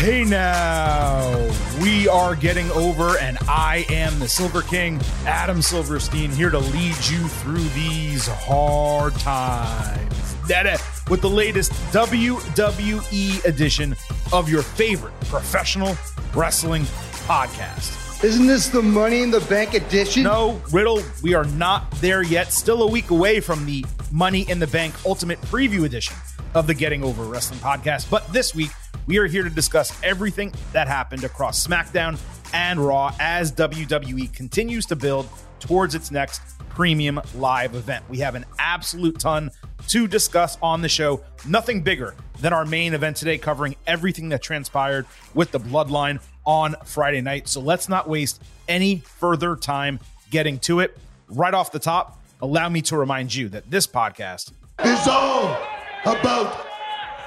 [0.00, 1.50] Hey now,
[1.82, 6.96] we are getting over, and I am the Silver King, Adam Silverstein, here to lead
[7.06, 10.36] you through these hard times.
[10.48, 10.78] That uh,
[11.10, 13.94] with the latest WWE edition
[14.32, 15.94] of your favorite professional
[16.34, 16.84] wrestling
[17.26, 18.24] podcast.
[18.24, 20.22] Isn't this the Money in the Bank edition?
[20.22, 22.54] No, Riddle, we are not there yet.
[22.54, 26.16] Still a week away from the Money in the Bank Ultimate Preview edition
[26.54, 28.10] of the Getting Over Wrestling podcast.
[28.10, 28.70] But this week,
[29.10, 32.16] we are here to discuss everything that happened across SmackDown
[32.54, 38.04] and Raw as WWE continues to build towards its next premium live event.
[38.08, 39.50] We have an absolute ton
[39.88, 41.24] to discuss on the show.
[41.44, 46.76] Nothing bigger than our main event today, covering everything that transpired with the bloodline on
[46.84, 47.48] Friday night.
[47.48, 49.98] So let's not waste any further time
[50.30, 50.96] getting to it.
[51.26, 54.52] Right off the top, allow me to remind you that this podcast
[54.84, 55.58] is all
[56.06, 56.69] about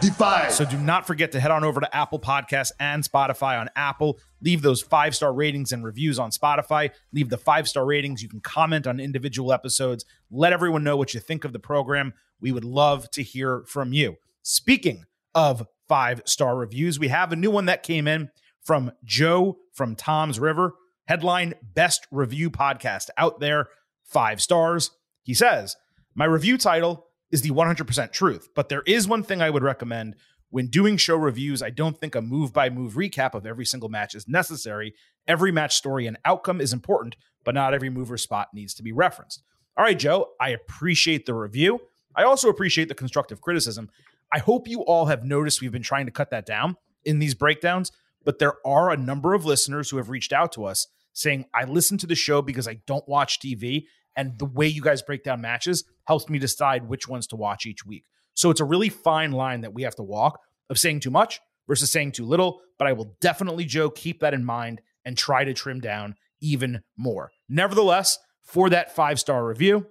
[0.04, 0.50] Defy.
[0.50, 4.20] So do not forget to head on over to Apple Podcasts and Spotify on Apple.
[4.42, 6.92] Leave those five star ratings and reviews on Spotify.
[7.14, 8.22] Leave the five star ratings.
[8.22, 10.04] You can comment on individual episodes.
[10.30, 12.14] Let everyone know what you think of the program.
[12.42, 14.18] We would love to hear from you.
[14.42, 18.30] Speaking of five star reviews, we have a new one that came in
[18.62, 20.73] from Joe from Toms River.
[21.08, 23.67] Headline Best Review Podcast out there,
[24.04, 24.92] five stars.
[25.22, 25.78] He says,
[26.14, 28.50] My review title is the 100% truth.
[28.53, 30.16] But there is one thing I would recommend
[30.52, 31.64] when doing show reviews.
[31.64, 34.94] I don't think a move by move recap of every single match is necessary.
[35.28, 38.84] Every match story and outcome is important, but not every move or spot needs to
[38.84, 39.42] be referenced.
[39.76, 41.80] All right, Joe, I appreciate the review.
[42.16, 43.89] I also appreciate the constructive criticism.
[44.31, 47.34] I hope you all have noticed we've been trying to cut that down in these
[47.34, 47.92] breakdowns,
[48.23, 51.64] but there are a number of listeners who have reached out to us saying, I
[51.64, 55.23] listen to the show because I don't watch TV and the way you guys break
[55.23, 58.06] down matches helps me decide which ones to watch each week.
[58.33, 60.39] So it's a really fine line that we have to walk
[60.70, 62.61] of saying too much versus saying too little.
[62.77, 66.82] But I will definitely, Joe, keep that in mind and try to trim down even
[66.98, 67.32] more.
[67.48, 69.88] Nevertheless, for that five star review,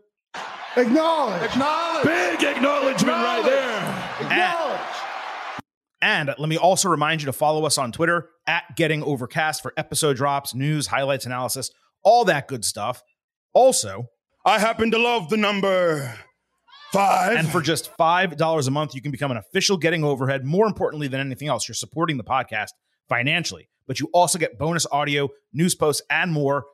[0.76, 3.44] acknowledge, acknowledge, big acknowledgement acknowledge.
[3.44, 4.26] right there.
[4.26, 4.80] Acknowledge.
[6.00, 9.62] And, and let me also remind you to follow us on Twitter at Getting Overcast
[9.62, 11.70] for episode drops, news, highlights, analysis,
[12.02, 13.02] all that good stuff.
[13.54, 14.08] Also,
[14.44, 16.12] I happen to love the number
[16.92, 17.36] five.
[17.36, 20.44] And for just $5 a month, you can become an official Getting Overhead.
[20.44, 22.70] More importantly than anything else, you're supporting the podcast
[23.08, 26.64] financially, but you also get bonus audio, news posts, and more.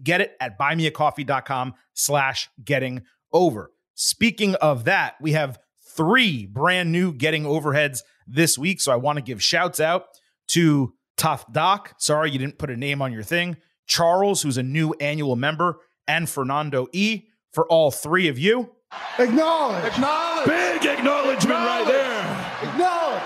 [0.00, 3.02] Get it at buymeacoffee.com slash getting
[3.32, 3.72] over.
[3.94, 5.58] Speaking of that, we have
[5.96, 8.80] three brand new Getting Overheads this week.
[8.80, 10.04] So I want to give shouts out
[10.48, 11.94] to Tough Doc.
[11.98, 13.56] Sorry you didn't put a name on your thing.
[13.86, 17.24] Charles, who's a new annual member, and Fernando E.
[17.52, 18.74] For all three of you,
[19.18, 22.70] acknowledge, acknowledge, big acknowledgement right there.
[22.70, 23.22] Acknowledge.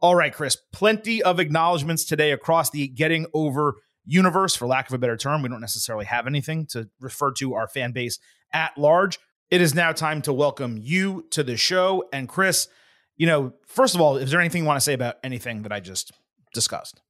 [0.00, 4.94] All right, Chris, plenty of acknowledgments today across the Getting Over universe, for lack of
[4.94, 5.42] a better term.
[5.42, 8.18] We don't necessarily have anything to refer to our fan base
[8.52, 9.18] at large.
[9.50, 12.08] It is now time to welcome you to the show.
[12.12, 12.68] And Chris,
[13.16, 15.72] you know, first of all, is there anything you want to say about anything that
[15.72, 16.12] I just
[16.54, 17.00] discussed?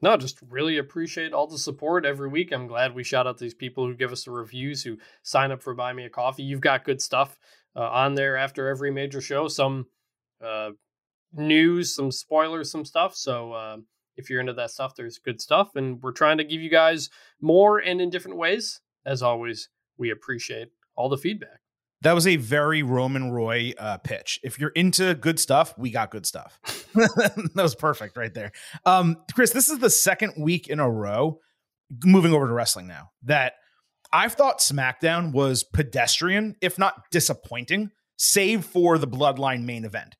[0.00, 2.52] No, just really appreciate all the support every week.
[2.52, 5.62] I'm glad we shout out these people who give us the reviews, who sign up
[5.62, 6.44] for Buy Me a Coffee.
[6.44, 7.36] You've got good stuff
[7.74, 9.48] uh, on there after every major show.
[9.48, 9.86] Some
[10.44, 10.70] uh,
[11.32, 13.16] news, some spoilers, some stuff.
[13.16, 13.76] So uh,
[14.16, 15.74] if you're into that stuff, there's good stuff.
[15.74, 17.10] And we're trying to give you guys
[17.40, 18.80] more and in different ways.
[19.04, 21.60] As always, we appreciate all the feedback.
[22.02, 24.38] That was a very Roman Roy uh, pitch.
[24.44, 26.60] If you're into good stuff, we got good stuff.
[26.94, 28.52] that was perfect right there.
[28.84, 31.40] Um, Chris, this is the second week in a row,
[32.04, 33.54] moving over to wrestling now, that
[34.12, 40.16] I've thought SmackDown was pedestrian, if not disappointing, save for the Bloodline main event.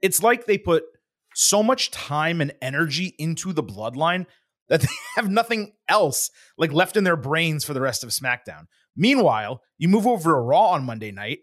[0.00, 0.84] It's like they put
[1.34, 4.26] so much time and energy into the Bloodline
[4.68, 8.66] that they have nothing else like left in their brains for the rest of SmackDown.
[8.96, 11.40] Meanwhile, you move over to Raw on Monday night.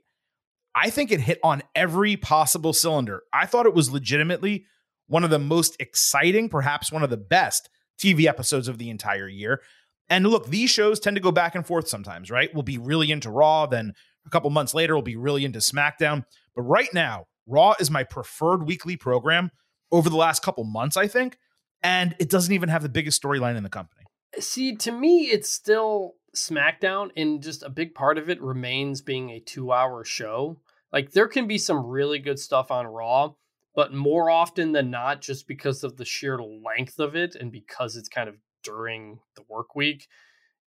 [0.76, 3.24] I think it hit on every possible cylinder.
[3.34, 4.66] I thought it was legitimately
[5.08, 7.70] one of the most exciting, perhaps one of the best
[8.00, 9.62] TV episodes of the entire year.
[10.10, 12.54] And look, these shows tend to go back and forth sometimes, right?
[12.54, 13.94] We'll be really into Raw, then
[14.26, 16.26] a couple months later, we'll be really into SmackDown.
[16.56, 19.52] But right now, Raw is my preferred weekly program
[19.92, 21.38] over the last couple months, I think.
[21.82, 24.06] And it doesn't even have the biggest storyline in the company.
[24.40, 29.30] See, to me, it's still SmackDown, and just a big part of it remains being
[29.30, 30.60] a two hour show.
[30.92, 33.34] Like, there can be some really good stuff on Raw,
[33.76, 37.96] but more often than not, just because of the sheer length of it and because
[37.96, 40.08] it's kind of during the work week,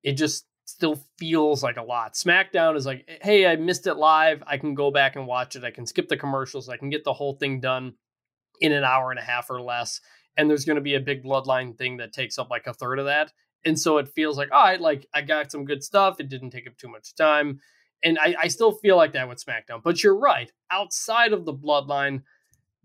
[0.04, 2.14] it just still feels like a lot.
[2.14, 4.42] SmackDown is like, hey, I missed it live.
[4.48, 5.64] I can go back and watch it.
[5.64, 6.70] I can skip the commercials.
[6.70, 7.94] I can get the whole thing done
[8.62, 10.02] in an hour and a half or less.
[10.38, 13.00] and there's going to be a big bloodline thing that takes up like a third
[13.00, 13.32] of that.
[13.66, 16.20] And so it feels like, all right, like I got some good stuff.
[16.20, 17.60] It didn't take up too much time.
[18.04, 19.82] And I, I still feel like that with SmackDown.
[19.84, 20.52] But you're right.
[20.70, 22.22] Outside of the bloodline,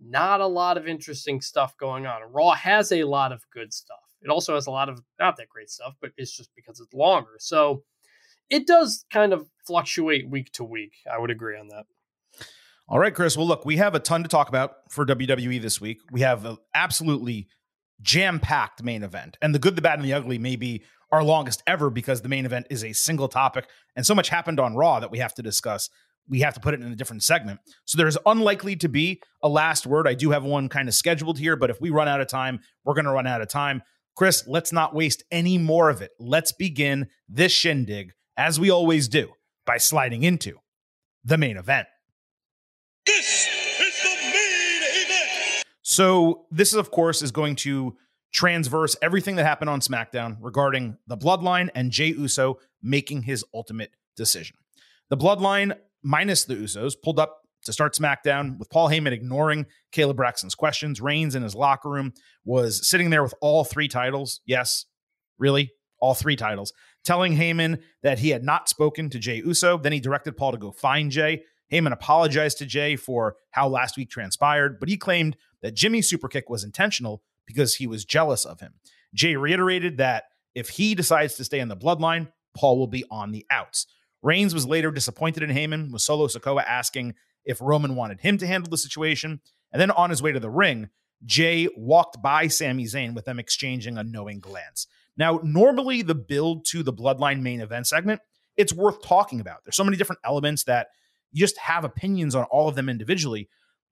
[0.01, 2.23] not a lot of interesting stuff going on.
[2.33, 3.99] Raw has a lot of good stuff.
[4.23, 6.95] It also has a lot of not that great stuff, but it's just because it's
[6.95, 7.37] longer.
[7.39, 7.85] So
[8.49, 10.95] it does kind of fluctuate week to week.
[11.11, 11.85] I would agree on that.
[12.89, 13.37] All right, Chris.
[13.37, 16.01] Well, look, we have a ton to talk about for WWE this week.
[16.11, 17.47] We have an absolutely
[18.03, 19.37] jam packed main event.
[19.43, 20.83] And the good, the bad, and the ugly may be
[21.13, 23.69] our longest ever because the main event is a single topic.
[23.97, 25.91] And so much happened on Raw that we have to discuss.
[26.29, 27.61] We have to put it in a different segment.
[27.85, 30.07] So there's unlikely to be a last word.
[30.07, 32.61] I do have one kind of scheduled here, but if we run out of time,
[32.85, 33.83] we're going to run out of time.
[34.17, 36.11] Chris, let's not waste any more of it.
[36.21, 39.31] Let's begin this shindig, as we always do,
[39.67, 40.59] by sliding into
[41.25, 41.89] the main event.
[46.01, 47.95] So this, of course, is going to
[48.33, 53.91] transverse everything that happened on SmackDown regarding the Bloodline and Jey Uso making his ultimate
[54.17, 54.57] decision.
[55.11, 60.17] The Bloodline, minus the Usos, pulled up to start SmackDown with Paul Heyman ignoring Kayla
[60.17, 61.03] Braxton's questions.
[61.03, 62.15] Reigns in his locker room
[62.47, 64.41] was sitting there with all three titles.
[64.47, 64.87] Yes,
[65.37, 66.73] really, all three titles.
[67.05, 69.77] Telling Heyman that he had not spoken to Jey Uso.
[69.77, 71.43] Then he directed Paul to go find Jey.
[71.71, 76.45] Heyman apologized to Jey for how last week transpired, but he claimed that Jimmy's superkick
[76.49, 78.75] was intentional because he was jealous of him.
[79.15, 80.25] Jey reiterated that
[80.55, 83.87] if he decides to stay in the bloodline, Paul will be on the outs.
[84.23, 87.15] Reigns was later disappointed in Heyman, with Solo Sikoa asking
[87.45, 89.41] if Roman wanted him to handle the situation.
[89.73, 90.91] And then on his way to the ring,
[91.25, 94.87] Jey walked by Sami Zayn with them exchanging a knowing glance.
[95.17, 98.21] Now, normally the build to the Bloodline main event segment,
[98.57, 99.65] it's worth talking about.
[99.65, 100.89] There's so many different elements that
[101.33, 103.49] you just have opinions on all of them individually.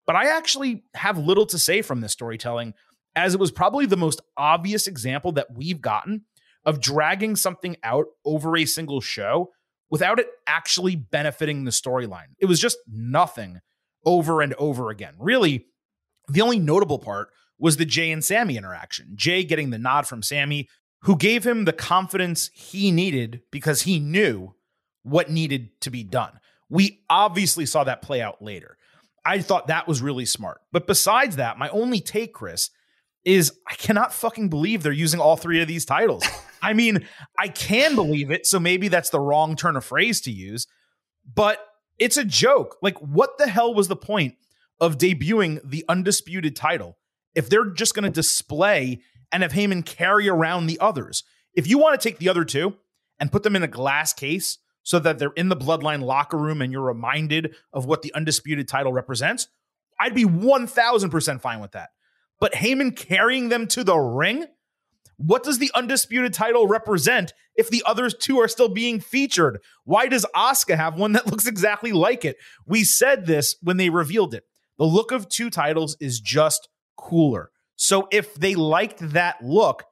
[0.08, 2.72] But I actually have little to say from this storytelling,
[3.14, 6.22] as it was probably the most obvious example that we've gotten
[6.64, 9.50] of dragging something out over a single show
[9.90, 12.28] without it actually benefiting the storyline.
[12.38, 13.60] It was just nothing
[14.06, 15.12] over and over again.
[15.18, 15.66] Really,
[16.26, 17.28] the only notable part
[17.58, 19.12] was the Jey and Sami interaction.
[19.14, 20.70] Jey getting the nod from Sami,
[21.02, 24.54] who gave him the confidence he needed because he knew
[25.02, 26.40] what needed to be done.
[26.70, 28.77] We obviously saw that play out later.
[29.28, 30.62] I thought that was really smart.
[30.72, 32.70] But besides that, my only take, Chris,
[33.26, 36.24] is I cannot fucking believe they're using all three of these titles.
[36.62, 37.06] I mean,
[37.38, 40.66] I can believe it, so maybe that's the wrong turn of phrase to use,
[41.34, 41.62] but
[41.98, 42.78] it's a joke.
[42.80, 44.36] Like, what the hell was the point
[44.80, 46.96] of debuting the undisputed title
[47.34, 51.22] if they're just going to display and have Heyman carry around the others?
[51.52, 52.76] If you want to take the other two
[53.20, 54.56] and put them in a glass case
[54.88, 58.66] so that they're in the bloodline locker room and you're reminded of what the undisputed
[58.66, 59.46] title represents,
[60.00, 61.90] I'd be 1000% fine with that.
[62.40, 64.46] But Heyman carrying them to the ring?
[65.18, 69.60] What does the undisputed title represent if the others two are still being featured?
[69.84, 72.38] Why does Asuka have one that looks exactly like it?
[72.64, 74.44] We said this when they revealed it.
[74.78, 77.50] The look of two titles is just cooler.
[77.76, 79.84] So if they liked that look,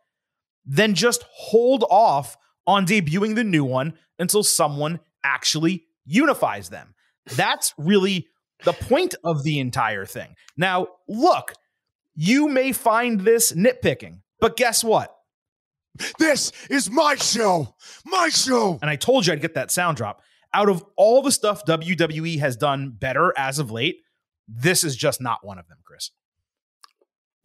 [0.65, 6.95] then just hold off on debuting the new one until someone actually unifies them.
[7.35, 8.29] That's really
[8.65, 10.35] the point of the entire thing.
[10.57, 11.53] Now, look,
[12.15, 15.13] you may find this nitpicking, but guess what?
[16.19, 17.75] This is my show.
[18.05, 18.79] My show.
[18.81, 20.23] And I told you I'd get that sound drop.
[20.53, 24.01] Out of all the stuff WWE has done better as of late,
[24.49, 26.11] this is just not one of them, Chris.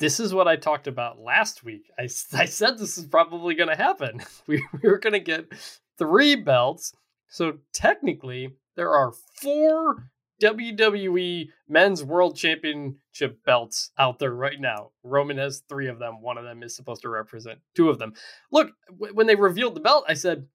[0.01, 1.91] This is what I talked about last week.
[1.97, 2.03] I,
[2.33, 4.19] I said this is probably going to happen.
[4.47, 5.45] We, we were going to get
[5.99, 6.93] three belts.
[7.29, 10.09] So technically, there are four
[10.41, 14.89] WWE Men's World Championship belts out there right now.
[15.03, 16.21] Roman has three of them.
[16.21, 18.13] One of them is supposed to represent two of them.
[18.51, 20.47] Look, w- when they revealed the belt, I said,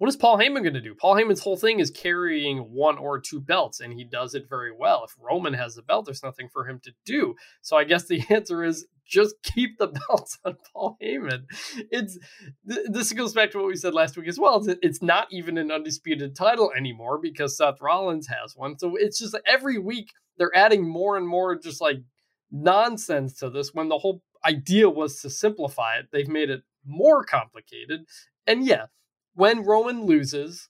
[0.00, 0.94] what is Paul Heyman going to do?
[0.94, 4.72] Paul Heyman's whole thing is carrying one or two belts, and he does it very
[4.72, 5.04] well.
[5.04, 7.34] If Roman has the belt, there's nothing for him to do.
[7.60, 11.42] So I guess the answer is just keep the belts on Paul Heyman.
[11.90, 12.18] It's
[12.66, 14.64] th- this goes back to what we said last week as well.
[14.64, 18.78] It's, it's not even an undisputed title anymore because Seth Rollins has one.
[18.78, 21.98] So it's just every week they're adding more and more just like
[22.50, 26.06] nonsense to this when the whole idea was to simplify it.
[26.10, 28.06] They've made it more complicated.
[28.46, 28.86] And yeah,
[29.40, 30.68] when Roman loses,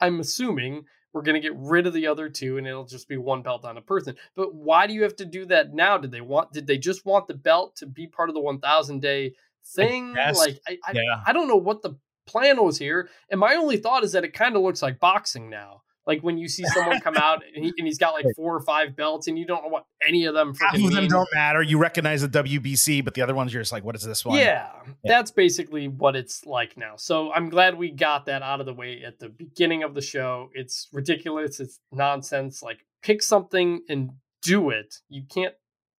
[0.00, 3.16] I'm assuming we're going to get rid of the other two and it'll just be
[3.16, 4.16] one belt on a person.
[4.36, 5.98] But why do you have to do that now?
[5.98, 9.02] Did they want did they just want the belt to be part of the 1000
[9.02, 9.34] day
[9.74, 10.14] thing?
[10.14, 10.38] guess.
[10.38, 11.22] Like I I, Yeah.
[11.26, 13.10] I don't know what the plan was here.
[13.28, 16.36] And my only thought is that it kind of looks like boxing now Like when
[16.38, 19.28] you see someone come out and, he, and he's got like four or five belts,
[19.28, 20.54] and you don't know what any of them.
[20.54, 21.10] Half of them mean.
[21.10, 21.62] don't matter.
[21.62, 24.38] You recognize the WBC, but the other ones you're just like, what is this one?
[24.38, 24.70] Yeah,
[25.04, 26.94] that's basically what it's like now.
[26.96, 30.02] So I'm glad we got that out of the way at the beginning of the
[30.02, 30.50] show.
[30.54, 31.60] It's ridiculous.
[31.60, 32.62] It's nonsense.
[32.62, 34.10] Like pick something and
[34.42, 34.96] do it.
[35.08, 35.54] You can't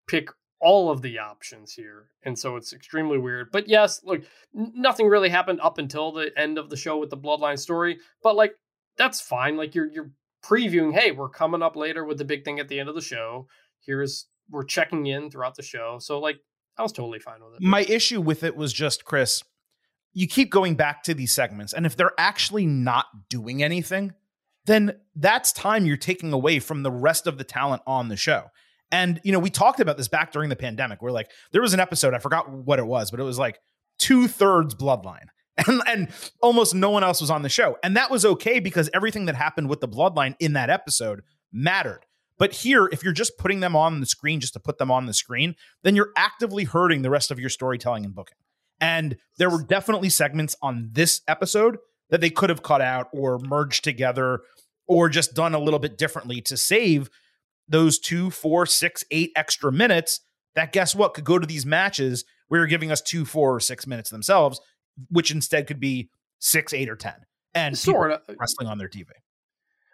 [0.08, 0.30] pick
[0.62, 2.06] all of the options here.
[2.22, 3.50] And so it's extremely weird.
[3.50, 4.22] But yes, look,
[4.54, 8.36] nothing really happened up until the end of the show with the bloodline story, but
[8.36, 8.54] like
[8.96, 9.56] that's fine.
[9.56, 10.10] Like you're you're
[10.44, 13.00] previewing, hey, we're coming up later with the big thing at the end of the
[13.00, 13.46] show.
[13.80, 15.98] Here's we're checking in throughout the show.
[16.00, 16.40] So like
[16.76, 17.62] I was totally fine with it.
[17.62, 19.42] My issue with it was just, Chris,
[20.14, 24.12] you keep going back to these segments, and if they're actually not doing anything,
[24.66, 28.44] then that's time you're taking away from the rest of the talent on the show.
[28.90, 31.72] And, you know, we talked about this back during the pandemic We're like, there was
[31.72, 33.58] an episode, I forgot what it was, but it was like
[33.98, 35.26] two thirds bloodline.
[35.66, 36.08] And, and
[36.40, 37.76] almost no one else was on the show.
[37.82, 42.06] And that was okay because everything that happened with the bloodline in that episode mattered.
[42.38, 45.04] But here, if you're just putting them on the screen just to put them on
[45.04, 48.38] the screen, then you're actively hurting the rest of your storytelling and booking.
[48.80, 51.76] And there were definitely segments on this episode
[52.10, 54.40] that they could have cut out or merged together
[54.86, 57.10] or just done a little bit differently to save
[57.68, 60.20] those two, four, six, eight extra minutes
[60.54, 63.60] that guess what could go to these matches where you're giving us two, four, or
[63.60, 64.60] six minutes themselves,
[65.10, 67.14] which instead could be six, eight, or ten.
[67.54, 68.20] And Sort of.
[68.40, 69.08] wrestling on their TV.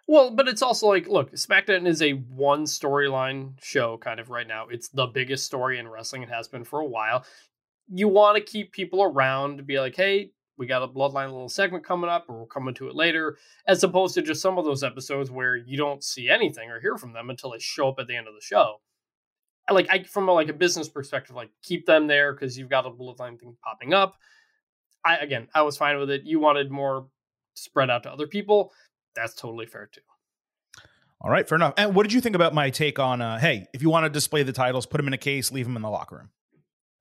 [0.07, 4.47] Well, but it's also like, look, SmackDown is a one storyline show kind of right
[4.47, 4.67] now.
[4.69, 6.23] It's the biggest story in wrestling.
[6.23, 7.25] It has been for a while.
[7.89, 11.47] You want to keep people around to be like, hey, we got a Bloodline little
[11.47, 13.37] segment coming up, or we're coming to it later,
[13.67, 16.97] as opposed to just some of those episodes where you don't see anything or hear
[16.97, 18.81] from them until they show up at the end of the show.
[19.71, 22.87] Like, I from a, like a business perspective, like keep them there because you've got
[22.87, 24.15] a Bloodline thing popping up.
[25.03, 26.23] I again, I was fine with it.
[26.23, 27.07] You wanted more
[27.55, 28.71] spread out to other people.
[29.15, 30.01] That's totally fair too.
[31.21, 31.73] All right, fair enough.
[31.77, 34.09] And what did you think about my take on, uh, hey, if you want to
[34.09, 36.29] display the titles, put them in a case, leave them in the locker room?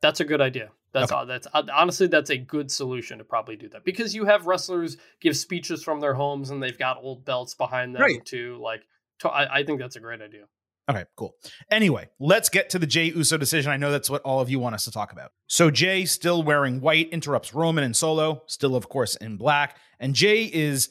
[0.01, 0.71] That's a good idea.
[0.93, 1.27] That's Okay.
[1.27, 4.97] That's uh, honestly that's a good solution to probably do that because you have wrestlers
[5.21, 8.25] give speeches from their homes and they've got old belts behind them Right.
[8.25, 8.59] too.
[8.61, 8.83] Like,
[9.21, 10.45] to, I, I think that's a great idea.
[10.91, 11.35] Okay, cool.
[11.71, 13.71] Anyway, let's get to the Jey Uso decision.
[13.71, 15.33] I know that's what all of you want us to talk about.
[15.47, 19.77] So Jey, still wearing white, interrupts Roman and Solo, still, of course, in black.
[20.01, 20.89] And Jey is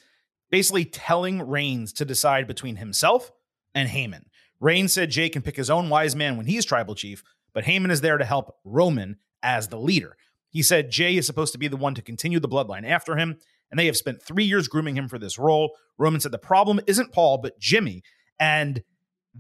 [0.51, 3.31] basically telling Reigns to decide between himself
[3.73, 4.25] and Heyman.
[4.59, 7.23] Reigns said Jey can pick his own wise man when he's tribal chief,
[7.53, 10.15] but Heyman is there to help Roman as the leader.
[10.49, 13.37] He said Jey is supposed to be the one to continue the bloodline after him,
[13.71, 15.75] and they have spent three years grooming him for this role.
[15.97, 18.03] Roman said the problem isn't Paul, but Jimmy.
[18.39, 18.83] And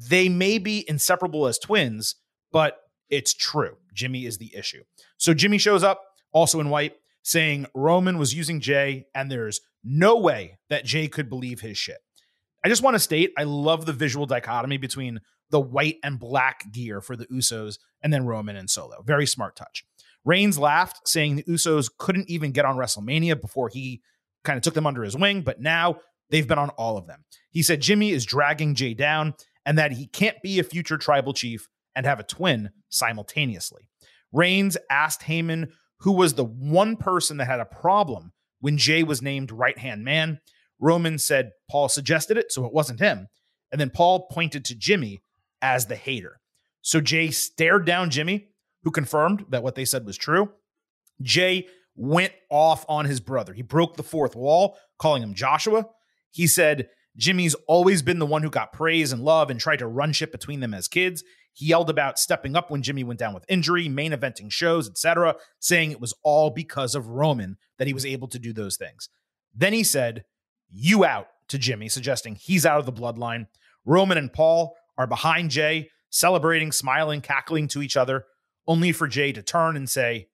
[0.09, 2.15] they may be inseparable as twins,
[2.51, 2.77] but
[3.09, 3.77] it's true.
[3.93, 4.83] Jimmy is the issue.
[5.17, 6.01] So Jimmy shows up,
[6.31, 11.29] also in white, saying Roman was using Jey, and there's no way that Jey could
[11.29, 11.97] believe his shit.
[12.63, 16.71] I just want to state I love the visual dichotomy between the white and black
[16.71, 19.01] gear for the Usos and then Roman and Solo.
[19.03, 19.85] Very smart touch.
[20.25, 24.01] Reigns laughed, saying the Usos couldn't even get on WrestleMania before he
[24.43, 25.97] kind of took them under his wing, but now
[26.29, 27.23] they've been on all of them.
[27.49, 29.35] He said Jimmy is dragging Jey down
[29.67, 33.89] and that he can't be a future tribal chief and have a twin simultaneously.
[34.31, 35.69] Reigns asked Heyman
[35.99, 40.03] who was the one person that had a problem when Jey was named right hand
[40.03, 40.39] man.
[40.79, 43.27] Roman said Paul suggested it, so it wasn't him.
[43.71, 45.21] And then Paul pointed to Jimmy
[45.61, 46.39] as the hater.
[46.81, 48.49] So Jey stared down Jimmy,
[48.83, 50.51] who confirmed that what they said was true.
[51.21, 53.53] Jey went off on his brother.
[53.53, 55.87] He broke the fourth wall, calling him Joshua.
[56.31, 59.87] He said Jimmy's always been the one who got praise and love and tried to
[59.87, 61.23] run shit between them as kids.
[61.53, 65.35] He yelled about stepping up when Jimmy went down with injury, main eventing shows, etc.,
[65.59, 69.09] saying it was all because of Roman that he was able to do those things.
[69.55, 70.23] Then he said,
[70.69, 73.47] "You out" to Jimmy, suggesting he's out of the bloodline.
[73.85, 78.25] Roman and Paul are behind Jey, celebrating, smiling, cackling to each other,
[78.67, 80.27] only for Jey to turn and say,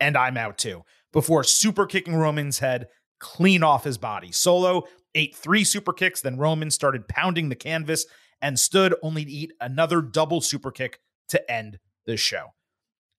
[0.00, 4.30] and I'm out too, before super kicking Roman's head clean off his body.
[4.30, 4.84] Solo
[5.14, 8.06] ate three super kicks, then Roman started pounding the canvas
[8.40, 12.54] and stood only to eat another double super kick to end the show.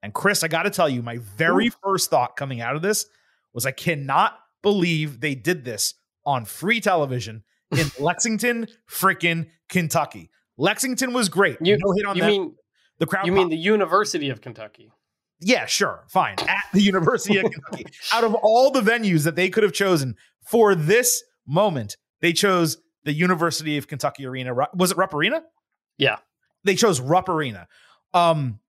[0.01, 3.05] And Chris, I got to tell you, my very first thought coming out of this
[3.53, 5.93] was I cannot believe they did this
[6.25, 10.29] on free television in Lexington, freaking Kentucky.
[10.58, 11.58] Lexington was great.
[11.62, 12.55] You, no hit on you mean
[13.00, 13.25] the crowd.
[13.25, 14.91] you mean the University of Kentucky?
[15.41, 16.36] Yeah, sure, fine.
[16.39, 17.86] At the University of Kentucky.
[18.13, 20.15] Out of all the venues that they could have chosen
[20.46, 24.53] for this moment, they chose the University of Kentucky Arena.
[24.74, 25.44] Was it Rupp Arena?
[25.98, 26.18] Yeah.
[26.63, 27.68] They chose Rupp Arena.
[28.13, 28.60] Um,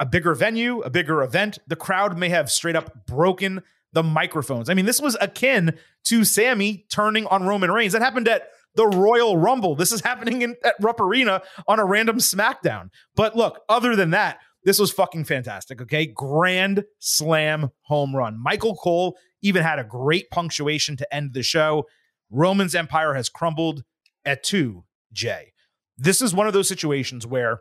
[0.00, 1.58] a bigger venue, a bigger event.
[1.66, 4.68] The crowd may have straight up broken the microphones.
[4.68, 7.92] I mean, this was akin to Sami turning on Roman Reigns.
[7.94, 9.74] That happened at the Royal Rumble.
[9.74, 12.90] This is happening in, at Rupp Arena on a random SmackDown.
[13.16, 15.80] But look, other than that, this was fucking fantastic.
[15.80, 16.06] Okay.
[16.06, 18.40] Grand slam home run.
[18.40, 21.86] Michael Cole even had a great punctuation to end the show.
[22.30, 23.84] Roman's empire has crumbled
[24.24, 25.52] et tu, Jey.
[25.96, 27.60] This is one of those situations where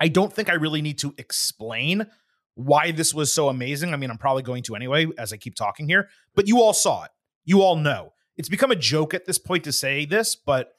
[0.00, 2.06] I don't think I really need to explain
[2.54, 3.92] why this was so amazing.
[3.92, 6.72] I mean, I'm probably going to anyway as I keep talking here, but you all
[6.72, 7.10] saw it.
[7.44, 8.12] You all know.
[8.36, 10.72] It's become a joke at this point to say this, but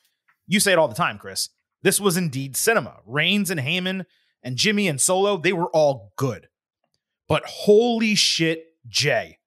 [0.47, 1.49] you say it all the time, Chris.
[1.81, 2.99] This was indeed cinema.
[3.05, 4.05] Reigns and Heyman
[4.43, 6.47] and Jimmy and Solo, they were all good.
[7.27, 9.39] But holy shit, Jey,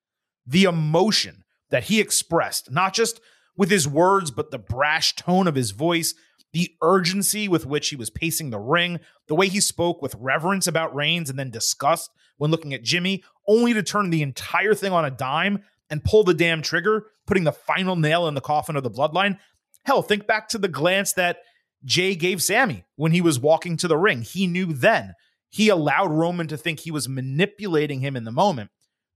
[0.47, 3.21] the emotion that he expressed, not just
[3.59, 6.15] with his words, but the brash tone of his voice,
[6.53, 10.67] the urgency with which he was pacing the ring, the way he spoke with reverence
[10.67, 14.93] about Reigns and then disgust when looking at Jimmy, only to turn the entire thing
[14.93, 18.77] on a dime and pull the damn trigger, putting the final nail in the coffin
[18.77, 19.39] of the bloodline.
[19.85, 21.39] Hell, think back to the glance that
[21.85, 24.23] Jey gave Sami when he was walking to the ring.
[24.23, 25.15] He knew then.
[25.51, 28.71] He allowed Roman to think he was manipulating him in the moment,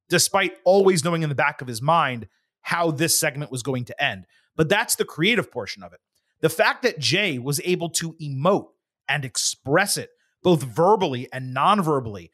[0.08, 2.26] despite always knowing in the back of his mind
[2.62, 4.26] how this segment was going to end.
[4.56, 6.00] But that's the creative portion of it.
[6.40, 8.68] The fact that Jey was able to emote
[9.08, 10.10] and express it
[10.42, 12.30] both verbally and non verbally,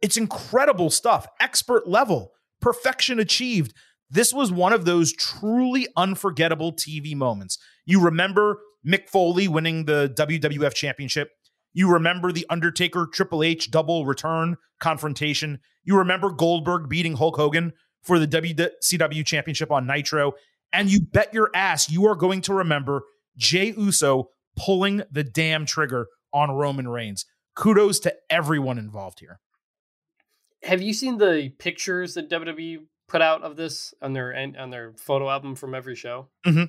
[0.00, 3.74] it's incredible stuff, expert level, perfection achieved.
[4.10, 7.58] This was one of those truly unforgettable TV moments.
[7.86, 11.30] You remember Mick Foley winning the WWF Championship.
[11.72, 15.60] You remember the Undertaker Triple H double return confrontation.
[15.84, 20.32] You remember Goldberg beating Hulk Hogan for the WCW Championship on Nitro.
[20.72, 23.02] And you bet your ass you are going to remember
[23.36, 27.26] Jey Uso pulling the damn trigger on Roman Reigns.
[27.54, 29.38] Kudos to everyone involved here.
[30.62, 32.78] Have you seen the pictures that WWE
[33.08, 36.28] put out of this on their on their photo album from every show?
[36.46, 36.64] Mm-hmm.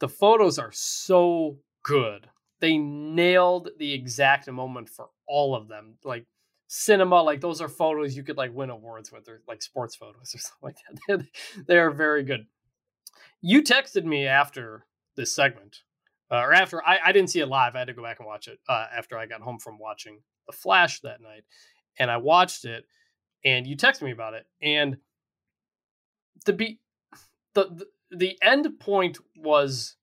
[0.00, 2.28] The photos are so good.
[2.60, 5.98] They nailed the exact moment for all of them.
[6.02, 6.24] Like
[6.66, 10.34] cinema, like those are photos you could like win awards with, or like sports photos
[10.34, 10.76] or something like
[11.08, 11.26] that.
[11.66, 12.46] they are very good.
[13.40, 15.82] You texted me after this segment
[16.30, 17.74] uh, or after I, I didn't see it live.
[17.74, 20.20] I had to go back and watch it uh, after I got home from watching
[20.46, 21.44] The Flash that night,
[21.98, 22.84] and I watched it.
[23.44, 24.96] And you texted me about it, and
[26.46, 26.80] the be
[27.54, 29.96] the, the the end point was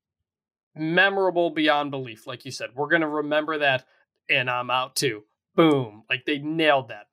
[0.76, 2.28] memorable beyond belief.
[2.28, 3.86] Like you said, we're gonna remember that,
[4.30, 5.24] and I'm out too.
[5.56, 6.04] Boom!
[6.10, 7.08] Like they nailed that.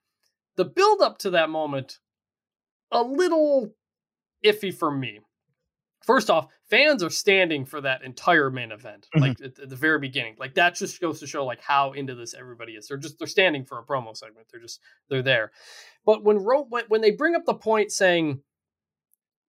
[0.56, 1.98] The build up to that moment,
[2.90, 3.74] a little
[4.44, 5.20] iffy for me
[6.08, 9.20] first off, fans are standing for that entire main event, mm-hmm.
[9.20, 10.36] like at, at, the very beginning.
[10.38, 12.88] Like that just goes to show like how into this everybody is.
[12.88, 14.46] They're just they're standing for a promo segment.
[14.50, 15.52] They're just they're there.
[16.06, 18.40] But when Ro- when, when they bring up the point saying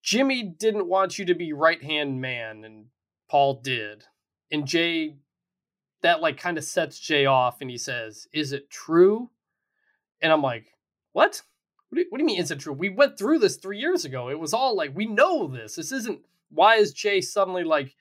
[0.04, 2.88] Jimmy didn't want you to be right hand man and
[3.30, 4.04] Paul did,
[4.52, 5.16] and Jey
[6.02, 9.30] that like kind of sets Jey off, and he says, "Is it true?"
[10.22, 10.68] And I'm like,
[11.14, 11.42] "What?"
[11.90, 12.72] What do, you, what do you mean, is it true?
[12.72, 14.30] We went through this three years ago.
[14.30, 15.76] It was all like, we know this.
[15.76, 16.20] This isn't
[16.52, 17.96] why is Jey suddenly like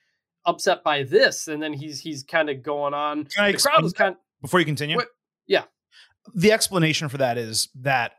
[0.45, 1.49] upset by this?
[1.49, 3.25] And then he's he's kind of going on.
[3.25, 4.99] Can the crowd is kind of, before you continue.
[4.99, 5.07] Wait,
[5.47, 5.65] yeah.
[6.35, 8.13] The explanation for that is that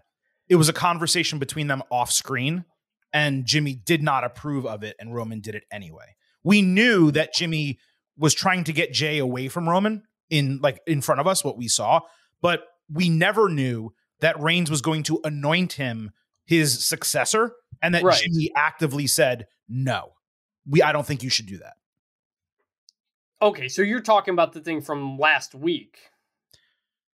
[0.47, 2.65] it was a conversation between them off screen,
[3.13, 6.15] and Jimmy did not approve of it, and Roman did it anyway.
[6.43, 7.77] We knew that Jimmy
[8.19, 11.57] was trying to get Jey away from Roman in like in front of us, what
[11.57, 12.01] we saw,
[12.41, 16.11] but we never knew that Reigns was going to anoint him
[16.45, 18.21] his successor, and that right.
[18.21, 20.13] Jimmy actively said no
[20.69, 21.73] we I don't think you should do that.
[23.41, 25.97] Okay, so you're talking about the thing from last week.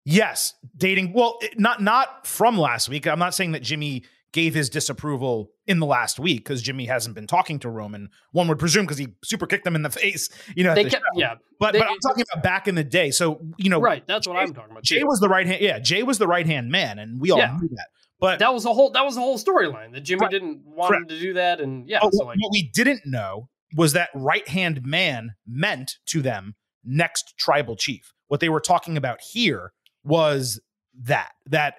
[0.06, 1.14] Yes, dating.
[1.14, 3.08] Well, not not from last week.
[3.08, 7.15] I'm not saying that Jimmy gave his disapproval in the last week because Jimmy hasn't
[7.15, 8.10] been talking to Roman.
[8.32, 10.30] One would presume because he super kicked them in the face.
[10.56, 11.36] You know, they kept, yeah.
[11.60, 13.12] But they, but I'm talking about back in the day.
[13.12, 14.06] So you know, right?
[14.08, 14.84] That's Jey, what I'm talking about.
[14.84, 15.62] Jey was the right hand.
[15.62, 17.58] Yeah, Jey was the right hand man, and we all yeah.
[17.60, 17.88] knew that.
[18.20, 20.89] But that was a whole that was a whole storyline that Jimmy right, didn't want
[20.89, 21.12] correct.
[21.12, 22.00] him to do that, and yeah.
[22.02, 26.56] Oh, so like, what we didn't know was that right hand man meant to them
[26.84, 28.13] next tribal chief.
[28.28, 30.62] What they were talking about here was
[31.04, 31.76] that that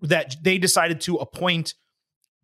[0.00, 1.74] that they decided to appoint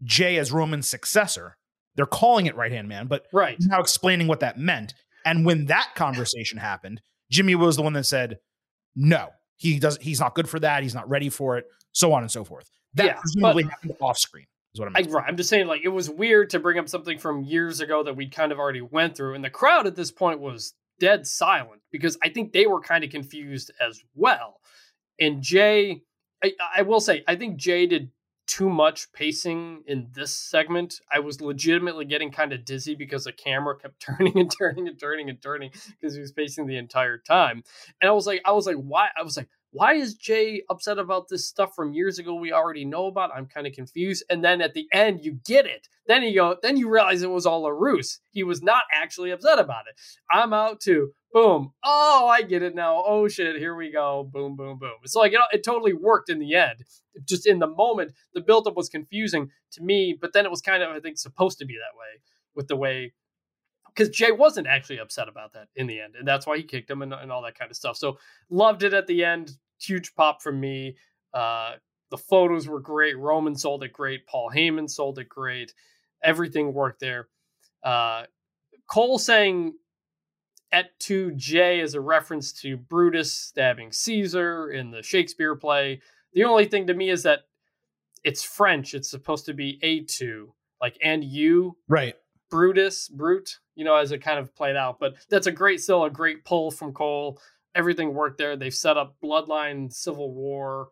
[0.02, 1.56] Jey as Roman's successor.
[1.96, 4.94] They're calling it right hand man, but right now explaining what that meant.
[5.24, 8.38] And when that conversation happened, Jimmy was the one that said,
[8.94, 9.98] "No, he does.
[10.00, 10.82] He's not good for that.
[10.82, 12.70] He's not ready for it." So on and so forth.
[12.94, 14.96] That yeah, presumably but, happened off screen is what I'm.
[14.96, 17.80] I, right, I'm just saying, like it was weird to bring up something from years
[17.80, 20.74] ago that we kind of already went through, and the crowd at this point was
[21.00, 24.60] dead silent because I think they were kind of confused as well.
[25.20, 26.02] And Jey,
[26.42, 28.10] I, I will say, I think Jey did
[28.48, 31.00] too much pacing in this segment.
[31.12, 34.98] I was legitimately getting kind of dizzy because the camera kept turning and turning and
[34.98, 37.62] turning and turning because he was pacing the entire time.
[38.00, 39.08] And I was like, I was like, why?
[39.16, 42.84] I was like, why is Jey upset about this stuff from years ago we already
[42.84, 43.30] know about?
[43.34, 44.24] I'm kind of confused.
[44.30, 45.88] And then at the end, you get it.
[46.06, 48.20] Then you go, then you realize it was all a ruse.
[48.30, 50.00] He was not actually upset about it.
[50.30, 51.12] I'm out too.
[51.32, 51.72] Boom.
[51.84, 53.02] Oh, I get it now.
[53.06, 54.28] Oh shit, here we go.
[54.32, 54.94] Boom, boom, boom.
[55.02, 56.84] It's like it, it totally worked in the end.
[57.26, 60.82] Just in the moment, the buildup was confusing to me, but then it was kind
[60.82, 62.22] of, I think, supposed to be that way
[62.54, 63.12] with the way
[63.98, 66.88] because Jey wasn't actually upset about that in the end, and that's why he kicked
[66.88, 67.96] him and, and all that kind of stuff.
[67.96, 69.50] So loved it at the end.
[69.80, 70.96] Huge pop from me.
[71.34, 71.72] Uh,
[72.10, 73.18] the photos were great.
[73.18, 74.26] Roman sold it great.
[74.26, 75.72] Paul Heyman sold it great.
[76.22, 77.28] Everything worked there.
[77.82, 78.24] Uh,
[78.88, 79.74] Cole saying
[80.70, 86.00] et tu Jey is a reference to Brutus stabbing Caesar in the Shakespeare play.
[86.34, 87.40] The only thing to me is that
[88.22, 88.94] it's French.
[88.94, 92.14] It's supposed to be a two, like and you, right?
[92.50, 94.98] Brutus, Brute, you know, as it kind of played out.
[94.98, 97.40] But that's a great, still a great pull from Cole.
[97.76, 98.56] Everything worked there.
[98.56, 100.88] They've set up Bloodline, Civil War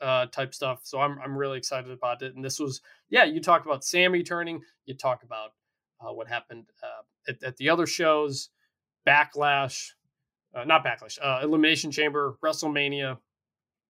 [0.00, 0.82] uh, type stuff.
[0.84, 2.36] So I'm I'm really excited about it.
[2.36, 4.60] And this was, yeah, you talk about Sami turning.
[4.86, 5.50] You talk about
[6.00, 8.50] uh, what happened uh, at, at, the other shows,
[9.04, 9.88] Backlash,
[10.54, 13.18] uh, not Backlash, uh, Elimination Chamber, WrestleMania.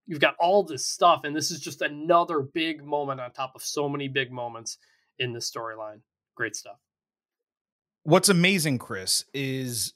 [0.07, 3.61] You've got all this stuff, and this is just another big moment on top of
[3.61, 4.79] so many big moments
[5.19, 6.01] in this storyline.
[6.35, 6.79] Great stuff
[8.03, 9.95] what's amazing, Chris, is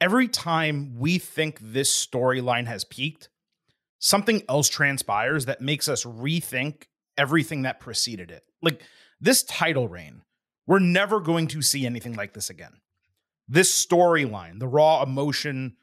[0.00, 3.28] every time we think this storyline has peaked,
[3.98, 6.84] something else transpires that makes us rethink
[7.16, 8.42] everything that preceded it.
[8.60, 8.82] Like
[9.20, 10.22] this title reign,
[10.66, 12.72] we're never going to see anything like this again.
[13.48, 15.76] This storyline, the raw emotion,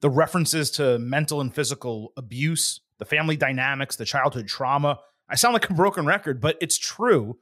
[0.00, 4.98] the references to mental and physical abuse, the family dynamics, the childhood trauma.
[5.28, 7.38] I sound like a broken record, but it's true.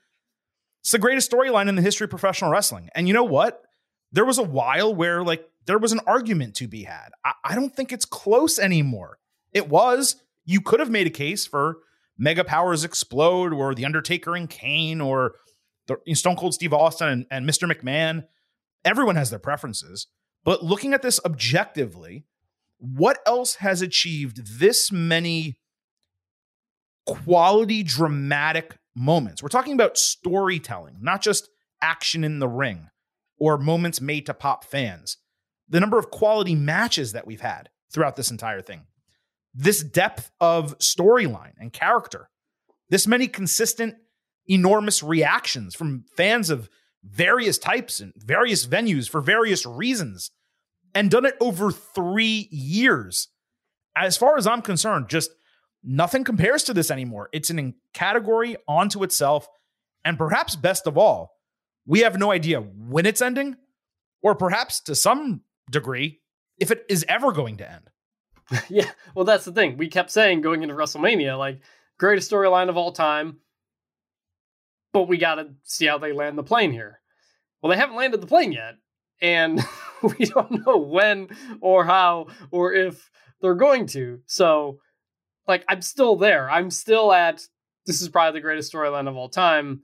[0.87, 2.90] It's the greatest storyline in the history of professional wrestling.
[2.94, 3.61] And you know what?
[4.12, 7.09] There was a while where like there was an argument to be had.
[7.25, 9.18] I, I don't think it's close anymore.
[9.53, 10.14] It was.
[10.44, 11.79] You could have made a case for
[12.16, 15.35] Mega Powers Explode or The Undertaker and Kane or
[15.88, 17.68] the, Stone Cold Steve Austin and, and Mr.
[17.68, 18.22] McMahon.
[18.85, 20.07] Everyone has their preferences.
[20.44, 22.27] But looking at this objectively,
[22.79, 25.59] what else has achieved this many
[27.07, 29.42] quality dramatic moments.
[29.42, 31.48] We're talking about storytelling, not just
[31.82, 32.88] action in the ring
[33.38, 35.18] or moments made to pop fans.
[35.68, 38.87] The number of quality matches that we've had throughout this entire thing.
[39.54, 42.30] This depth of storyline and character.
[42.88, 43.96] This many consistent,
[44.46, 46.68] enormous reactions from fans of
[47.02, 50.30] various types and various venues for various reasons,
[50.94, 53.28] and done it over three years.
[53.96, 55.30] As far as I'm concerned, just
[55.88, 57.29] Nothing compares to this anymore.
[57.33, 59.49] It's an category onto itself.
[60.05, 61.38] And perhaps best of all,
[61.87, 63.55] we have no idea when it's ending,
[64.20, 66.20] or perhaps to some degree,
[66.59, 67.90] if it is ever going to end.
[68.68, 69.77] yeah, well, that's the thing.
[69.77, 71.61] We kept saying going into WrestleMania, like,
[71.99, 73.38] greatest storyline of all time,
[74.92, 77.01] but we got to see how they land the plane here.
[77.62, 78.75] Well, they haven't landed the plane yet,
[79.20, 79.61] and
[80.03, 81.29] we don't know when
[81.61, 83.09] or how or if
[83.40, 84.20] they're going to.
[84.27, 84.81] So
[85.46, 86.50] like I'm still there.
[86.50, 87.46] I'm still at
[87.87, 89.82] this is probably the greatest storyline of all time,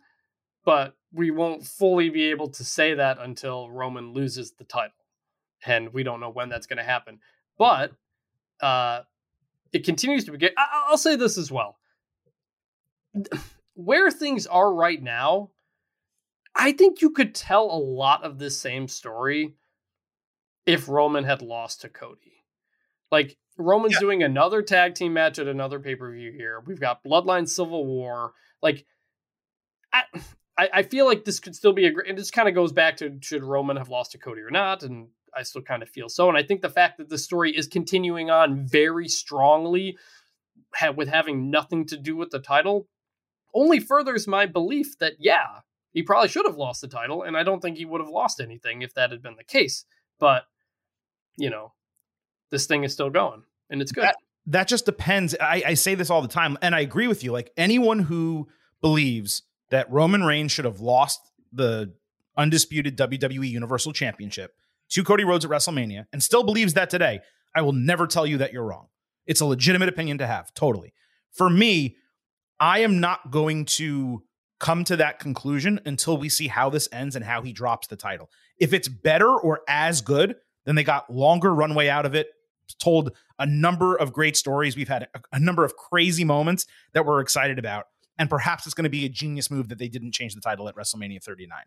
[0.65, 4.97] but we won't fully be able to say that until Roman loses the title.
[5.65, 7.21] And we don't know when that's going to happen.
[7.59, 7.93] But
[8.61, 9.03] uh
[9.73, 10.47] it continues to be.
[10.57, 11.79] I- I'll say this as well.
[13.75, 15.51] Where things are right now,
[16.55, 19.55] I think you could tell a lot of this same story
[20.67, 22.45] if Roman had lost to Cody.
[23.11, 24.01] Like Roman's yeah.
[24.01, 26.63] doing another tag team match at another pay per view here.
[26.65, 28.33] We've got Bloodline Civil War.
[28.63, 28.85] Like,
[29.93, 30.05] I,
[30.73, 32.09] I feel like this could still be a great.
[32.09, 34.83] And this kind of goes back to should Roman have lost to Cody or not,
[34.83, 36.29] and I still kind of feel so.
[36.29, 39.97] And I think the fact that the story is continuing on very strongly,
[40.97, 42.89] with having nothing to do with the title,
[43.55, 45.61] only furthers my belief that yeah,
[45.93, 48.41] he probably should have lost the title, and I don't think he would have lost
[48.41, 49.85] anything if that had been the case.
[50.19, 50.45] But
[51.37, 51.73] you know,
[52.53, 54.05] this thing is still going and it's good.
[54.05, 55.35] That, that just depends.
[55.41, 57.33] I, I say this all the time, and I agree with you.
[57.33, 58.49] Like anyone who
[58.81, 61.21] believes that Roman Reigns should have lost
[61.53, 61.93] the
[62.37, 64.55] undisputed WWE Universal Championship
[64.91, 67.21] to Cody Rhodes at WrestleMania and still believes that today,
[67.55, 68.89] I will never tell you that you're wrong.
[69.27, 70.93] It's a legitimate opinion to have, totally.
[71.31, 71.97] For me,
[72.61, 74.23] I am not going to
[74.59, 77.97] come to that conclusion until we see how this ends and how he drops the
[77.97, 78.31] title.
[78.59, 82.29] If it's better or as good, then they got longer runway out of it,
[82.75, 84.77] told a number of great stories.
[84.77, 87.87] We've had a, a number of crazy moments that we're excited about.
[88.19, 90.69] and perhaps it's going to be a genius move that they didn't change the title
[90.69, 91.59] at WrestleMania 39.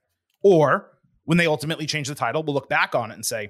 [0.44, 0.91] Or
[1.24, 3.50] when they ultimately change the title, we'll look back on it and say,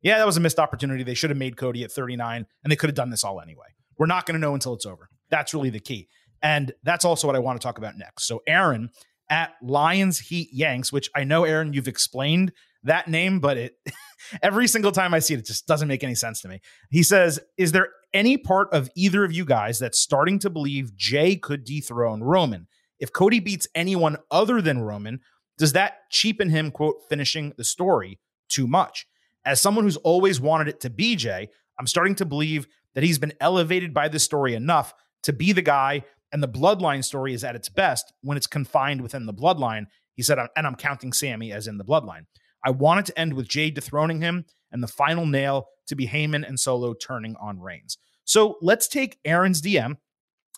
[0.00, 1.02] yeah, that was a missed opportunity.
[1.02, 3.66] They should have made Cody at 39 and they could have done this all anyway.
[3.98, 5.08] We're not going to know until it's over.
[5.30, 6.08] That's really the key.
[6.42, 8.26] And that's also what I want to talk about next.
[8.26, 8.90] So, Aaron
[9.30, 12.52] at Lions Heat Yanks, which I know, Aaron, you've explained
[12.84, 13.76] that name, but it
[14.42, 16.60] every single time I see it, it just doesn't make any sense to me.
[16.90, 20.96] He says, Is there any part of either of you guys that's starting to believe
[20.96, 22.66] Jey could dethrone Roman?
[22.98, 25.20] If Cody beats anyone other than Roman,
[25.58, 28.18] does that cheapen him, quote, finishing the story
[28.48, 29.06] too much?
[29.44, 33.18] As someone who's always wanted it to be Jey, I'm starting to believe that he's
[33.18, 34.94] been elevated by this story enough
[35.24, 39.00] to be the guy, and the bloodline story is at its best when it's confined
[39.00, 39.86] within the bloodline.
[40.14, 42.26] He said, and I'm counting Sami as in the bloodline.
[42.64, 46.06] I want it to end with Jey dethroning him and the final nail to be
[46.06, 47.98] Heyman and Solo turning on Reigns.
[48.24, 49.98] So let's take Aaron's DM, and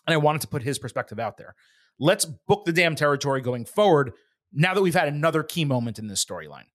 [0.07, 1.53] I wanted to put his perspective out there.
[1.99, 4.13] Let's book the damn territory going forward
[4.53, 6.65] now that we've had another key moment in this storyline.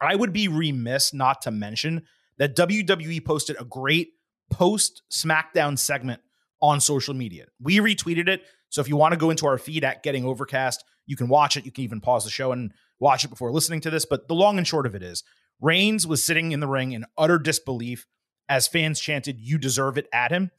[0.00, 2.02] I would be remiss not to mention
[2.38, 4.10] that WWE posted a great
[4.50, 6.20] post SmackDown segment
[6.60, 7.46] on social media.
[7.60, 8.42] We retweeted it.
[8.68, 11.56] So if you want to go into our feed at Getting Overcast, you can watch
[11.56, 11.64] it.
[11.64, 14.06] You can even pause the show and watch it before listening to this.
[14.06, 15.24] But the long and short of it is
[15.60, 18.06] Reigns was sitting in the ring in utter disbelief
[18.48, 20.50] as fans chanted, You deserve it at him.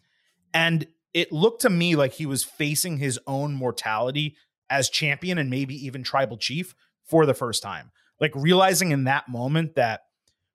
[0.54, 4.36] And it looked to me like he was facing his own mortality
[4.70, 6.76] as champion and maybe even tribal chief
[7.06, 7.92] for the first time.
[8.20, 10.02] Like realizing in that moment that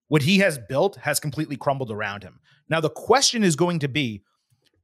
[0.08, 2.40] what he has built has completely crumbled around him.
[2.68, 4.24] Now, the question is going to be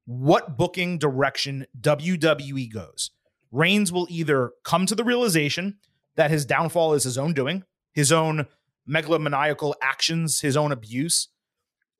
[0.05, 3.11] what booking direction WWE goes.
[3.51, 5.77] Reigns will either come to the realization
[6.15, 8.47] that his downfall is his own doing, his own
[8.89, 11.29] megalomaniacal actions, his own abuse,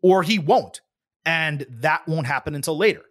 [0.01, 0.81] or he won't.
[1.25, 3.01] And that won't happen until later.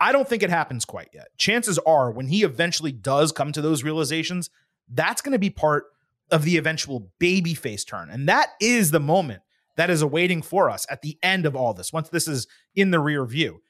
[0.00, 1.28] I don't think it happens quite yet.
[1.38, 4.50] Chances are, when he eventually does come to those realizations,
[4.88, 5.84] that's going to be part
[6.30, 8.10] of the eventual babyface turn.
[8.10, 9.42] And that is the moment
[9.76, 12.90] that is awaiting for us at the end of all this, once this is in
[12.90, 13.60] the rear view.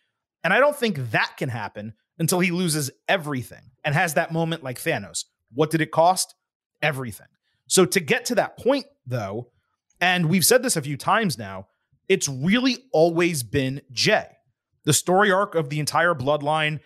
[0.44, 4.62] And I don't think that can happen until he loses everything and has that moment
[4.62, 5.24] like Thanos.
[5.52, 6.35] What did it cost?
[6.82, 7.26] Everything.
[7.66, 9.48] So to get to that point, though,
[10.00, 11.66] and we've said this a few times now,
[12.08, 14.26] it's really always been Jey.
[14.84, 16.80] The story arc of the entire bloodline,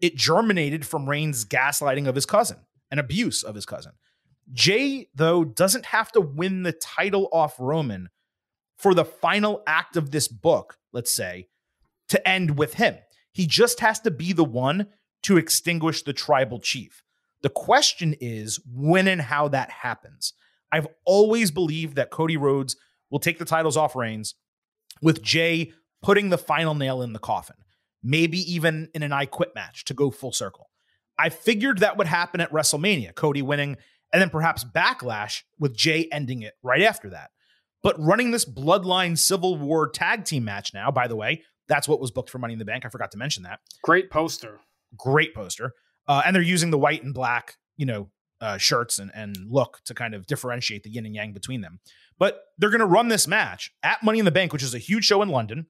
[0.00, 2.58] it germinated from Reigns' gaslighting of his cousin
[2.90, 3.92] and abuse of his cousin.
[4.52, 8.10] Jey, though, doesn't have to win the title off Roman
[8.76, 11.48] for the final act of this book, let's say,
[12.08, 12.96] to end with him.
[13.32, 14.88] He just has to be the one
[15.22, 17.02] to extinguish the tribal chief.
[17.42, 20.32] The question is when and how that happens.
[20.72, 22.76] I've always believed that Cody Rhodes
[23.10, 24.34] will take the titles off Reigns
[25.00, 25.72] with Jey
[26.02, 27.56] putting the final nail in the coffin,
[28.02, 30.70] maybe even in an I quit match to go full circle.
[31.18, 33.76] I figured that would happen at WrestleMania, Cody winning
[34.12, 37.30] and then perhaps backlash with Jey ending it right after that.
[37.82, 42.00] But running this bloodline civil war tag team match now, by the way, that's what
[42.00, 42.84] was booked for Money in the Bank.
[42.84, 43.60] I forgot to mention that.
[43.82, 44.60] Great poster.
[44.96, 45.72] Great poster.
[46.08, 49.80] Uh, and they're using the white and black, you know, uh, shirts and, and look
[49.84, 51.80] to kind of differentiate the yin and yang between them.
[52.18, 54.78] But they're going to run this match at Money in the Bank, which is a
[54.78, 55.66] huge show in London.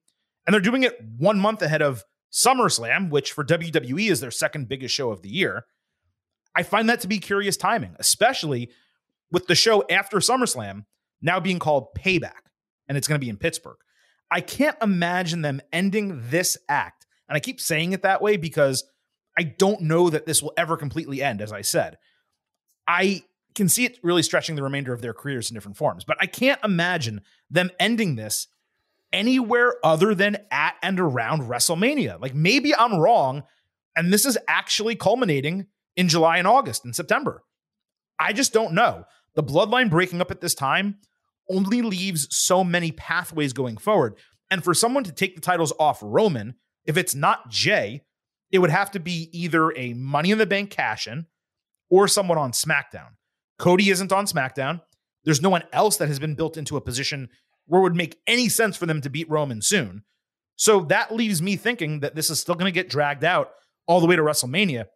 [0.46, 4.68] And they're doing it one month ahead of SummerSlam, which for WWE is their second
[4.68, 5.64] biggest show of the year.
[6.54, 8.70] I find that to be curious timing, especially
[9.30, 10.84] with the show after SummerSlam
[11.20, 12.50] now being called Payback,
[12.88, 13.76] and it's going to be in Pittsburgh.
[14.30, 17.06] I can't imagine them ending this act.
[17.28, 18.84] And I keep saying it that way because
[19.36, 21.98] I don't know that this will ever completely end, as I said.
[22.88, 23.22] I
[23.54, 26.26] can see it really stretching the remainder of their careers in different forms, but I
[26.26, 28.48] can't imagine them ending this
[29.12, 32.20] anywhere other than at and around WrestleMania.
[32.20, 33.44] Like maybe I'm wrong,
[33.96, 37.42] and this is actually culminating in July and August and September.
[38.18, 39.04] I just don't know.
[39.34, 40.98] The bloodline breaking up at this time
[41.50, 44.16] only leaves so many pathways going forward.
[44.50, 48.02] And for someone to take the titles off Roman, if it's not Jey,
[48.50, 51.26] it would have to be either a Money in the Bank cash in
[51.90, 53.16] or someone on SmackDown.
[53.58, 54.80] Cody isn't on SmackDown.
[55.24, 57.28] There's no one else that has been built into a position
[57.66, 60.04] where it would make any sense for them to beat Roman soon.
[60.56, 63.50] So that leaves me thinking that this is still going to get dragged out
[63.86, 64.86] all the way to WrestleMania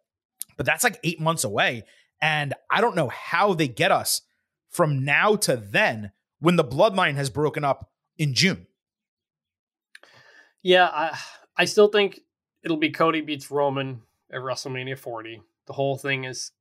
[0.61, 1.83] but that's like eight months away.
[2.21, 4.21] And I don't know how they get us
[4.69, 8.67] from now to then when the bloodline has broken up in June.
[10.61, 11.17] Yeah, I
[11.57, 12.21] I still think
[12.63, 15.41] it'll be Cody beats Roman at WrestleMania 40.
[15.67, 16.51] The whole thing is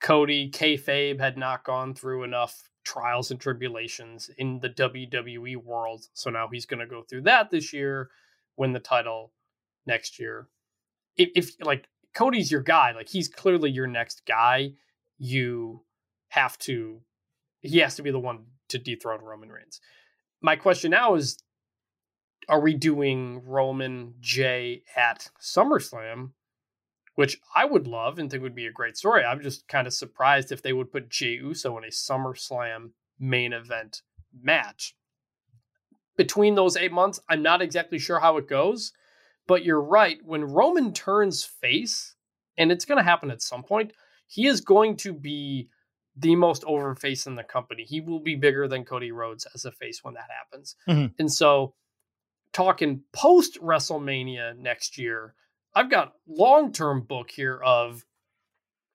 [0.00, 6.30] Cody kayfabe had not gone through enough trials and tribulations in the WWE world, so
[6.30, 8.10] now he's going to go through that this year,
[8.56, 9.32] win the title
[9.86, 10.48] next year.
[11.16, 12.92] If, if like Cody's your guy.
[12.92, 14.72] Like he's clearly your next guy.
[15.18, 15.84] You
[16.28, 17.00] have to,
[17.60, 19.80] he has to be the one to dethrone Roman Reigns.
[20.40, 21.38] My question now is
[22.48, 26.30] are we doing Roman Jey at SummerSlam?
[27.14, 29.24] Which I would love and think would be a great story.
[29.24, 33.52] I'm just kind of surprised if they would put Jey Uso in a SummerSlam main
[33.52, 34.02] event
[34.40, 34.94] match.
[36.16, 38.92] Between those eight months, I'm not exactly sure how it goes,
[39.48, 40.18] but you're right.
[40.24, 42.14] When Roman turns face,
[42.56, 43.92] and it's going to happen at some point,
[44.28, 45.68] he is going to be
[46.16, 47.84] the most over face in the company.
[47.84, 50.76] He will be bigger than Cody Rhodes as a face when that happens.
[50.88, 51.14] Mhm.
[51.18, 51.74] And so,
[52.58, 55.34] talking post WrestleMania next year,
[55.76, 58.04] I've got long term book here of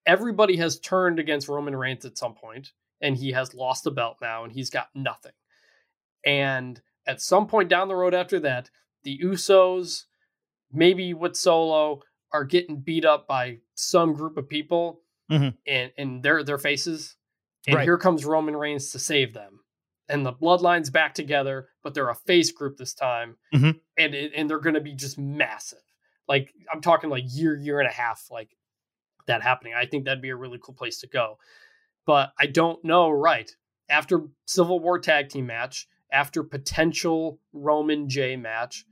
[0.06, 4.18] everybody has turned against Roman Reigns at some point, and he has lost the belt
[4.22, 5.32] now, and he's got nothing.
[6.26, 8.70] And at some point down the road after that,
[9.04, 10.04] the Usos,
[10.70, 12.02] maybe with Solo,
[12.34, 15.58] are getting beat up by some group of people Mhm.
[15.66, 17.16] and and their their faces.
[17.66, 17.84] And Right.
[17.84, 19.63] here comes Roman Reigns to save them.
[20.10, 23.38] And the bloodline's back together, but they're a face group this time.
[23.54, 23.80] Mhm.
[23.98, 25.80] And it, and they're gonna be just massive.
[26.28, 28.56] Like I'm talking like year, year and a half, like
[29.28, 29.74] that happening.
[29.74, 31.38] I think that'd be a really cool place to go.
[32.06, 33.50] But I don't know, right?
[33.90, 38.86] After Civil War tag team match, after potential Roman Jey match,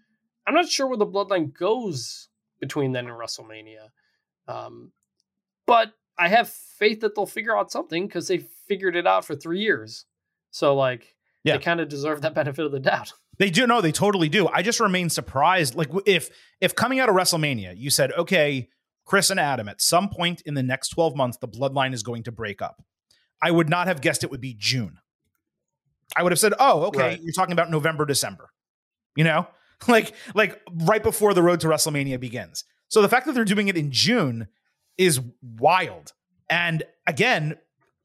[0.47, 3.89] I'm not sure where the bloodline goes between then and WrestleMania.
[4.47, 4.91] Um,
[5.65, 9.35] but I have faith that they'll figure out something because they figured it out for
[9.35, 10.05] three years.
[10.51, 11.57] So like Yeah.
[11.57, 13.11] they kind of deserve that benefit of the doubt.
[13.39, 14.47] They do no, they totally do.
[14.47, 15.73] I just remain surprised.
[15.75, 18.69] Like if if coming out of WrestleMania, you said, okay,
[19.05, 22.23] Chris and Adam, at some point in the next 12 months, the bloodline is going
[22.23, 22.83] to break up.
[23.41, 24.99] I would not have guessed it would be June.
[26.15, 27.21] I would have said, oh, okay, Right.
[27.21, 28.49] you're talking about November, December.
[29.15, 29.47] You know?
[29.87, 32.65] Like, like right before the road to WrestleMania begins.
[32.89, 34.47] So the fact that they're doing it in June
[34.95, 35.19] is
[35.57, 36.13] wild.
[36.51, 37.55] And again,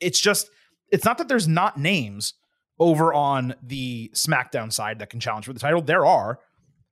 [0.00, 0.48] it's just,
[0.90, 2.34] it's not that there's not names
[2.78, 5.80] over on the SmackDown side that can challenge for the title.
[5.80, 6.38] There are,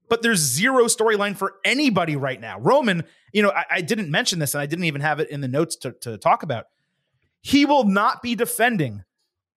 [0.08, 2.58] but there's zero storyline for anybody right now.
[2.58, 5.40] Roman, you know, I, I didn't mention this and I didn't even have it in
[5.40, 6.66] the notes to, to talk about.
[7.42, 9.04] He will not be defending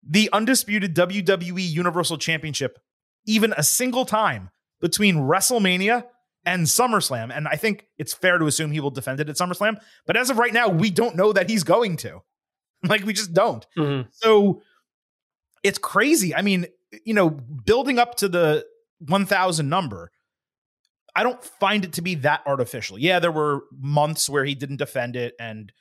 [0.08, 2.80] the undisputed WWE Universal Championship
[3.26, 6.06] even a single time between WrestleMania
[6.46, 7.36] and SummerSlam.
[7.36, 9.80] And I think it's fair to assume he will defend it at SummerSlam.
[10.06, 12.22] But as of right now, we don't know that he's going to.
[12.88, 13.66] Like, we just don't.
[13.76, 14.10] Mm-hmm.
[14.12, 14.62] So
[15.64, 16.36] it's crazy.
[16.36, 16.68] I mean,
[17.06, 18.66] you know, building up to the
[19.00, 20.12] 1000 number,
[21.16, 23.00] I don't find it to be that artificial.
[23.00, 25.72] Yeah, there were months where he didn't defend it and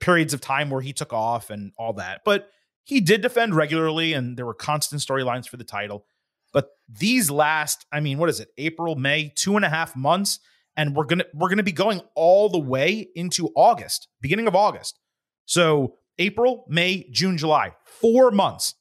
[0.00, 2.20] periods of time where he took off and all that.
[2.24, 2.50] But
[2.84, 6.04] he did defend regularly and there were constant storylines for the title.
[6.52, 8.48] But these last, I mean, what is it?
[8.58, 10.40] April, May, two and a half months.
[10.76, 14.98] And we're gonna we're gonna be going all the way into August, beginning of August.
[15.44, 18.74] So April, May, June, July, four months.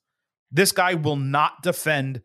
[0.52, 2.22] This guy will not defend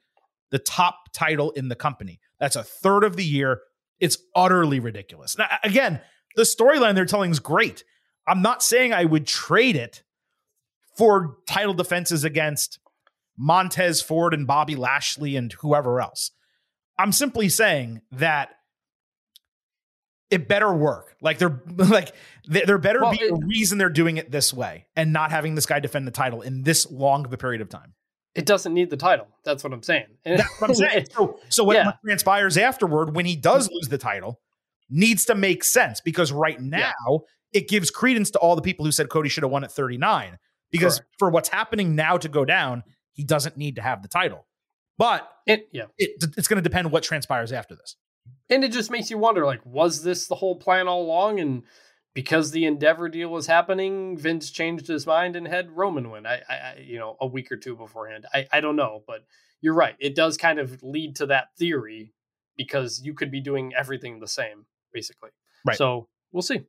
[0.50, 2.20] the top title in the company.
[2.40, 3.60] That's a third of the year.
[4.00, 5.38] It's utterly ridiculous.
[5.38, 6.00] Now, again,
[6.34, 7.84] the storyline they're telling is great.
[8.26, 10.02] I'm not saying I would trade it
[10.96, 12.78] for title defenses against
[13.38, 16.30] Montez Ford and Bobby Lashley and whoever else.
[16.98, 18.50] I'm simply saying that
[20.30, 21.16] it better work.
[21.20, 22.12] Like they're like
[22.46, 25.66] there better Well, be a reason they're doing it this way and not having this
[25.66, 27.94] guy defend the title in this long of a period of time.
[28.34, 29.28] It doesn't need the title.
[29.44, 30.06] That's what I'm saying.
[30.24, 31.06] That's what I'm saying.
[31.12, 31.86] So, so what, Yeah.
[31.86, 33.76] what transpires afterward when he does mm-hmm.
[33.76, 34.40] lose the title
[34.90, 37.18] needs to make sense because right now Yeah.
[37.60, 40.38] it gives credence to all the people who said Cody should have won at 39.
[40.70, 41.14] Because Correct.
[41.18, 44.46] for what's happening now to go down, he doesn't need to have the title.
[44.98, 45.84] But it, yeah.
[45.96, 47.96] it, it's going to depend what transpires after this.
[48.48, 51.40] And it just makes you wonder, like, was this the whole plan all along?
[51.40, 51.64] And
[52.14, 56.26] because the Endeavor deal was happening, Vince changed his mind and had Roman win.
[56.26, 58.26] I, I, you know, a week or two beforehand.
[58.32, 59.24] I, I don't know, but
[59.60, 59.96] you're right.
[59.98, 62.12] It does kind of lead to that theory
[62.56, 65.30] because you could be doing everything the same, basically.
[65.64, 65.76] Right.
[65.76, 66.60] So we'll see.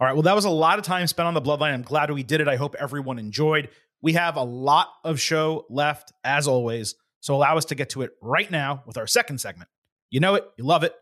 [0.00, 0.12] All right.
[0.14, 1.74] Well, that was a lot of time spent on the bloodline.
[1.74, 2.48] I'm glad we did it.
[2.48, 3.68] I hope everyone enjoyed.
[4.00, 6.94] We have a lot of show left, as always.
[7.20, 9.68] So allow us to get to it right now with our second segment.
[10.12, 10.94] You know it, you love it.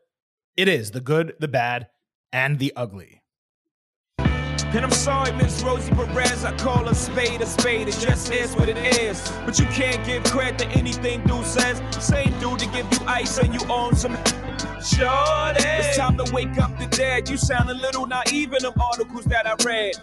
[0.56, 1.88] It is the good, the bad,
[2.32, 3.22] and the ugly.
[4.18, 8.54] And I'm sorry, Miss Rosie Perez, I call a spade a spade, it just is
[8.54, 9.28] what it is.
[9.44, 11.82] But you can't give credit to anything dude says.
[11.98, 14.16] Same dude to give you ice and you own some.
[14.80, 15.58] Shorty.
[15.58, 17.28] It's time to wake up the dead.
[17.28, 19.96] You sound a little naive in them articles that I read.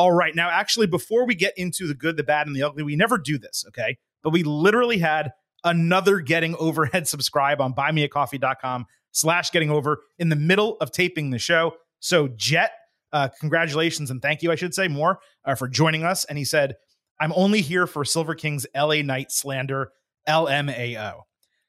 [0.00, 0.34] All right.
[0.34, 3.18] Now, actually, before we get into the good, the bad, and the ugly, we never
[3.18, 3.98] do this, okay?
[4.22, 5.32] But we literally had
[5.62, 11.38] another getting overhead subscribe on buymeacoffee.com slash getting over in the middle of taping the
[11.38, 11.74] show.
[11.98, 12.70] So Jet,
[13.12, 16.24] uh, congratulations and thank you, I should say more uh, for joining us.
[16.24, 16.76] And he said,
[17.20, 19.92] I'm only here for Silver King's LA Knight slander,
[20.26, 21.24] LMAO.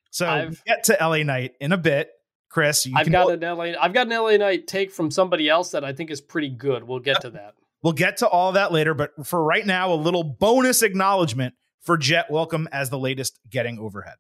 [0.10, 2.12] So I've- get to LA Knight in a bit.
[2.48, 3.74] Chris, you I've got an LA.
[3.78, 6.84] I've got an LA Knight take from somebody else that I think is pretty good.
[6.86, 7.56] We'll get to that.
[7.84, 11.98] We'll get to all that later, but for right now, a little bonus acknowledgement for
[11.98, 14.16] Jet Welcome as the latest getting overhead.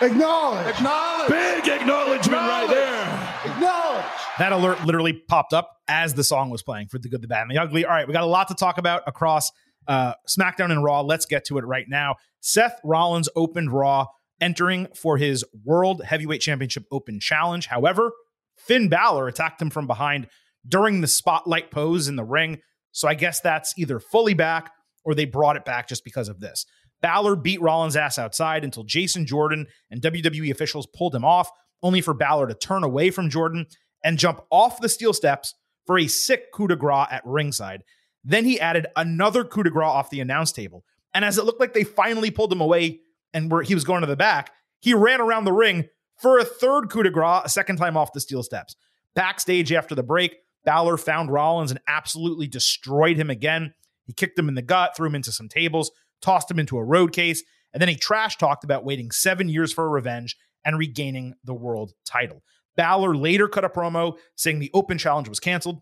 [0.00, 0.66] Acknowledge.
[0.66, 1.28] Acknowledge.
[1.30, 3.52] Big acknowledgement right there.
[3.52, 4.04] Acknowledge.
[4.38, 7.42] That alert literally popped up as the song was playing for the good, the bad,
[7.42, 7.84] and the ugly.
[7.84, 9.50] All right, we got a lot to talk about across
[9.88, 11.00] uh, SmackDown and Raw.
[11.00, 12.16] Let's get to it right now.
[12.40, 14.06] Seth Rollins opened Raw,
[14.40, 17.66] entering for his World Heavyweight Championship Open Challenge.
[17.66, 18.12] However,
[18.56, 20.28] Finn Balor attacked him from behind
[20.66, 22.58] during the spotlight pose in the ring.
[22.92, 24.72] So I guess that's either fully back
[25.04, 26.66] or they brought it back just because of this.
[27.02, 31.50] Balor beat Rollins' ass outside until Jason Jordan and WWE officials pulled him off,
[31.82, 33.66] only for Balor to turn away from Jordan
[34.02, 35.54] and jump off the steel steps
[35.86, 37.82] for a sick coup de grace at ringside.
[38.24, 40.84] Then he added another coup de grace off the announce table.
[41.14, 43.00] And as it looked like they finally pulled him away
[43.32, 44.50] and where he was going to the back,
[44.80, 45.88] he ran around the ring
[46.20, 48.74] for a third coup de grace, a second time off the steel steps.
[49.14, 50.36] Backstage after the break,
[50.66, 53.72] Balor found Rollins and absolutely destroyed him again.
[54.04, 55.90] He kicked him in the gut, threw him into some tables,
[56.20, 57.42] tossed him into a road case,
[57.72, 61.54] and then he trash talked about waiting seven years for a revenge and regaining the
[61.54, 62.42] world title.
[62.76, 65.80] Balor later cut a promo saying the open challenge was canceled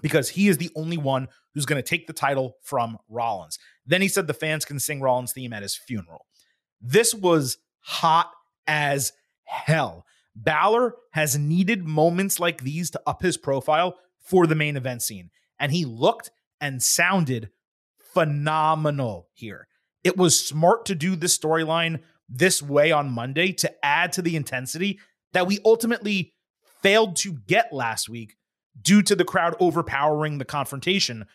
[0.00, 3.58] because he is the only one who's going to take the title from Rollins.
[3.84, 6.26] Then he said the fans can sing Rollins' theme at his funeral.
[6.80, 8.30] This was hot
[8.66, 9.12] as
[9.44, 10.06] hell.
[10.34, 15.30] Balor has needed moments like these to up his profile for the main event scene,
[15.58, 17.50] and he looked and sounded
[18.14, 19.66] phenomenal here.
[20.04, 24.36] It was smart to do this storyline this way on Monday to add to the
[24.36, 24.98] intensity
[25.32, 26.32] that we ultimately
[26.82, 28.36] failed to get last week
[28.80, 31.26] due to the crowd overpowering the confrontation.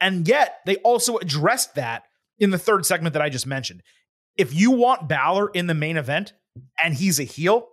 [0.00, 2.04] And yet, they also addressed that
[2.38, 3.82] in the third segment that I just mentioned.
[4.36, 6.32] If you want Balor in the main event
[6.82, 7.68] and he's a heel,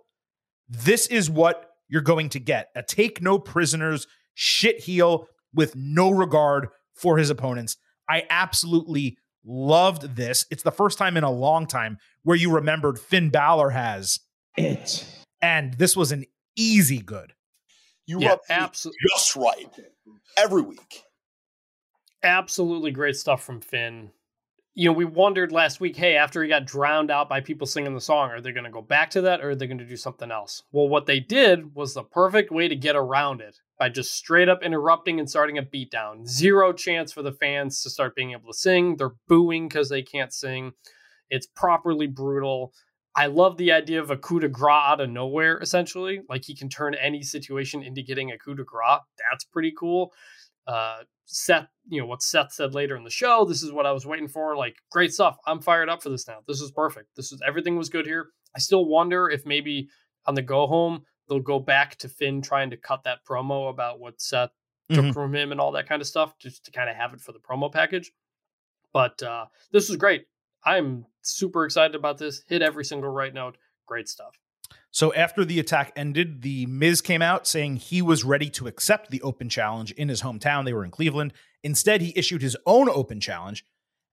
[0.68, 6.10] this is what you're going to get a take no prisoners shit heel with no
[6.10, 7.76] regard for his opponents.
[8.08, 10.46] I absolutely loved this.
[10.50, 14.18] It's the first time in a long time where you remembered Finn Balor has
[14.56, 15.06] It.
[15.40, 16.24] and this was an
[16.56, 17.32] easy good.
[18.06, 18.98] You Yeah, absolutely.
[19.08, 19.68] just right
[20.36, 21.02] every week.
[22.22, 24.10] absolutely great stuff from Finn.
[24.74, 27.94] You know, we wondered last week, hey, after he got drowned out by people singing
[27.94, 29.84] the song, are they going to go back to that or are they going to
[29.84, 30.62] do something else?
[30.72, 34.50] Well, what they did was the perfect way to get around it by just straight
[34.50, 36.28] up interrupting and starting a beatdown.
[36.28, 38.96] Zero chance for the fans to start being able to sing.
[38.96, 40.72] They're booing because they can't sing.
[41.30, 42.74] It's properly brutal.
[43.16, 46.20] I love the idea of a coup de grace out of nowhere, essentially.
[46.28, 49.00] Like he can turn any situation into getting a coup de grace.
[49.30, 50.12] That's pretty cool.
[50.66, 53.92] Uh, Seth, you know, what Seth said later in the show, this is what I
[53.92, 54.58] was waiting for.
[54.58, 55.38] Like, great stuff.
[55.46, 56.40] I'm fired up for this now.
[56.46, 57.08] This is perfect.
[57.16, 58.26] This is everything was good here.
[58.54, 59.88] I still wonder if maybe
[60.26, 63.98] on the go home, they'll go back to Finn trying to cut that promo about
[64.00, 64.50] what Seth
[64.90, 65.14] took Mhm.
[65.14, 67.32] from him and all that kind of stuff, just to kind of have it for
[67.32, 68.12] the promo package.
[68.92, 70.26] But uh, this was great.
[70.64, 72.42] I'm super excited about this.
[72.48, 73.56] Hit every single right note.
[73.86, 74.36] Great stuff.
[74.90, 79.10] So after the attack ended, the Miz came out saying he was ready to accept
[79.10, 80.64] the open challenge in his hometown.
[80.64, 81.32] They were in Cleveland.
[81.62, 83.64] Instead, he issued his own open challenge,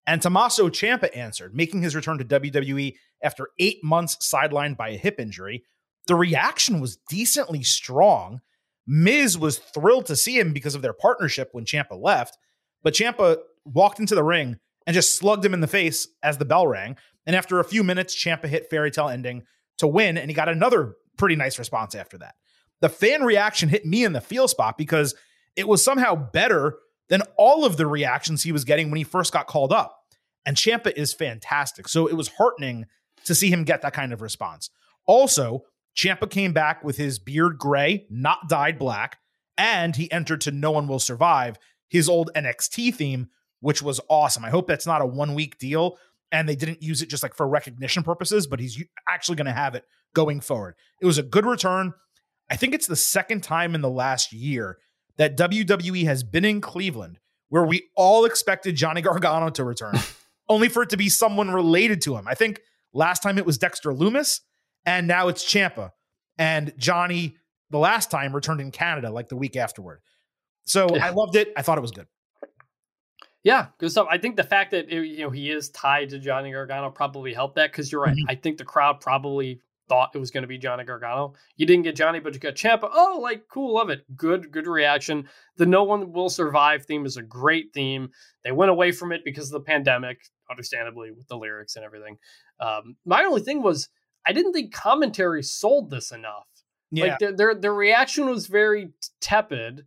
[0.05, 4.97] and Tommaso Ciampa answered, making his return to WWE after eight months sidelined by a
[4.97, 5.63] hip injury.
[6.07, 8.41] The reaction was decently strong.
[8.85, 12.37] Miz was thrilled to see him because of their partnership when Ciampa left,
[12.83, 16.45] but Ciampa walked into the ring and just slugged him in the face as the
[16.45, 16.97] bell rang.
[17.25, 19.43] And after a few minutes, Ciampa hit fairy tale ending
[19.77, 22.35] to win, and he got another pretty nice response after that.
[22.79, 25.13] The fan reaction hit me in the feel spot because
[25.55, 26.77] it was somehow better
[27.09, 29.99] than all of the reactions he was getting when he first got called up.
[30.45, 31.89] And Ciampa is fantastic.
[31.89, 32.85] So it was heartening
[33.25, 34.69] to see him get that kind of response.
[35.05, 35.63] Also,
[35.97, 39.17] Ciampa came back with his beard gray, not dyed black,
[39.57, 41.57] and he entered to No One Will Survive,
[41.89, 43.29] his old NXT theme,
[43.59, 44.45] which was awesome.
[44.45, 45.97] I hope that's not a one week deal
[46.31, 49.53] and they didn't use it just like for recognition purposes, but he's actually going to
[49.53, 50.75] have it going forward.
[51.01, 51.93] It was a good return.
[52.49, 54.77] I think it's the second time in the last year
[55.17, 57.19] that WWE has been in Cleveland
[57.49, 59.95] where we all expected Johnny Gargano to return,
[60.49, 62.27] only for it to be someone related to him.
[62.27, 62.61] I think
[62.93, 64.41] last time it was Dexter Lumis,
[64.85, 65.91] and now it's Ciampa.
[66.37, 67.35] And Johnny,
[67.69, 70.01] the last time, returned in Canada like the week afterward.
[70.65, 71.05] So Yeah.
[71.05, 71.51] I loved it.
[71.57, 72.07] I thought it was good.
[73.43, 74.07] Yeah, good stuff.
[74.09, 77.33] I think the fact that it, you know he is tied to Johnny Gargano probably
[77.33, 78.15] helped that because you're right.
[78.15, 78.25] Mhm.
[78.27, 81.33] I think the crowd probably thought it was going to be Johnny Gargano.
[81.55, 82.89] You didn't get Johnny, but you got Ciampa.
[82.91, 84.03] Oh, like cool, love it.
[84.17, 85.29] Good, good reaction.
[85.55, 88.09] The "No one will survive" theme is a great theme.
[88.43, 90.19] They went away from it because of the pandemic,
[90.51, 92.17] understandably, with the lyrics and everything.
[92.59, 93.87] Um, my only thing was
[94.27, 96.47] I didn't think commentary sold this enough.
[96.91, 97.05] Yeah.
[97.05, 99.85] Like their, their their reaction was very tepid,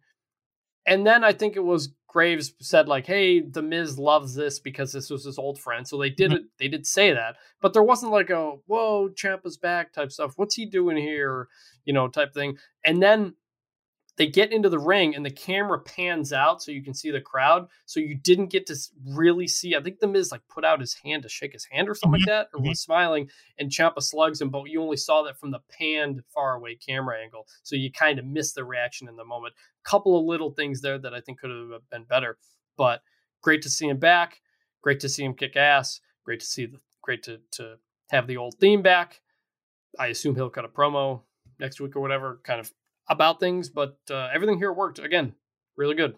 [0.87, 4.93] and then I think it was Graves said like, "Hey, the Miz loves this because
[4.93, 6.17] this was his old friend." So they mm-hmm.
[6.17, 6.43] did it.
[6.59, 10.33] They did say that, but there wasn't like a "Whoa, Ciampa's back" type stuff.
[10.37, 11.49] What's he doing here?
[11.85, 12.59] You know, type thing.
[12.85, 13.35] And then
[14.21, 17.23] they get into the ring and the camera pans out so you can see the
[17.23, 17.67] crowd.
[17.87, 18.77] So you didn't get to
[19.17, 19.75] really see.
[19.75, 22.21] I think the Miz like put out his hand to shake his hand or something
[22.21, 22.69] like mm-hmm, that, or mm-hmm.
[22.69, 26.57] was smiling, and Ciampa slugs him, but you only saw that from the panned far
[26.57, 27.47] away camera angle.
[27.63, 29.55] So you kind of missed the reaction in the moment.
[29.85, 32.37] Couple of little things there that I think could have uh, been better,
[32.77, 33.01] but
[33.41, 34.43] great to see him back.
[34.83, 35.99] Great to see him kick ass.
[36.27, 37.77] Great to see the great to to
[38.11, 39.23] have the old theme back.
[39.99, 41.23] I assume he'll cut a promo
[41.59, 42.71] next week or whatever, kind of
[43.11, 45.35] about things, but uh, everything here worked again.
[45.77, 46.17] Really good.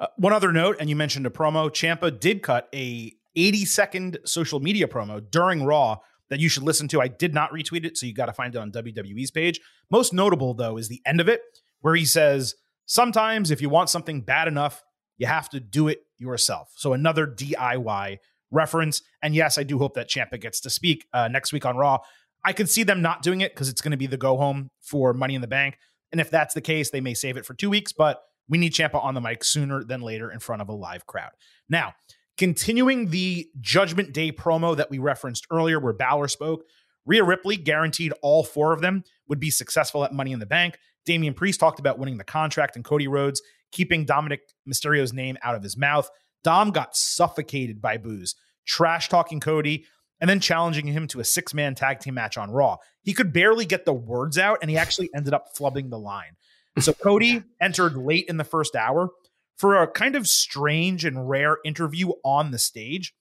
[0.00, 1.68] Uh, one other note, and you mentioned a promo.
[1.68, 5.98] Ciampa did cut a 80 second social media promo during Raw
[6.30, 7.00] that you should listen to.
[7.00, 9.60] I did not retweet it, so you got to find it on WWE's page.
[9.90, 11.42] Most notable, though, is the end of it,
[11.80, 12.54] where he says,
[12.86, 14.82] Sometimes if you want something bad enough,
[15.18, 16.72] you have to do it yourself.
[16.76, 18.18] So another DIY
[18.50, 19.02] reference.
[19.22, 21.98] And yes, I do hope that Ciampa gets to speak uh, next week on Raw.
[22.44, 24.70] I could see them not doing it because it's going to be the go home
[24.80, 25.78] for Money in the Bank.
[26.10, 28.72] And if that's the case, they may save it for two weeks, but we need
[28.72, 31.30] Ciampa on the mic sooner than later in front of a live crowd.
[31.68, 31.94] Now,
[32.36, 36.64] continuing the Judgment Day promo that we referenced earlier, where Balor spoke,
[37.06, 40.78] Rhea Ripley guaranteed all four of them would be successful at Money in the Bank.
[41.04, 45.54] Damian Priest talked about winning the contract, and Cody Rhodes keeping Dominik Mysterio's name out
[45.54, 46.10] of his mouth.
[46.44, 48.34] Dom got suffocated by boos,
[48.66, 49.86] trash talking Cody,
[50.22, 52.76] and then challenging him to a six man tag team match on Raw.
[53.02, 56.36] He could barely get the words out, and he actually ended up flubbing the line.
[56.78, 59.10] So Cody entered late in the first hour
[59.56, 63.12] for a kind of strange and rare interview on the stage.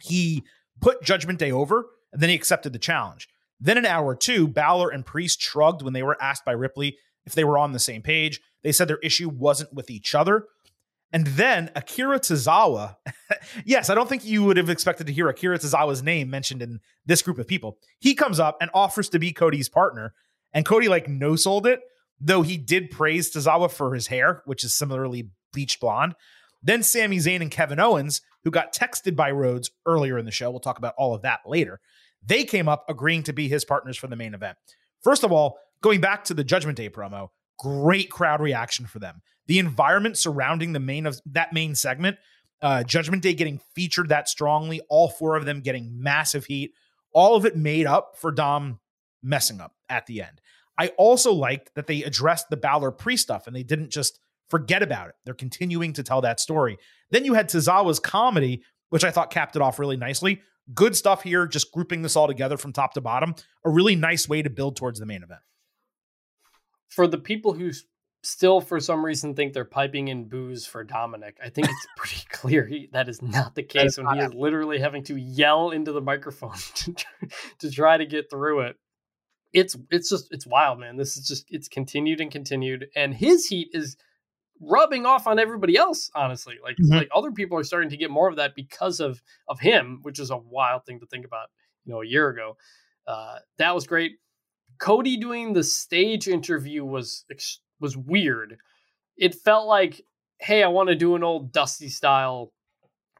[0.00, 0.42] He
[0.80, 3.28] put Judgment Day over, and then he accepted the challenge.
[3.60, 7.34] Then in hour two, Balor and Priest shrugged when they were asked by Ripley if
[7.34, 8.40] they were on the same page.
[8.62, 10.46] They said their issue wasn't with each other.
[11.12, 12.96] And then Akira Tozawa,
[13.64, 16.80] yes, I don't think you would have expected to hear Akira Tozawa's name mentioned in
[17.04, 17.78] this group of people.
[17.98, 20.14] He comes up and offers to be Cody's partner,
[20.52, 21.80] and Cody like no sold it,
[22.20, 26.14] though he did praise Tozawa for his hair, which is similarly bleached blonde.
[26.62, 30.50] Then Sami Zayn and Kevin Owens, who got texted by Rhodes earlier in the show,
[30.50, 31.80] we'll talk about all of that later.
[32.24, 34.58] They came up agreeing to be his partners for the main event.
[35.02, 39.22] First of all, going back to the Judgment Day promo, great crowd reaction for them.
[39.50, 42.18] The environment surrounding the main of that main segment,
[42.62, 46.72] uh, Judgment Day getting featured that strongly, all four of them getting massive heat,
[47.12, 48.78] all of it made up for Dom
[49.24, 50.40] messing up at the end.
[50.78, 54.84] I also liked that they addressed the Balor pre stuff and they didn't just forget
[54.84, 55.16] about it.
[55.24, 56.78] They're continuing to tell that story.
[57.10, 60.42] Then you had Tozawa's comedy, which I thought capped it off really nicely.
[60.74, 63.34] Good stuff here, just grouping this all together from top to bottom.
[63.64, 65.40] A really nice way to build towards the main event.
[66.86, 67.72] For the people who
[68.22, 72.22] still, for some reason, think they're piping in boos for Dominik, I think it's pretty
[72.30, 75.92] clear he, that is not the case when he is literally having to yell into
[75.92, 77.28] the microphone to, try-
[77.60, 78.76] to try to get through it.
[79.52, 80.96] It's it's just it's wild, man.
[80.96, 83.96] This is just it's continued and continued, and his heat is
[84.60, 86.08] rubbing off on everybody else.
[86.14, 86.98] Honestly, like Mhm.
[86.98, 90.20] like other people are starting to get more of that because of of him, which
[90.20, 91.48] is a wild thing to think about.
[91.84, 92.58] You know, a year ago,
[93.08, 94.12] uh, that was great.
[94.78, 98.58] Cody doing the stage interview was ex- was weird.
[99.16, 100.02] It felt like,
[100.38, 102.52] hey, I want to do an old Dusty style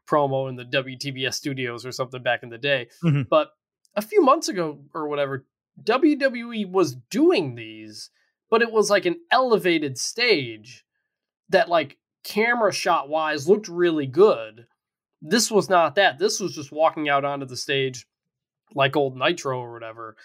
[0.09, 2.87] promo in the WTBS studios or something back in the day.
[3.03, 3.29] Mhm.
[3.29, 3.51] But
[3.95, 5.45] a few months ago or whatever,
[5.83, 8.09] WWE was doing these,
[8.49, 10.85] but it was like an elevated stage
[11.49, 14.67] that like camera shot wise looked really good.
[15.21, 16.17] This was not that.
[16.19, 18.05] This was just walking out onto the stage
[18.73, 20.15] like old Nitro or whatever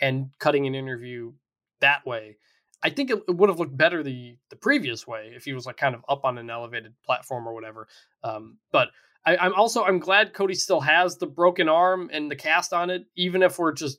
[0.00, 1.32] and cutting an interview
[1.80, 2.36] that way.
[2.82, 5.66] I think it, it would have looked better the the previous way if he was
[5.66, 7.88] like kind of up on an elevated platform or whatever.
[8.22, 8.88] Um, but
[9.24, 12.90] I, I'm also I'm glad Cody still has the broken arm and the cast on
[12.90, 13.98] it, even if we're just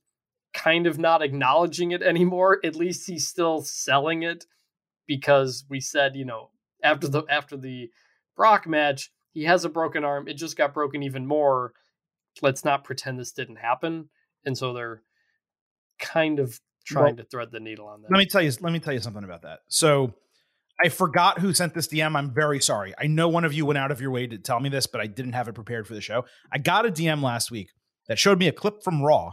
[0.53, 2.59] kind of not acknowledging it anymore.
[2.63, 4.45] At least he's still selling it
[5.07, 6.51] because we said you know
[6.83, 7.89] after the after the
[8.35, 10.27] Brock match he has a broken arm.
[10.27, 11.73] It just got broken even more.
[12.41, 14.09] Let's not pretend this didn't happen.
[14.45, 15.03] And so they're
[15.99, 18.11] kind of trying to thread the needle on that.
[18.11, 18.51] Let me tell you.
[18.61, 19.59] Let me tell you something about that.
[19.67, 20.13] So,
[20.83, 22.15] I forgot who sent this DM.
[22.15, 22.93] I'm very sorry.
[22.99, 25.01] I know one of you went out of your way to tell me this, but
[25.01, 26.25] I didn't have it prepared for the show.
[26.51, 27.69] I got a DM last week
[28.07, 29.31] that showed me a clip from Raw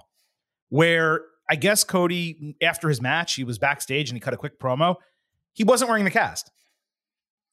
[0.71, 4.59] where I guess Cody, after his match, he was backstage and he cut a quick
[4.59, 4.97] promo.
[5.53, 6.51] He wasn't wearing the cast.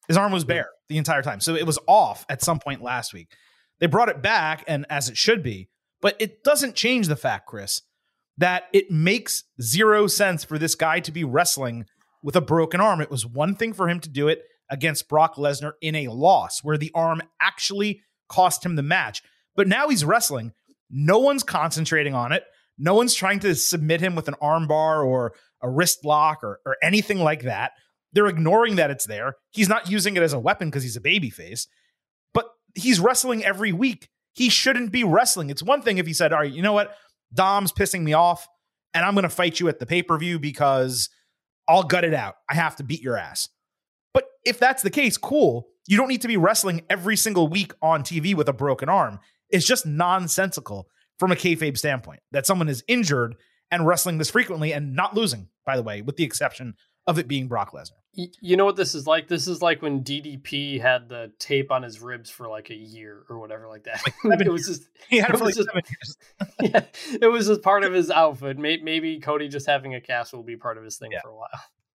[0.08, 1.40] His arm was bare the entire time.
[1.40, 3.28] So it was off at some point last week.
[3.78, 5.68] They brought it back, and as it should be,
[6.00, 7.82] but it doesn't change the fact, Chris,
[8.38, 11.86] that it makes zero sense for this guy to be wrestling
[12.22, 13.00] with a broken arm.
[13.00, 16.60] It was one thing for him to do it against Brock Lesnar in a loss
[16.62, 19.22] where the arm actually cost him the match.
[19.54, 20.52] But now he's wrestling.
[20.90, 22.44] No one's concentrating on it.
[22.78, 26.76] No one's trying to submit him with an armbar or a wrist lock or, or
[26.82, 27.72] anything like that.
[28.12, 29.36] They're ignoring that it's there.
[29.50, 31.66] He's not using it as a weapon because he's a babyface,
[32.34, 34.08] but he's wrestling every week.
[34.34, 35.50] He shouldn't be wrestling.
[35.50, 36.94] It's one thing if he said, All right, you know what?
[37.34, 38.46] Dom's pissing me off,
[38.94, 41.08] and I'm going to fight you at the pay per view because
[41.68, 42.36] I'll gut it out.
[42.48, 43.48] I have to beat your ass.
[44.12, 45.68] But if that's the case, cool.
[45.88, 49.18] You don't need to be wrestling every single week on TV with a broken arm.
[49.50, 53.36] It's just nonsensical from a kayfabe standpoint that someone is injured
[53.70, 56.74] and wrestling this frequently and not losing, by the way, with the exception
[57.06, 58.01] of it being Brock Lesnar.
[58.14, 59.26] You know what this is like?
[59.28, 63.24] This is like when DDP had the tape on his ribs for like a year
[63.30, 64.02] or whatever like that.
[64.22, 66.18] Like it was just He had it It for like was just-
[66.60, 66.84] yeah,
[67.22, 68.58] it was just part of his outfit.
[68.58, 71.20] Maybe Cody just having a cast will be part of his thing Yeah.
[71.22, 71.48] for a while.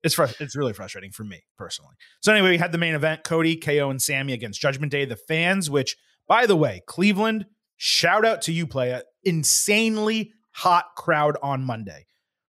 [0.04, 1.94] It's fr- it's really frustrating for me personally.
[2.22, 5.06] So anyway, we had the main event: Cody, KO, and Sami against Judgment Day.
[5.06, 5.98] The fans, which
[6.28, 7.46] by the way, Cleveland,
[7.78, 12.06] shout out to you, playa, insanely hot crowd on Monday.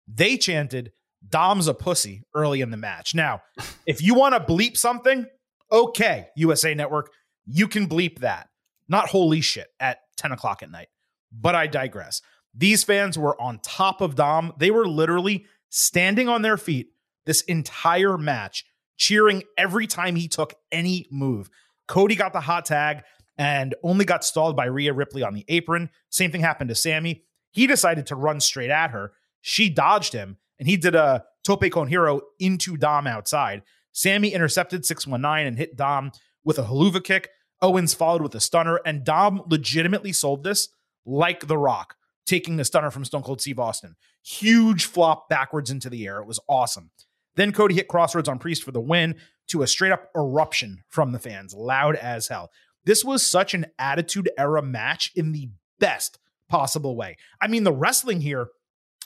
[0.07, 0.91] They chanted
[1.27, 3.15] "Dom's a pussy" early in the match.
[3.15, 3.41] Now,
[3.85, 5.25] if you want to bleep something,
[5.71, 7.11] okay, USA Network,
[7.45, 8.49] you can bleep that.
[8.87, 10.87] Not holy shit at ten o'clock at night.
[11.31, 12.21] But I digress.
[12.53, 14.53] These fans were on top of Dom.
[14.57, 16.87] They were literally standing on their feet
[17.25, 18.65] this entire match,
[18.97, 21.49] cheering every time he took any move.
[21.87, 23.03] Cody got the hot tag
[23.37, 25.89] and only got stalled by Rhea Ripley on the apron.
[26.09, 27.23] Same thing happened to Sami.
[27.51, 29.13] He decided to run straight at her.
[29.41, 33.63] She dodged him and he did a tope con hilo into Dom outside.
[33.91, 36.11] Sami intercepted 619 and hit Dom
[36.43, 37.29] with a Helluva Kick.
[37.61, 40.69] Owens followed with a stunner, and Dom legitimately sold this
[41.05, 41.95] like The Rock,
[42.25, 43.95] taking the stunner from Stone Cold Steve Austin.
[44.23, 46.19] Huge flop backwards into the air.
[46.19, 46.91] It was awesome.
[47.35, 49.15] Then Cody hit Crossroads on Priest for the win
[49.47, 52.51] to a straight up eruption from the fans, loud as hell.
[52.85, 55.49] This was such an attitude era match in the
[55.79, 57.17] best possible way.
[57.41, 58.49] I mean, the wrestling here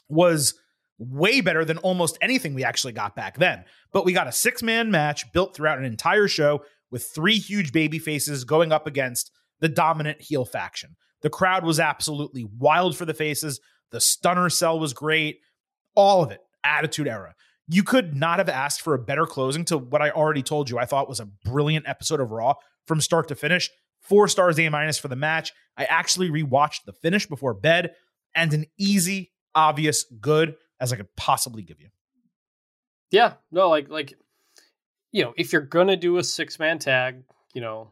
[0.10, 0.56] was
[1.02, 3.66] way better than almost anything we actually got back then.
[3.92, 7.72] But we got a six man match built throughout an entire show with three huge
[7.72, 10.96] baby faces going up against the dominant heel faction.
[11.22, 13.60] The crowd was absolutely wild for the faces.
[13.92, 15.40] The stunner sell was great.
[15.96, 17.36] All of it, attitude era.
[17.68, 20.78] You could not have asked for a better closing to what I already told you
[20.78, 23.70] I thought was a brilliant episode of Raw from start to finish.
[24.02, 25.54] Four stars A minus for the match.
[25.78, 27.92] I actually rewatched the finish before bed
[28.36, 31.88] and an easy, obvious good as I could possibly give you.
[33.12, 34.16] Yeah, no, like like
[35.12, 37.24] you know, if you're gonna do a six man tag,
[37.54, 37.92] you know,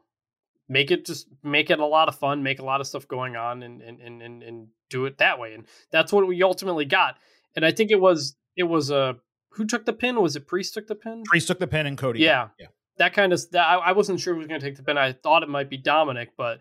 [0.67, 3.35] make it just make it a lot of fun, make a lot of stuff going
[3.35, 5.53] on, and and and and, and do it that way.
[5.53, 7.17] And that's what we ultimately got.
[7.55, 9.17] And I think it was it was a
[9.51, 10.19] who took the pin?
[10.21, 11.23] Was it Priest took the pin?
[11.25, 12.19] Priest took the pin and Cody.
[12.19, 12.49] Yeah.
[12.59, 12.67] Yeah.
[12.97, 14.97] That kind of that I, I wasn't sure who was going to take the pin.
[14.97, 16.59] I thought it might be Dominik, but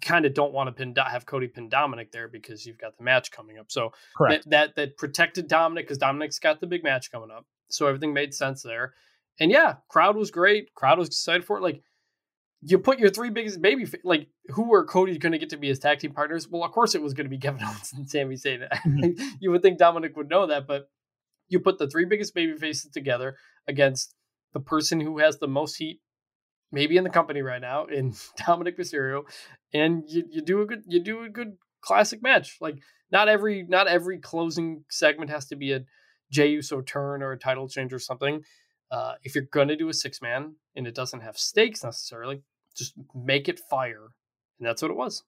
[0.00, 3.04] kind of don't want to pin have Cody pin Dominik there because you've got the
[3.04, 3.70] match coming up.
[3.70, 4.44] So Correct.
[4.44, 7.46] that that, that protected Dominik because Dominik's got the big match coming up.
[7.68, 8.94] So everything made sense there.
[9.38, 10.74] And yeah, crowd was great.
[10.74, 11.62] Crowd was excited for it.
[11.62, 11.82] Like
[12.62, 15.68] you put your three biggest baby like who were Cody going to get to be
[15.68, 16.48] his tag team partners?
[16.48, 18.66] Well, of course it was going to be Kevin Owens and Sami Zayn.
[18.86, 19.28] Mm-hmm.
[19.40, 20.88] you would think Dominic would know that, but
[21.48, 23.36] you put the three biggest baby faces together
[23.68, 24.14] against
[24.52, 26.00] the person who has the most heat
[26.72, 29.24] maybe in the company right now in Dominik Mysterio
[29.72, 32.76] and you, you do a good you do a good classic match like
[33.10, 35.84] not every not every closing segment has to be a
[36.30, 38.42] Jey Uso turn or a title change or something
[38.90, 42.42] uh, if you're gonna do a six man and it doesn't have stakes necessarily
[42.76, 44.08] just make it fire
[44.58, 45.22] and that's what it was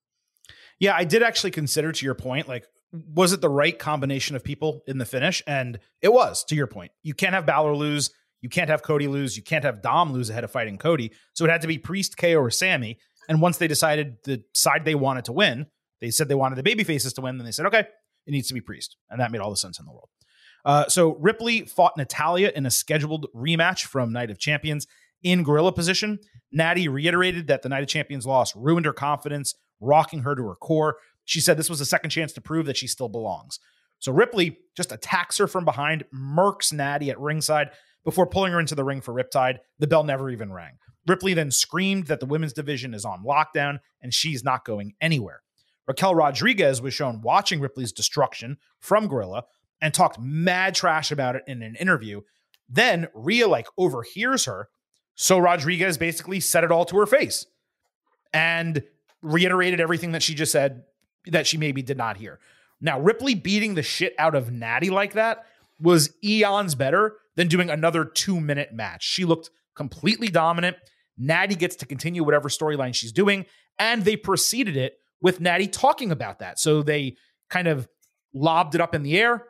[0.79, 4.45] Yeah, I did actually consider to your point, like, was it the right combination of
[4.45, 5.43] people in the finish?
[5.47, 6.93] And it was, to your point.
[7.03, 8.11] You can't have Balor lose.
[8.41, 9.37] You can't have Cody lose.
[9.37, 11.13] You can't have Dom lose ahead of fighting Cody.
[11.35, 12.99] So it had to be Priest, KO, or Sami.
[13.29, 15.67] And once they decided the side they wanted to win,
[16.01, 17.37] they said they wanted the baby faces to win.
[17.37, 17.81] Then they said, okay,
[18.27, 18.97] it needs to be Priest.
[19.11, 20.09] And that made all the sense in the world.
[20.65, 24.87] Uh, so Ripley fought Natalya in a scheduled rematch from Night of Champions
[25.23, 26.19] in gorilla position.
[26.53, 30.55] Natty reiterated that the Night of Champions loss ruined her confidence, rocking her to her
[30.55, 30.97] core.
[31.25, 33.59] She said this was a second chance to prove that she still belongs.
[33.99, 37.71] So Ripley just attacks her from behind, murks Natty at ringside
[38.09, 39.59] before pulling her into the ring for Riptide.
[39.81, 40.79] The bell never even rang.
[41.07, 45.43] Ripley then screamed that the women's division is on lockdown and she's not going anywhere.
[45.87, 49.45] Raquel Rodriguez was shown watching Ripley's destruction from Gorilla
[49.83, 52.23] and talked mad trash about it in an interview.
[52.67, 54.71] Then Rhea like overhears her.
[55.15, 57.45] So Rodriguez basically said it all to her face
[58.33, 58.85] and
[59.21, 60.85] reiterated everything that she just said
[61.27, 62.41] that she maybe did not hear.
[62.81, 65.45] Now, Ripley beating the shit out of Natty like that
[65.79, 69.05] was eons better than doing another two minute match.
[69.05, 70.77] She looked completely dominant.
[71.17, 73.47] Natty gets to continue whatever storyline she's doing,
[73.79, 76.59] and they preceded it with Natty talking about that.
[76.59, 77.17] So they
[77.49, 77.89] kind of
[78.35, 79.45] lobbed it up in the air.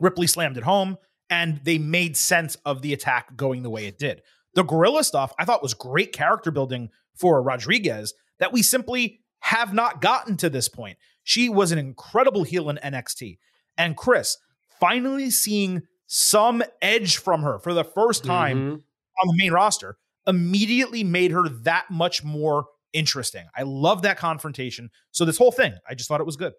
[0.00, 0.96] Ripley slammed it home,
[1.28, 4.22] and they made sense of the attack going the way it did.
[4.54, 9.74] The gorilla stuff I thought was great character building for Rodriguez that we simply have
[9.74, 10.96] not gotten to this point.
[11.24, 13.36] She was an incredible heel in NXT.
[13.76, 14.38] And Chris,
[14.80, 18.82] finally seeing some edge from her for the first time Mhm.
[19.22, 19.96] on the main roster
[20.26, 23.46] immediately made her that much more interesting.
[23.54, 24.90] I love that confrontation.
[25.10, 26.54] So this whole thing, I just thought it was good.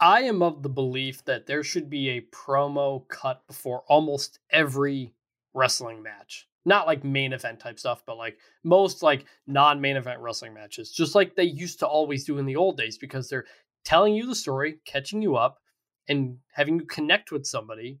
[0.00, 5.14] I am of the belief that there should be a promo cut before almost every
[5.52, 6.48] wrestling match.
[6.64, 11.14] Not like main event type stuff, but like most like non-main event wrestling matches, just
[11.14, 13.46] like they used to always do in the old days because they're
[13.84, 15.60] telling you the story, catching you up
[16.08, 17.98] and having you connect with somebody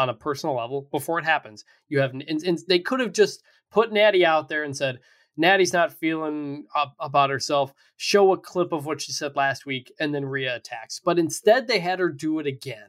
[0.00, 1.64] on a personal level before it happens.
[1.88, 4.98] You have and, and they could have just put Natty out there and said,
[5.36, 7.72] Natty's not feeling up about herself.
[7.96, 11.00] Show a clip of what she said last week, and then Rhea attacks.
[11.04, 12.88] But instead, they had her do it again.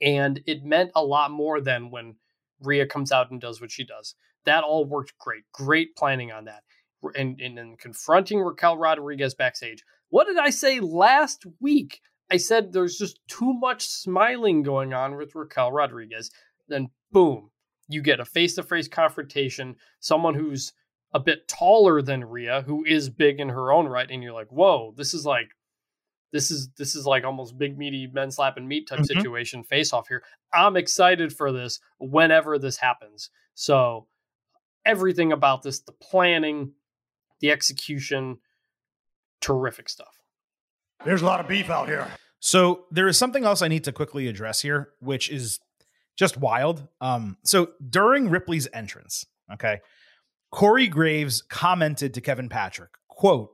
[0.00, 2.16] And it meant a lot more than when
[2.60, 4.14] Rhea comes out and does what she does.
[4.44, 5.44] That all worked great.
[5.52, 6.62] Great planning on that.
[7.14, 9.84] And, and, and confronting Raquel Rodriguez backstage.
[10.08, 12.00] What did I say last week?
[12.30, 16.30] I said there's just too much smiling going on with Raquel Rodriguez.
[16.68, 17.50] Then, boom,
[17.88, 19.76] you get a face to face confrontation.
[20.00, 20.72] Someone who's
[21.14, 24.50] a bit taller than Rhea, who is big in her own right, and you're like,
[24.50, 25.48] whoa, this is like
[26.32, 29.06] this is this is like almost big meaty men slapping meat type Mhm.
[29.06, 30.22] situation face off here.
[30.52, 33.30] I'm excited for this whenever this happens.
[33.54, 34.08] So
[34.84, 36.72] everything about this, the planning,
[37.40, 38.38] the execution,
[39.40, 40.15] terrific stuff.
[41.04, 42.08] There's a lot of beef out here.
[42.40, 45.60] So there is something else I need to quickly address here, which is
[46.16, 46.86] just wild.
[47.00, 49.80] Um, so during Ripley's entrance, okay,
[50.50, 53.52] Corey Graves commented to Kevin Patrick, quote,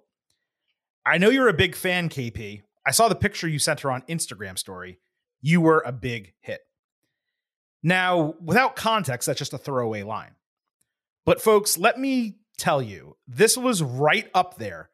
[1.05, 2.63] I know you're a big fan, KP.
[2.87, 4.99] I saw the picture you sent her on Instagram story.
[5.41, 6.61] You were a big hit.
[7.83, 10.37] Now, without context, that's just a throwaway line.
[11.25, 14.91] But folks, let me tell you, this was right up there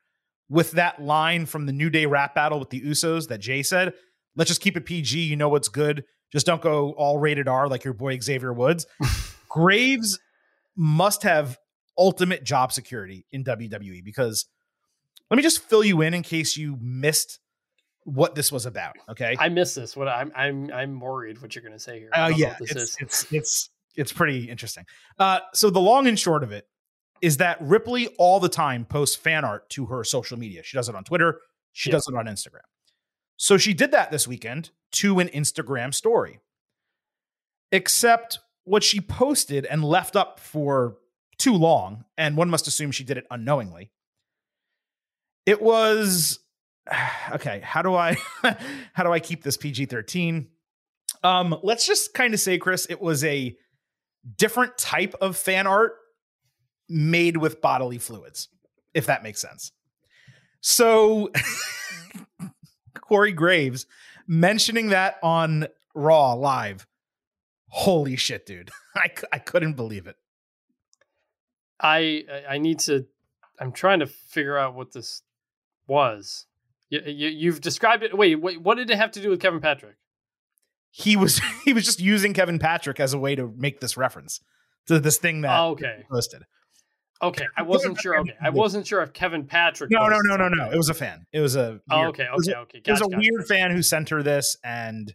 [0.49, 3.95] with that line from the New Day rap battle with the Usos that Jey said.
[4.37, 5.19] Let's just keep it PG.
[5.19, 6.05] You know what's good.
[6.33, 8.87] Just don't go all rated R like your boy Xavier Woods.
[9.49, 10.19] Graves
[10.77, 11.59] must have
[11.97, 14.47] ultimate job security in WWE because
[15.31, 17.41] let me just fill you in in case you missed
[18.05, 18.97] what this was about.
[19.11, 19.37] Okay.
[19.39, 19.97] I miss this.
[19.97, 22.11] What I'm I'm I'm worried what you're gonna say here.
[22.15, 22.97] Oh don't yeah, what this it's, is.
[23.01, 24.85] it's it's it's pretty interesting.
[25.19, 26.67] Uh, so the long and short of it
[27.23, 30.63] is that Ripley all the time posts fan art to her social media.
[30.63, 31.41] She does it on Twitter.
[31.73, 31.97] She Yeah.
[31.97, 32.63] does it on Instagram.
[33.37, 36.41] So she did that this weekend to an Instagram story.
[37.71, 40.97] Except what she posted and left up for
[41.39, 43.93] too long, and one must assume she did it unknowingly.
[45.47, 46.41] It was
[47.33, 47.61] okay.
[47.63, 48.17] How do I
[48.95, 50.49] how do I keep this PG thirteen?
[51.23, 53.57] Um, let's just kind of say, Chris, it was a
[54.37, 55.95] different type of fan art
[56.89, 58.49] made with bodily fluids,
[58.95, 59.73] if that makes sense.
[60.61, 61.31] So,
[63.01, 63.87] Corey Graves
[64.27, 66.87] mentioning that on Raw live.
[67.69, 68.71] Holy shit, dude.
[68.97, 70.17] I, I couldn't believe it.
[71.81, 73.07] I I- need to.
[73.61, 75.23] I'm trying to figure out what this
[75.87, 76.47] was.
[76.91, 78.17] You, you you've described it.
[78.17, 78.61] Wait, wait.
[78.63, 79.97] What did it have to do with Kevin Patrick?
[80.91, 84.41] He was he was just using Kevin Patrick as a way to make this reference
[84.87, 85.97] to this thing that Oh, okay.
[85.99, 86.43] he posted.
[87.21, 88.19] Okay, I wasn't sure.
[88.21, 89.91] Okay, I wasn't sure if Kevin Patrick.
[89.91, 90.71] No, no, no, no, no.
[90.71, 91.27] It was a fan.
[91.33, 92.79] It was a Oh, weird- okay, okay, okay.
[92.85, 95.13] It was a gotcha, weird fan who sent her this, and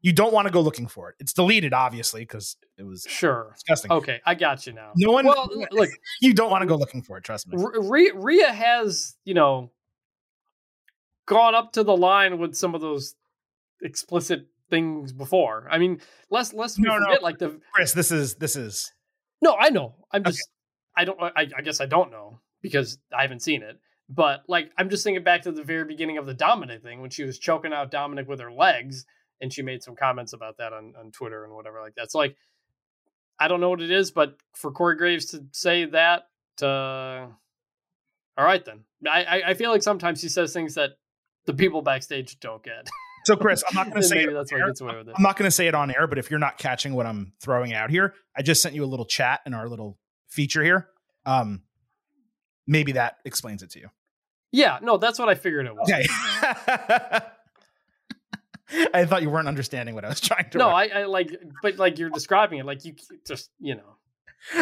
[0.00, 1.16] you don't want to go looking for it.
[1.18, 3.50] It's deleted, obviously, because it was Sure.
[3.54, 3.92] disgusting.
[3.92, 4.92] Okay, I got you now.
[4.96, 5.90] No one, Well, look,
[6.22, 7.24] you don't want to go looking for it.
[7.24, 7.62] Trust me.
[7.62, 9.70] R- Rhea, Rhea has, you know,
[11.26, 13.14] gone up to the line with some of those
[13.82, 15.68] explicit things before.
[15.70, 16.00] I mean,
[16.30, 17.18] let's let's No, no.
[17.20, 18.92] like the Chris, this is this is
[19.42, 19.94] no, I know.
[20.12, 20.48] I'm just
[20.98, 23.78] I don't I, I guess I don't know because I haven't seen it.
[24.10, 27.10] But like I'm just thinking back to the very beginning of the Dominik thing when
[27.10, 29.06] she was choking out Dominik with her legs
[29.40, 32.10] and she made some comments about that on, on Twitter and whatever like that.
[32.10, 32.36] So like
[33.38, 36.24] I don't know what it is, but for Corey Graves to say that,
[36.60, 37.28] uh,
[38.36, 38.80] all right then.
[39.08, 40.92] I, I I feel like sometimes he says things that
[41.46, 42.88] the people backstage don't get.
[43.24, 45.14] So, Chris, I'm not going to say it that's why gets away with it.
[45.16, 47.32] I'm not going to say it on air, but if you're not catching what I'm
[47.40, 49.98] throwing out here, I just sent you a little chat in our little
[50.28, 50.88] feature here.
[51.26, 51.62] Um,
[52.66, 53.88] maybe that explains it to you.
[54.52, 55.90] Yeah, no, that's what I figured it was.
[58.94, 60.58] I thought you weren't understanding what I was trying to.
[60.58, 60.68] No.
[60.68, 62.94] I, I like, but like you're describing it, like you
[63.26, 63.96] just, you know,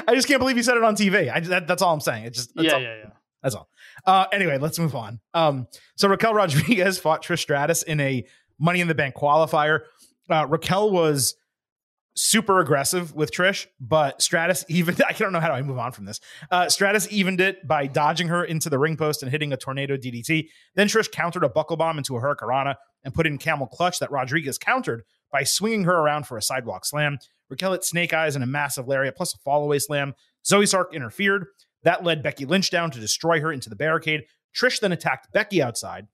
[0.06, 1.32] I just can't believe you said it on TV.
[1.32, 2.24] I that, that's all I'm saying.
[2.24, 2.80] It's just that's yeah, all.
[2.80, 3.10] yeah, yeah.
[3.42, 3.68] That's all.
[4.04, 5.20] Uh, anyway, let's move on.
[5.34, 8.24] Um, so Raquel Rodriguez fought Trish Stratus in a
[8.58, 9.80] Money in the Bank qualifier.
[10.28, 11.36] Uh, Raquel was
[12.16, 15.92] super aggressive with Trish, but Stratus even I don't know how do I move on
[15.92, 16.20] from this.
[16.50, 19.96] Uh, Stratus evened it by dodging her into the ring post and hitting a tornado
[19.96, 20.48] DDT.
[20.74, 24.10] Then Trish countered a buckle bomb into a Hurricanrana and put in camel clutch that
[24.10, 27.18] Rodriguez countered by swinging her around for a sidewalk slam.
[27.48, 30.14] Raquel hit snake eyes and a massive lariat plus a fallaway slam.
[30.44, 31.46] Zoey Stark interfered.
[31.82, 34.24] That led Becky Lynch down to destroy her into the barricade.
[34.54, 36.06] Trish then attacked Becky outside.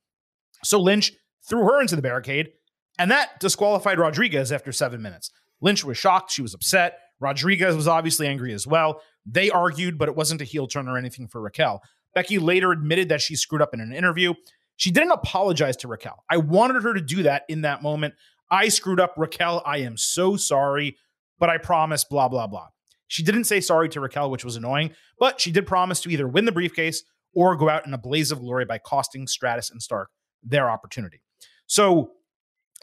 [0.64, 1.12] So Lynch
[1.48, 2.52] threw her into the barricade,
[2.98, 5.30] and that disqualified Rodriguez after seven minutes.
[5.62, 6.30] Lynch was shocked.
[6.30, 6.98] She was upset.
[7.20, 9.00] Rodriguez was obviously angry as well.
[9.24, 11.80] They argued, but it wasn't a heel turn or anything for Raquel.
[12.14, 14.34] Becky later admitted that she screwed up in an interview.
[14.76, 16.24] She didn't apologize to Raquel.
[16.28, 18.14] I wanted her to do that in that moment.
[18.50, 19.62] I screwed up, Raquel.
[19.64, 20.98] I am so sorry,
[21.38, 22.68] but I promise, blah, blah, blah.
[23.06, 26.26] She didn't say sorry to Raquel, which was annoying, but she did promise to either
[26.26, 27.04] win the briefcase
[27.34, 30.10] or go out in a blaze of glory by costing Stratus and Stark
[30.42, 31.22] their opportunity.
[31.66, 32.12] So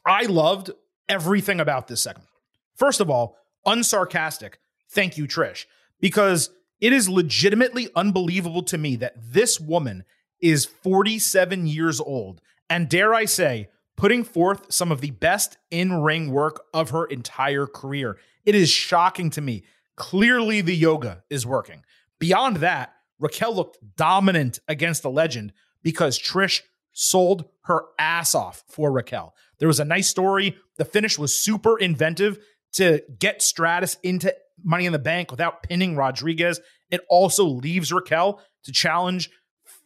[0.06, 0.72] I loved
[1.08, 2.29] everything about this segment.
[2.80, 3.36] First of all,
[3.68, 4.54] unsarcastic,
[4.90, 5.66] thank you, Trish,
[6.00, 6.50] because
[6.80, 10.06] it is legitimately unbelievable to me that this woman
[10.42, 13.68] is 47 years old and, dare I say,
[13.98, 18.18] putting forth some of the best in ring work of her entire career.
[18.46, 19.66] It is shocking to me.
[19.98, 21.84] Clearly, the yoga is working.
[22.18, 25.52] Beyond that, Raquel looked dominant against the legend
[25.84, 26.62] because Trish
[26.94, 29.36] sold her ass off for Raquel.
[29.58, 30.58] There was a nice story.
[30.78, 32.40] The finish was super inventive
[32.74, 36.60] to get Stratus into Money in the Bank without pinning Rodriguez.
[36.90, 39.30] It also leaves Raquel to challenge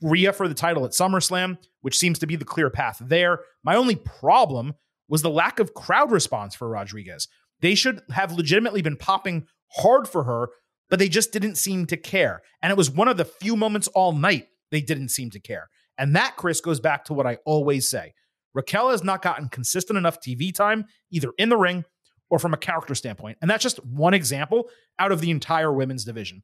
[0.01, 3.39] Rhea for the title at SummerSlam, which seems to be the clear path there.
[3.63, 4.73] My only problem
[5.07, 7.27] was the lack of crowd response for Rodriguez.
[7.61, 10.49] They should have legitimately been popping hard for her,
[10.89, 12.41] but they just didn't seem to care.
[12.61, 15.69] And it was one of the few moments all night they didn't seem to care.
[15.97, 18.13] And that, Chris, goes back to what I always say.
[18.53, 21.85] Raquel has not gotten consistent enough TV time, either in the ring
[22.33, 23.37] or from a character standpoint.
[23.43, 24.67] And that's just one example
[24.97, 26.41] out of the entire women's division.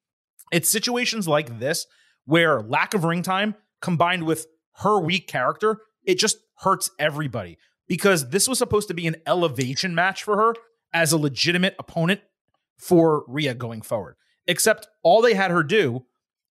[0.52, 1.88] It's situations like this
[2.26, 4.46] where lack of ring time combined with
[4.84, 9.96] her weak character, it just hurts everybody because this was supposed to be an elevation
[9.96, 10.54] match for her
[10.94, 12.22] as a legitimate opponent
[12.78, 14.16] for Rhea going forward.
[14.46, 16.06] Except all they had her do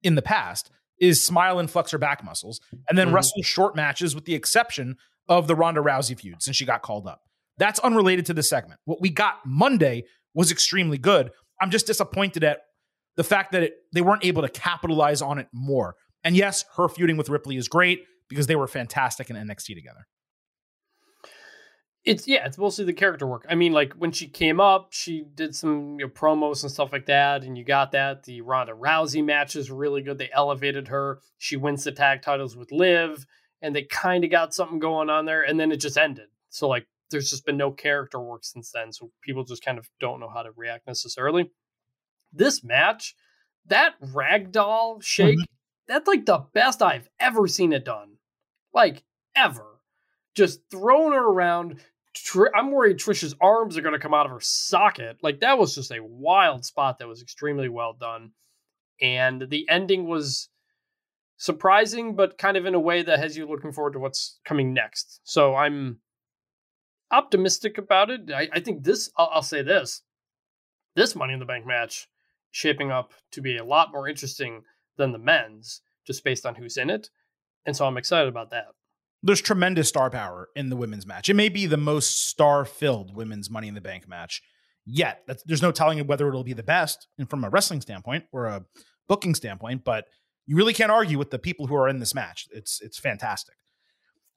[0.04, 2.60] in the past is smile and flex her back muscles
[2.90, 3.14] and then Mhm.
[3.14, 4.98] wrestle short matches with the exception
[5.30, 7.22] of the Ronda Rousey feud since she got called up.
[7.62, 8.80] That's unrelated to the segment.
[8.86, 11.30] What we got Monday was extremely good.
[11.62, 12.62] I'm just disappointed at
[13.18, 15.94] the fact that it, they weren't able to capitalize on it more.
[16.24, 20.08] And yes, her feuding with Ripley is great because they were fantastic in NXT together.
[22.04, 23.46] It's yeah, it's mostly the character work.
[23.48, 26.92] I mean, like when she came up, she did some you know, promos and stuff
[26.92, 28.24] like that, and you got that.
[28.24, 30.18] The Ronda Rousey match is really good.
[30.18, 31.20] They elevated her.
[31.38, 33.28] She wins the tag titles with Liv,
[33.62, 36.30] and they kind of got something going on there, and then it just ended.
[36.50, 38.92] So like, there's just been no character work since then.
[38.92, 41.52] So people just kind of don't know how to react necessarily.
[42.34, 43.16] This match,
[43.68, 45.44] that ragdoll shake, mm-hmm.
[45.88, 48.18] that's like the best I've ever seen it done,
[48.74, 49.04] like
[49.36, 49.66] ever.
[50.36, 51.82] Just throwing her around.
[52.16, 55.18] Tr- I'm worried Trisha's arms are going to come out of her socket.
[55.22, 58.32] Like that was just a wild spot that was extremely well done,
[59.02, 60.50] and the ending was
[61.42, 64.74] surprising, but kind of in a way that has you looking forward to what's coming
[64.74, 65.20] next.
[65.24, 66.00] So I'm
[67.12, 68.32] optimistic about it.
[68.34, 69.10] I, I think this.
[69.18, 70.02] I'll, I'll say this:
[70.96, 72.08] this Money in the Bank match
[72.52, 74.64] shaping up to be a lot more interesting
[74.98, 77.10] than the men's, just based on who's in it,
[77.66, 78.68] and so I'm excited about that.
[79.24, 81.30] There's tremendous star power in the women's match.
[81.30, 84.42] It may be the most star filled women's Money in the Bank match
[84.86, 85.22] yet.
[85.28, 88.48] That's, there's no telling whether it'll be the best and from a wrestling standpoint or
[88.48, 88.66] a
[89.08, 90.06] booking standpoint, but
[90.48, 92.48] you really can't argue with the people who are in this match.
[92.52, 93.56] It's it's fantastic.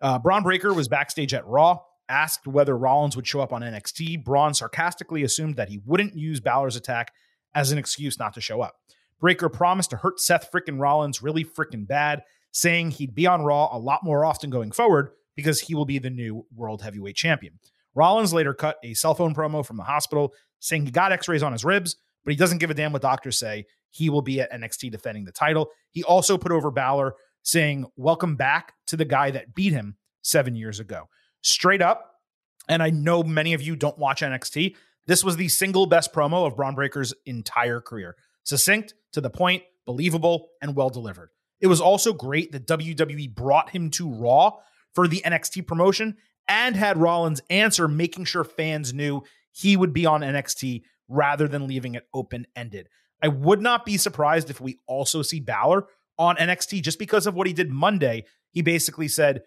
[0.01, 4.25] Uh, Bron Breakker was backstage at Raw, asked whether Rollins would show up on NXT.
[4.25, 7.13] Bron sarcastically assumed that he wouldn't use Balor's attack
[7.55, 8.75] as an excuse not to show up.
[9.21, 13.75] Breakker promised to hurt Seth frickin' Rollins really frickin' bad, saying he'd be on Raw
[13.75, 17.59] a lot more often going forward because he will be the new World Heavyweight Champion.
[17.95, 21.43] Rollins later cut a cell phone promo from the hospital saying he got x rays
[21.43, 23.67] on his ribs, but he doesn't give a damn what doctors say.
[23.91, 25.71] He will be at NXT defending the title.
[25.91, 30.57] He also put over Balor saying, Welcome back to the guy that beat him seven
[30.57, 31.09] years ago.
[31.45, 32.17] Straight up,
[32.69, 34.75] and I know many of you don't watch NXT.
[35.07, 38.17] This was the single best promo of Bron Breakker's entire career.
[38.43, 41.29] Succinct, to the point, believable, and well delivered.
[41.61, 44.53] It was also great that WWE brought him to Raw
[44.95, 46.17] for the NXT promotion
[46.49, 49.23] and had Rollins answer, making sure fans knew
[49.53, 52.89] he would be on NXT rather than leaving it open ended.
[53.23, 55.87] I would not be surprised if we also see Balor
[56.19, 58.25] on NXT just because of what he did Monday.
[58.51, 59.43] He basically said,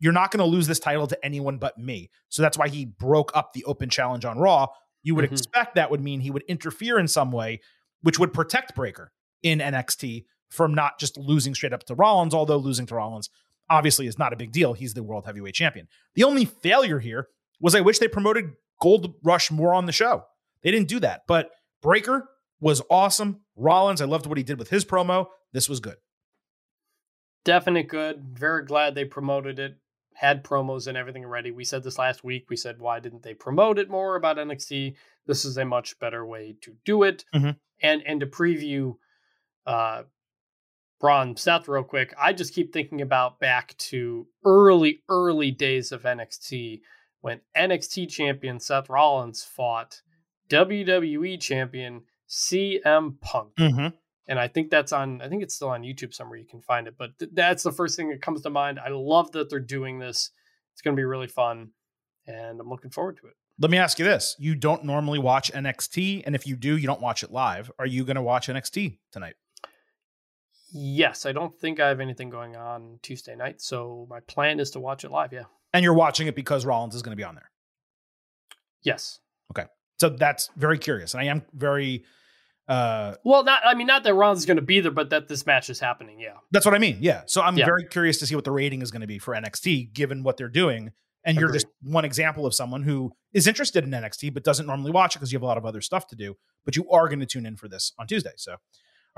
[0.00, 2.10] You're not going to lose this title to anyone but me.
[2.28, 4.66] So that's why he broke up the open challenge on Raw.
[5.02, 5.32] You would Mhm.
[5.32, 7.60] expect that would mean he would interfere in some way,
[8.02, 12.56] which would protect Breakker in NXT from not just losing straight up to Rollins, although
[12.56, 13.30] losing to Rollins
[13.68, 14.72] obviously is not a big deal.
[14.72, 15.86] He's the world heavyweight champion.
[16.14, 17.28] The only failure here
[17.60, 20.24] was I wish they promoted Gold Rush more on the show.
[20.62, 21.22] They didn't do that.
[21.28, 21.50] But
[21.82, 22.28] Breakker
[22.58, 23.42] was awesome.
[23.56, 25.26] Rollins, I loved what he did with his promo.
[25.52, 25.96] This was good.
[27.44, 28.22] Definite good.
[28.38, 29.76] Very glad they promoted it.
[30.20, 31.50] Had promos and everything ready.
[31.50, 32.50] We said this last week.
[32.50, 34.94] We said, why didn't they promote it more about NXT?
[35.26, 37.24] This is a much better way to do it.
[37.34, 37.56] Mhm.
[37.82, 38.96] And and to preview
[39.66, 40.02] uh
[41.00, 42.12] Bron Seth real quick.
[42.20, 46.82] I just keep thinking about back to early, early days of NXT
[47.22, 50.02] when NXT champion Seth Rollins fought
[50.50, 53.96] WWE champion CM Punk Mm-hmm.
[54.28, 55.20] And I think that's on.
[55.22, 56.38] I think it's still on YouTube somewhere.
[56.38, 58.78] You can find it, but th- that's the first thing that comes to mind.
[58.78, 60.30] I love that they're doing this.
[60.72, 61.70] It's going to be really fun,
[62.26, 63.34] and I'm looking forward to it.
[63.58, 64.36] Let me ask you this.
[64.38, 67.70] You don't normally watch NXT, and if you do, you don't watch it live.
[67.78, 69.34] Are you going to watch NXT tonight?
[70.72, 74.70] Yes, I don't think I have anything going on Tuesday night, so my plan is
[74.72, 75.32] to watch it live.
[75.32, 75.44] Yeah.
[75.72, 77.50] And you're watching it because Rollins is going to be on there.
[78.82, 79.18] Yes.
[79.50, 79.66] Okay.
[79.98, 81.14] So that's very curious.
[81.14, 82.04] And I am very
[82.70, 83.60] uh Well, not.
[83.64, 85.80] I mean, not that Rollins is going to be there, but that this match is
[85.80, 86.20] happening.
[86.20, 86.34] Yeah.
[86.52, 86.98] that's what I mean.
[87.00, 87.22] Yeah.
[87.26, 87.66] So I'm Yeah.
[87.66, 90.36] very curious to see what the rating is going to be for NXT given what
[90.36, 90.92] they're doing.
[91.24, 94.90] And you're just one example of someone who is interested in NXT but doesn't normally
[94.90, 96.36] watch it because you have a lot of other stuff to do.
[96.64, 98.32] But you are going to tune in for this on Tuesday.
[98.36, 98.58] So, all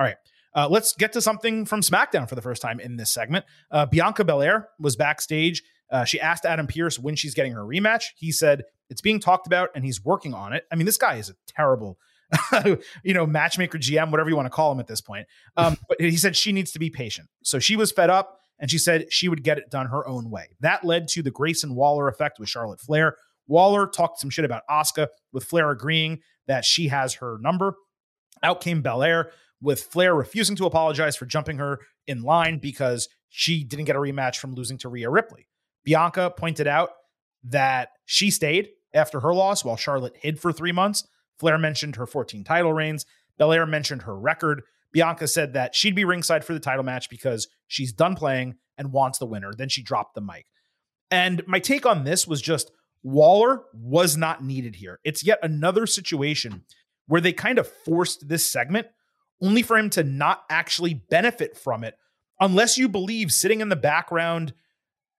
[0.07, 0.17] right.
[0.55, 3.45] Uh, let's get to something from SmackDown for the first time in this segment.
[3.71, 5.63] Uh, Bianca Belair was backstage.
[5.91, 8.07] Uh, she asked Adam Pearce when she's getting her rematch.
[8.17, 10.65] He said it's being talked about and he's working on it.
[10.73, 11.99] I mean, this guy is a terrible,
[13.05, 15.26] you know, matchmaker, GM, whatever you want to call him at this point.
[15.57, 17.28] Um, but he said she needs to be patient.
[17.43, 20.30] So she was fed up and she said she would get it done her own
[20.30, 20.49] way.
[20.61, 23.16] That led to the Grayson Waller effect with Charlotte Flair.
[23.47, 27.74] Waller talked some shit about Asuka, with Flair agreeing that she has her number.
[28.43, 33.64] Out came Belair, with Flair refusing to apologize for jumping her in line because she
[33.64, 35.49] didn't get a rematch from losing to Rhea Ripley.
[35.85, 36.91] Bianca pointed out
[37.45, 41.07] that she stayed after her loss while Charlotte hid for three months.
[41.43, 43.05] Flair mentioned her 14 title reigns.
[43.36, 44.62] Belair mentioned her record.
[44.93, 48.93] Bianca said that she'd be ringside for the title match because she's done playing and
[48.93, 49.53] wants the winner.
[49.53, 50.47] Then she dropped the mic.
[51.11, 52.70] And my take on this was just
[53.03, 55.01] Waller was not needed here.
[55.03, 56.62] It's yet another situation
[57.09, 58.86] where they kind of forced this segment
[59.43, 61.97] only for him to not actually benefit from it
[62.38, 64.55] unless you believe sitting in the background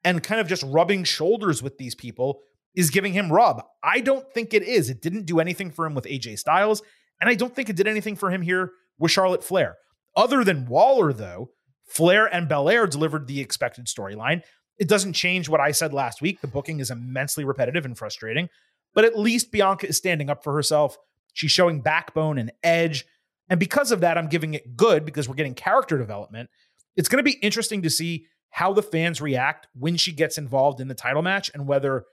[0.05, 2.39] and kind of just rubbing shoulders with these people
[2.75, 3.63] is giving him rub.
[3.83, 4.89] I don't think it is.
[4.89, 6.81] It didn't do anything for him with AJ Styles,
[7.21, 9.77] and I don't think it did anything for him here with Charlotte Flair.
[10.15, 11.49] Other than Waller, though,
[11.85, 14.41] Flair and Belair delivered the expected storyline.
[14.77, 16.41] It doesn't change what I said last week.
[16.41, 18.49] The booking is immensely repetitive and frustrating,
[18.93, 20.97] but at least Bianca is standing up for herself.
[21.33, 23.05] She's showing backbone and edge.
[23.49, 26.49] And because of that, I'm giving it good because we're getting character development.
[26.95, 30.79] It's going to be interesting to see how the fans react when she gets involved
[30.79, 32.05] in the title match and whether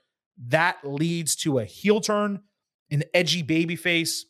[0.47, 2.41] that leads to a heel turn,
[2.89, 4.25] an edgy baby face,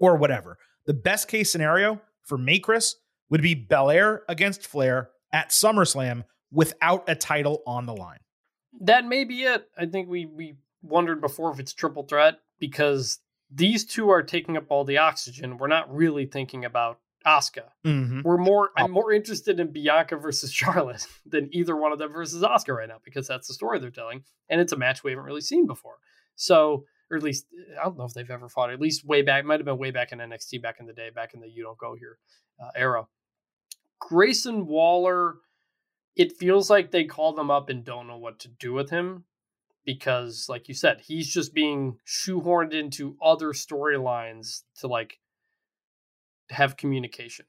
[0.00, 0.58] or whatever.
[0.86, 2.96] The best case scenario for me, Chris,
[3.30, 8.20] would be Belair against Flair at SummerSlam without a title on the line.
[8.80, 9.68] That may be it.
[9.76, 13.18] I think we we wondered before if it's triple threat because
[13.50, 15.58] these two are taking up all the oxygen.
[15.58, 17.64] We're not really thinking about Asuka.
[17.84, 18.22] Mm-hmm.
[18.22, 22.42] We're more I'm more interested in Bianca versus Charlotte than either one of them versus
[22.42, 25.26] Asuka right now because that's the story they're telling, and it's a match we haven't
[25.26, 25.96] really seen before.
[26.36, 27.46] So, or at least
[27.80, 28.70] I don't know if they've ever fought.
[28.70, 31.10] At least way back, might have been way back in NXT back in the day,
[31.14, 32.18] back in the You Don't Go Here
[32.62, 33.06] uh, era.
[34.00, 35.36] Grayson Waller,
[36.16, 39.24] it feels like they called him up and don't know what to do with him
[39.84, 45.18] because, like you said, he's just being shoehorned into other storylines to like
[46.50, 47.46] have communication.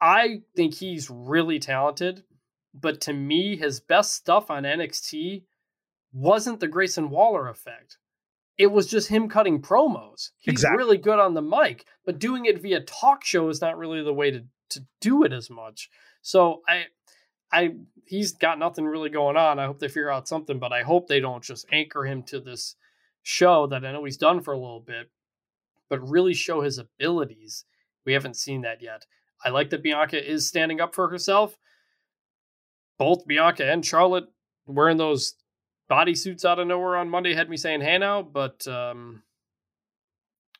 [0.00, 2.22] I think he's really talented,
[2.74, 5.42] but to me, his best stuff on NXT
[6.12, 7.98] wasn't the Grayson Waller effect.
[8.56, 10.30] it was just him cutting promos.
[10.38, 10.78] He's Exactly.
[10.78, 14.12] really good on the mic, but doing it via talk show is not really the
[14.14, 15.88] way to to do it as much.
[16.22, 16.86] So I
[17.52, 19.58] I he's got nothing really going on.
[19.60, 22.40] I hope they figure out something, but I hope they don't just anchor him to
[22.40, 22.74] this
[23.22, 25.08] show that I know he's done for a little bit,
[25.88, 27.64] but really show his abilities.
[28.08, 29.04] We haven't seen that yet.
[29.44, 31.58] I like that Bianca is standing up for herself.
[32.98, 34.24] Both Bianca and Charlotte
[34.66, 35.34] wearing those
[35.90, 39.24] bodysuits out of nowhere on Monday had me saying, hey now, but um,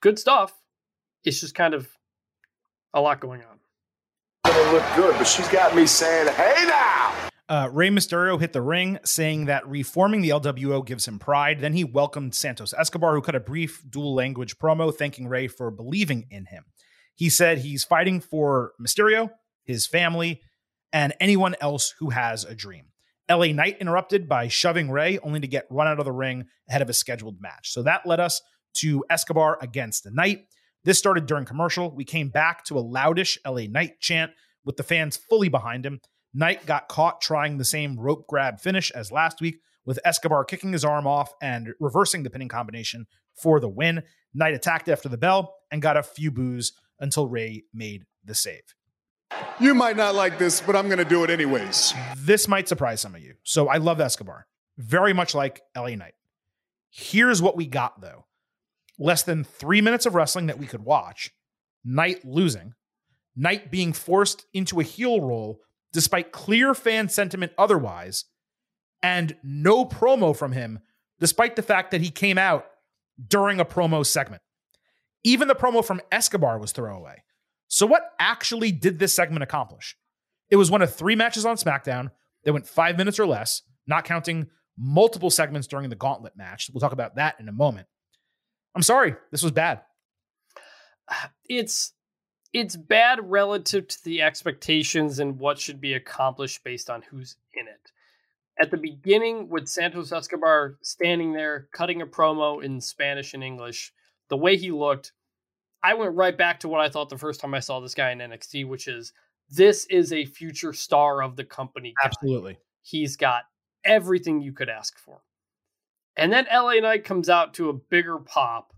[0.02, 0.52] good stuff.
[1.24, 1.88] It's just kind of
[2.92, 3.60] a lot going on.
[4.44, 7.14] Gonna look good, but she's got me saying, hey now!
[7.48, 11.60] Uh, Rey Mysterio hit the ring, saying that reforming the LWO gives him pride.
[11.60, 15.70] Then he welcomed Santos Escobar, who cut a brief dual language promo thanking Rey for
[15.70, 16.66] believing in him.
[17.18, 19.30] He said he's fighting for Mysterio,
[19.64, 20.40] his family,
[20.92, 22.84] and anyone else who has a dream.
[23.28, 26.80] LA Knight interrupted by shoving Rey, only to get run out of the ring ahead
[26.80, 27.72] of a scheduled match.
[27.72, 28.40] So that led us
[28.74, 30.46] to Escobar against the Knight.
[30.84, 31.92] This started during commercial.
[31.92, 34.30] We came back to a loudish LA Knight chant
[34.64, 36.00] with the fans fully behind him.
[36.32, 40.70] Knight got caught trying the same rope grab finish as last week, with Escobar kicking
[40.70, 44.04] his arm off and reversing the pinning combination for the win.
[44.32, 48.74] Knight attacked after the bell and got a few boos until Rey made the save.
[49.60, 51.94] You might not like this, but I'm gonna do it anyways.
[52.16, 53.34] This might surprise some of you.
[53.42, 54.46] So I love Escobar,
[54.76, 56.14] very much like LA Knight.
[56.90, 58.24] Here's what we got though
[58.98, 61.30] less than three minutes of wrestling that we could watch,
[61.84, 62.74] Knight losing,
[63.36, 65.60] Knight being forced into a heel role
[65.92, 68.24] despite clear fan sentiment otherwise,
[69.02, 70.80] and no promo from him,
[71.18, 72.66] despite the fact that he came out
[73.26, 74.42] during a promo segment.
[75.24, 77.22] Even the promo from Escobar was throwaway.
[77.68, 79.96] So, what actually did this segment accomplish?
[80.50, 82.10] It was one of three matches on SmackDown
[82.44, 84.48] that went five minutes or less, not counting
[84.78, 86.70] multiple segments during the gauntlet match.
[86.72, 87.88] We'll talk about that in a moment.
[88.74, 89.82] I'm sorry, this was bad.
[91.50, 91.94] It's
[92.52, 97.66] it's bad relative to the expectations and what should be accomplished based on who's in
[97.66, 97.92] it.
[98.60, 103.92] At the beginning, with Santos Escobar standing there cutting a promo in Spanish and English,
[104.28, 105.12] the way he looked,
[105.82, 108.10] I went right back to what I thought the first time I saw this guy
[108.10, 109.12] in NXT, which is
[109.50, 111.94] this is a future star of the company.
[112.00, 112.06] guy.
[112.06, 112.58] Absolutely.
[112.82, 113.44] He's got
[113.84, 115.22] everything you could ask for.
[116.16, 118.72] And then LA Knight comes out to a bigger pop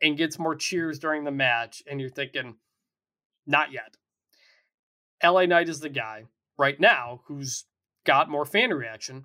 [0.00, 2.56] and gets more cheers during the match, and you're thinking,
[3.46, 3.96] not yet.
[5.22, 6.24] LA Knight is the guy
[6.56, 7.64] right now who's
[8.04, 9.24] got more fan reaction.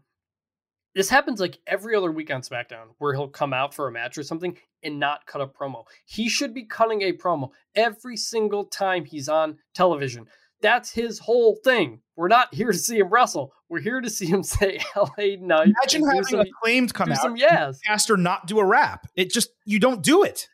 [0.95, 4.17] This happens like every other week on SmackDown where he'll come out for a match
[4.17, 5.83] or something and not cut a promo.
[6.05, 10.27] He should be cutting a promo every single time he's on television.
[10.61, 12.01] That's his whole thing.
[12.15, 13.53] We're not here to see him wrestle.
[13.69, 15.67] We're here to see him say LA Knight.
[15.67, 17.79] Imagine having some- acclaimed come out, some yes.
[17.85, 19.07] cast or not do a rap.
[19.15, 20.49] It just you don't do it.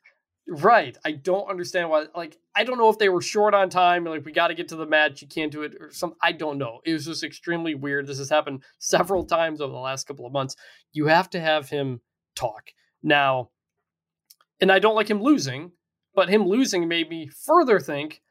[0.47, 0.95] Right.
[1.03, 2.05] I don't understand why.
[2.15, 4.05] Like, I don't know if they were short on time.
[4.05, 5.21] Like, we got to get to the match.
[5.21, 6.17] You can't do it or something.
[6.21, 6.81] I don't know.
[6.85, 8.05] It was just extremely weird.
[8.05, 10.55] This has happened several times over the last couple of months.
[10.93, 12.01] You have to have him
[12.35, 12.71] talk
[13.01, 13.49] now.
[14.61, 15.71] And I don't like him losing,
[16.13, 18.21] but him losing made me further think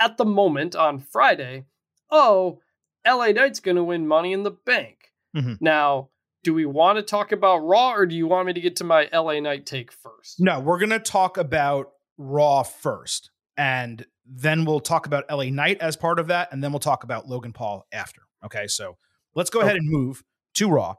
[0.00, 1.66] at the moment on Friday,
[2.10, 2.58] oh,
[3.06, 5.12] LA Knight's going to win Money in the Bank.
[5.36, 5.58] Mhm.
[5.60, 6.10] Now,
[6.42, 8.84] do we want to talk about Raw or do you want me to get to
[8.84, 10.40] my LA Knight take first?
[10.40, 15.96] No, we're gonna talk about Raw first, and then we'll talk about LA Knight as
[15.96, 18.22] part of that, and then we'll talk about Logan Paul after.
[18.44, 18.96] Okay, so
[19.34, 20.22] let's go ahead and move
[20.54, 20.94] to Raw.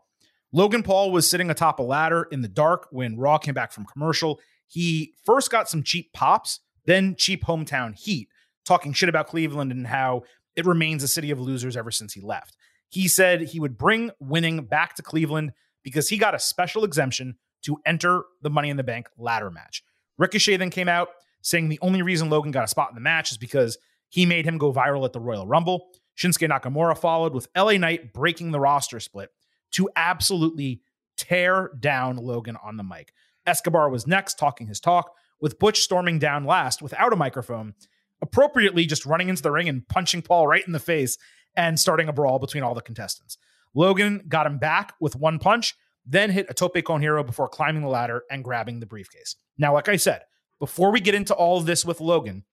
[0.51, 3.85] Logan Paul was sitting atop a ladder in the dark when Raw came back from
[3.85, 4.39] commercial.
[4.67, 8.29] He first got some cheap pops, then cheap hometown heat,
[8.65, 10.23] talking shit about Cleveland and how
[10.55, 12.55] it remains a city of losers ever since he left.
[12.93, 17.37] He said he would bring winning back to Cleveland because he got a special exemption
[17.63, 19.83] to enter the Money in the Bank ladder match.
[20.19, 21.07] Ricochet then came out
[21.41, 23.79] saying the only reason Logan got a spot in the match is because
[24.09, 25.87] he made him go viral at the Royal Rumble.
[26.15, 29.31] Shinsuke Nakamura followed with LA Knight breaking the roster split
[29.71, 30.83] to absolutely
[31.17, 33.11] tear down Logan on the mic.
[33.47, 37.73] Escobar was next, talking his talk, with Butch storming down last without a microphone,
[38.21, 41.17] appropriately just running into the ring and punching Paul right in the face
[41.55, 43.37] and starting a brawl between all the contestants.
[43.73, 45.75] Logan got him back with one punch,
[46.05, 49.35] then hit a tope con hilo before climbing the ladder and grabbing the briefcase.
[49.57, 50.21] Now, like I said,
[50.59, 52.43] before we get into all of this with Logan,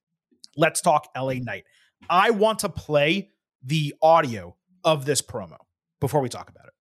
[0.57, 1.65] let's talk LA Knight.
[2.09, 3.31] I want to play
[3.63, 5.59] the audio of this promo
[6.01, 6.75] before we talk about it.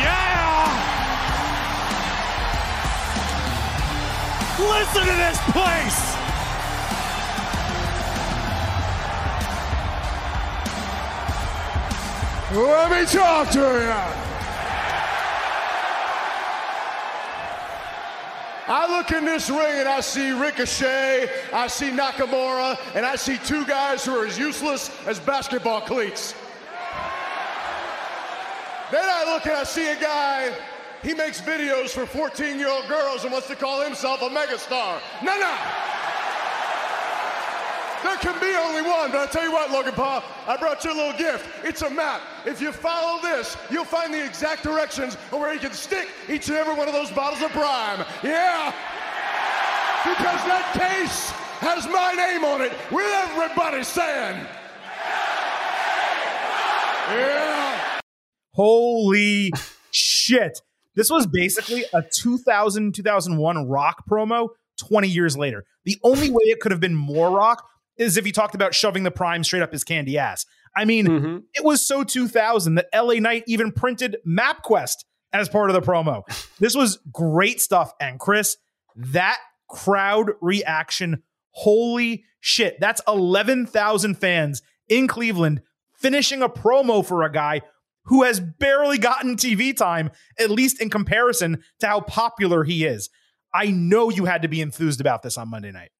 [0.00, 0.34] Yeah!
[4.58, 6.23] Listen to this place!
[12.54, 14.34] Let me talk to you.
[18.66, 23.38] I look in this ring and I see Ricochet, I see Nakamura, and I see
[23.38, 26.36] two guys who are as useless as basketball cleats.
[28.92, 30.54] Then I look and I see a guy,
[31.02, 35.00] he makes videos for 14 year old girls and wants to call himself a megastar.
[35.24, 35.93] No, no!
[38.04, 40.92] There can be only one, but I tell you what, Logan Paul, I brought you
[40.92, 41.48] a little gift.
[41.64, 42.20] It's a map.
[42.44, 46.48] If you follow this, you'll find the exact directions of where you can stick each
[46.48, 48.04] and every one of those bottles of Prime.
[48.22, 48.74] Yeah!
[50.04, 54.46] Because that case has my name on it, with everybody saying,
[57.08, 58.00] Yeah!
[58.52, 59.50] Holy
[59.90, 60.60] shit.
[60.94, 65.64] This was basically a 2000 2001 rock promo 20 years later.
[65.84, 67.66] The only way it could have been more rock
[67.96, 70.46] is if he talked about shoving the prime straight up his candy ass.
[70.76, 71.36] I mean, Mm-hmm.
[71.54, 76.22] it was so 2000 that LA Knight even printed MapQuest as part of the promo.
[76.58, 77.92] This was great stuff.
[78.00, 78.56] And Chris,
[78.96, 79.38] that
[79.68, 82.78] crowd reaction, holy shit.
[82.80, 85.62] That's 11,000 fans in Cleveland
[85.98, 87.62] finishing a promo for a guy
[88.06, 93.08] who has barely gotten TV time, at least in comparison to how popular he is.
[93.52, 95.90] I know you had to be enthused about this on Monday night.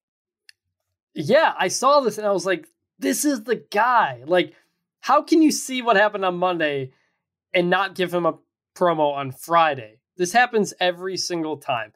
[1.14, 2.66] Yeah, I saw this and I was like,
[2.98, 4.22] this is the guy.
[4.26, 4.54] Like,
[5.00, 6.92] how can you see what happened on Monday
[7.52, 8.38] and not give him a
[8.76, 9.98] promo on Friday?
[10.16, 11.92] This happens every single time.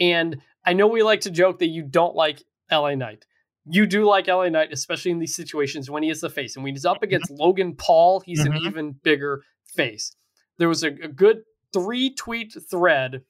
[0.00, 3.26] And I know we like to joke that you don't like LA Knight.
[3.66, 6.56] You do like LA Knight, especially in these situations when he is the face.
[6.56, 8.66] And when he's up against Logan Paul, he's an Mhm.
[8.66, 10.14] even bigger face.
[10.58, 11.42] There was a, a good
[11.72, 13.22] three tweet thread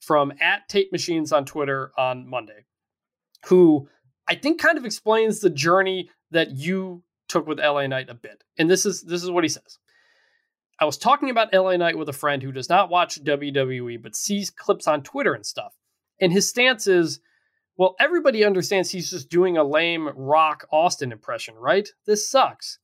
[0.00, 2.64] from at Tape Machines on Twitter on Monday,
[3.46, 3.88] who
[4.28, 8.42] I think kind of explains the journey that you took with LA Knight a bit.
[8.58, 9.78] And this is this is what he says.
[10.78, 14.14] I was talking about LA Knight with a friend who does not watch WWE but
[14.14, 15.72] sees clips on Twitter and stuff.
[16.20, 17.20] And his stance is,
[17.76, 21.88] well, everybody understands he's just doing a lame Rock Austin impression, right?
[22.06, 22.78] This sucks.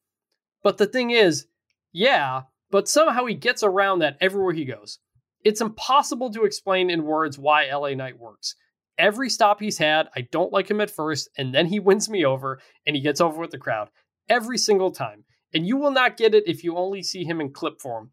[0.63, 1.47] But the thing is,
[1.93, 4.99] yeah, but somehow he gets around that everywhere he goes.
[5.45, 8.55] It's impossible to explain in words why LA Knight works
[8.99, 12.25] every stop he's had, I don't like him at first, and then he wins me
[12.25, 13.89] over and he gets over with the crowd
[14.29, 15.25] every single time.
[15.55, 18.11] And you will not get it if you only see him in clip form.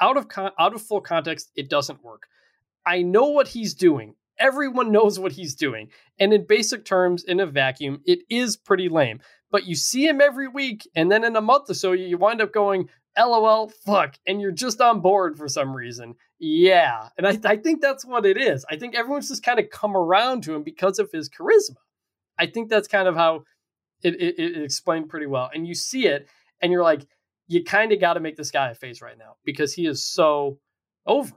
[0.00, 2.26] Out of con- out of full context, it doesn't work.
[2.84, 4.14] I know what he's doing.
[4.38, 5.88] Everyone knows what he's doing.
[6.18, 9.20] And in basic terms, in a vacuum, it is pretty lame.
[9.50, 12.42] But you see him every week, and then in a month or so, you wind
[12.42, 16.14] up going, LOL, fuck, and you're just on board for some reason.
[16.38, 17.08] Yeah.
[17.16, 18.64] And I, I think that's what it is.
[18.70, 21.76] I think everyone's just kind of come around to him because of his charisma.
[22.38, 23.44] I think that's kind of how
[24.02, 25.50] it, it, it explained pretty well.
[25.54, 26.28] And you see it,
[26.60, 27.06] and you're like,
[27.48, 30.04] you kind of got to make this guy a face right now because he is
[30.04, 30.58] so
[31.06, 31.32] over.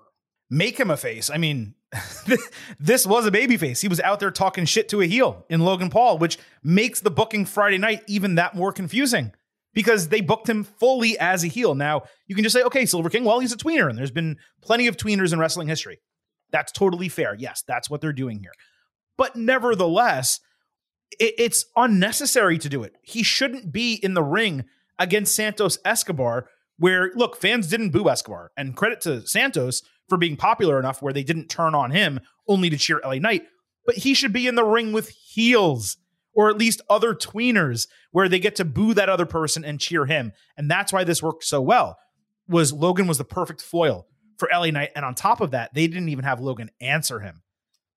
[0.49, 1.29] Make him a face.
[1.29, 1.75] I mean,
[2.79, 3.81] this was a baby face.
[3.81, 7.11] He was out there talking shit to a heel in Logan Paul, which makes the
[7.11, 9.31] booking Friday night even that more confusing
[9.79, 11.73] because they booked him fully as a heel.
[11.73, 14.35] Now, you can just say, okay, Silver King, well, he's a tweener, and there's been
[14.61, 16.01] plenty of tweeners in wrestling history.
[16.51, 17.33] That's totally fair.
[17.33, 18.51] Yes, that's what they're doing here.
[19.17, 20.41] But nevertheless,
[21.17, 22.91] it, it's unnecessary to do it.
[23.03, 24.65] He shouldn't be in the ring
[24.99, 28.51] against Santos Escobar, where, look, fans didn't boo Escobar.
[28.57, 32.19] And credit to Santos for being popular enough where they didn't turn on him
[32.49, 33.43] only to cheer LA Knight.
[33.85, 35.95] But he should be in the ring with heels
[36.33, 40.05] or at least other tweeners where they get to boo that other person and cheer
[40.05, 40.31] him.
[40.57, 41.97] And that's why this worked so well.
[42.47, 44.07] Was Logan was the perfect foil
[44.37, 44.91] for LA Knight.
[44.95, 47.41] And on top of that, they didn't even have Logan answer him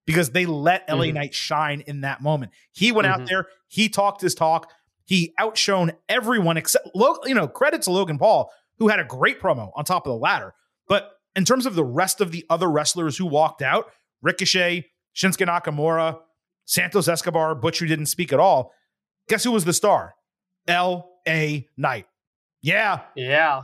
[0.06, 1.14] because they let LA Mhm.
[1.14, 2.52] Knight shine in that moment.
[2.72, 3.12] He went Mhm.
[3.12, 4.70] out there, he talked his talk,
[5.04, 9.70] he outshone everyone except you know, credit to Logan Paul, who had a great promo
[9.76, 10.54] on top of the ladder.
[10.88, 13.90] But in terms of the rest of the other wrestlers who walked out,
[14.20, 16.18] Ricochet, Shinsuke Nakamura,
[16.64, 18.72] Santos Escobar, Butch, who didn't speak at all.
[19.28, 20.14] Guess who was the star?
[20.68, 21.68] L.A.
[21.76, 22.06] Knight.
[22.60, 23.00] Yeah.
[23.16, 23.62] Yeah.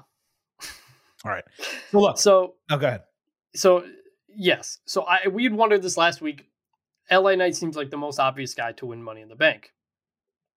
[1.24, 1.44] All right.
[1.90, 2.18] So look.
[2.18, 3.02] So Oh, go ahead.
[3.54, 3.84] so
[4.28, 4.78] yes.
[4.86, 6.44] So I we'd wondered this last week.
[7.10, 9.72] LA Knight seems like the most obvious guy to win Money in the Bank.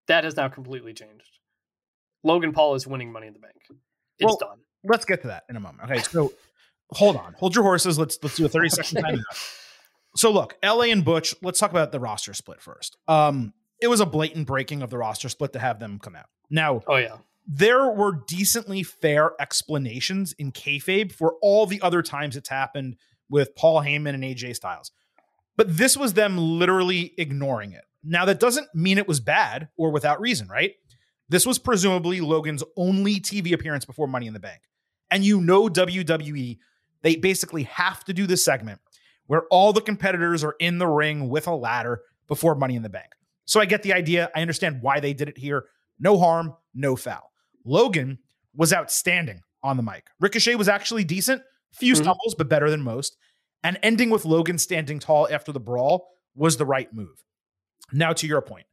[0.08, 1.30] That has now completely changed.
[2.24, 3.56] Logan Paul is winning Money in the Bank.
[4.18, 4.60] It's Well, done.
[4.84, 5.90] Let's get to that in a moment.
[5.90, 6.00] Okay.
[6.02, 6.34] So
[6.92, 7.36] hold on.
[7.38, 7.98] Hold your horses.
[8.00, 9.24] Let's let's do a 30 second time.
[10.16, 12.98] So look, LA and Butch, let's talk about the roster split first.
[13.08, 16.26] Um, it was a blatant breaking of the roster split to have them come out.
[16.50, 17.18] Now, Oh yeah.
[17.48, 22.96] there were decently fair explanations in kayfabe for all the other times it's happened
[23.30, 24.92] with Paul Heyman and AJ Styles.
[25.56, 27.84] But this was them literally ignoring it.
[28.04, 30.72] Now, that doesn't mean it was bad or without reason, right?
[31.28, 34.62] This was presumably Logan's only TV appearance before Money in the Bank.
[35.12, 36.58] And you know, WWE,
[37.02, 38.80] they basically have to do this segment
[39.30, 42.90] where all the competitors are in the ring with a ladder before Money in the
[42.90, 43.12] Bank.
[43.46, 44.32] So I get the idea.
[44.36, 45.66] I understand why they did it here.
[46.00, 47.32] No harm, no foul.
[47.64, 48.18] Logan
[48.56, 50.08] was outstanding on the mic.
[50.20, 51.98] Ricochet was actually decent, few Mhm.
[51.98, 53.18] stumbles, but better than most.
[53.64, 57.24] And ending with Logan standing tall after the brawl was the right move.
[57.92, 58.66] Now, to your point,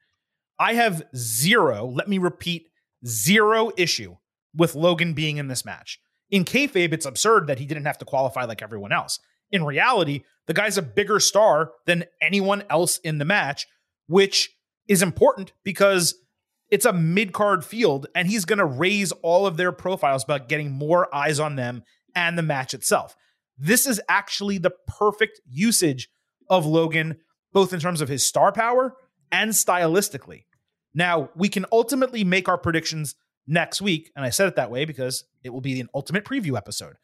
[0.58, 2.70] I have zero, let me repeat,
[3.06, 4.16] zero issue
[4.54, 6.00] with Logan being in this match.
[6.30, 9.20] In kayfabe, it's absurd that he didn't have to qualify like everyone else.
[9.50, 13.66] In reality, the guy's a bigger star than anyone else in the match,
[14.06, 14.50] which
[14.88, 16.14] is important because
[16.70, 20.38] it's a mid card field and he's going to raise all of their profiles by
[20.38, 21.82] getting more eyes on them
[22.14, 23.16] and the match itself.
[23.58, 26.08] This is actually the perfect usage
[26.48, 27.18] of Logan,
[27.52, 28.94] both in terms of his star power
[29.32, 30.44] and stylistically.
[30.94, 33.14] Now, we can ultimately make our predictions
[33.46, 34.10] next week.
[34.16, 36.96] And I said it that way because it will be an ultimate preview episode.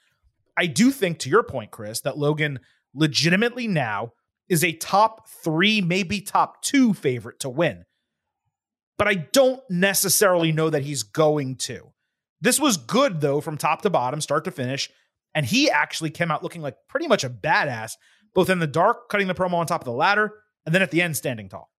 [0.56, 2.60] I do think, to your point, Chris, that Logan
[2.94, 4.12] legitimately now
[4.48, 7.84] is a top three, maybe top two favorite to win.
[8.98, 11.92] But I don't necessarily know that he's going to.
[12.40, 14.90] This was good, though, from top to bottom, start to finish.
[15.34, 17.92] And he actually came out looking like pretty much a badass,
[18.34, 20.32] both in the dark, cutting the promo on top of the ladder,
[20.66, 21.70] and then at the end, standing tall.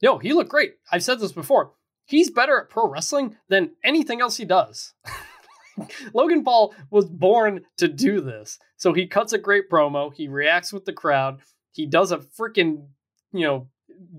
[0.00, 0.74] Yo, he looked great.
[0.90, 1.72] I've said this before.
[2.04, 4.94] He's better at pro wrestling than anything else he does.
[6.14, 8.58] Logan Paul was born to do this.
[8.76, 10.12] So he cuts a great promo.
[10.12, 11.40] He reacts with the crowd.
[11.72, 12.86] He does a freaking,
[13.32, 13.68] you know,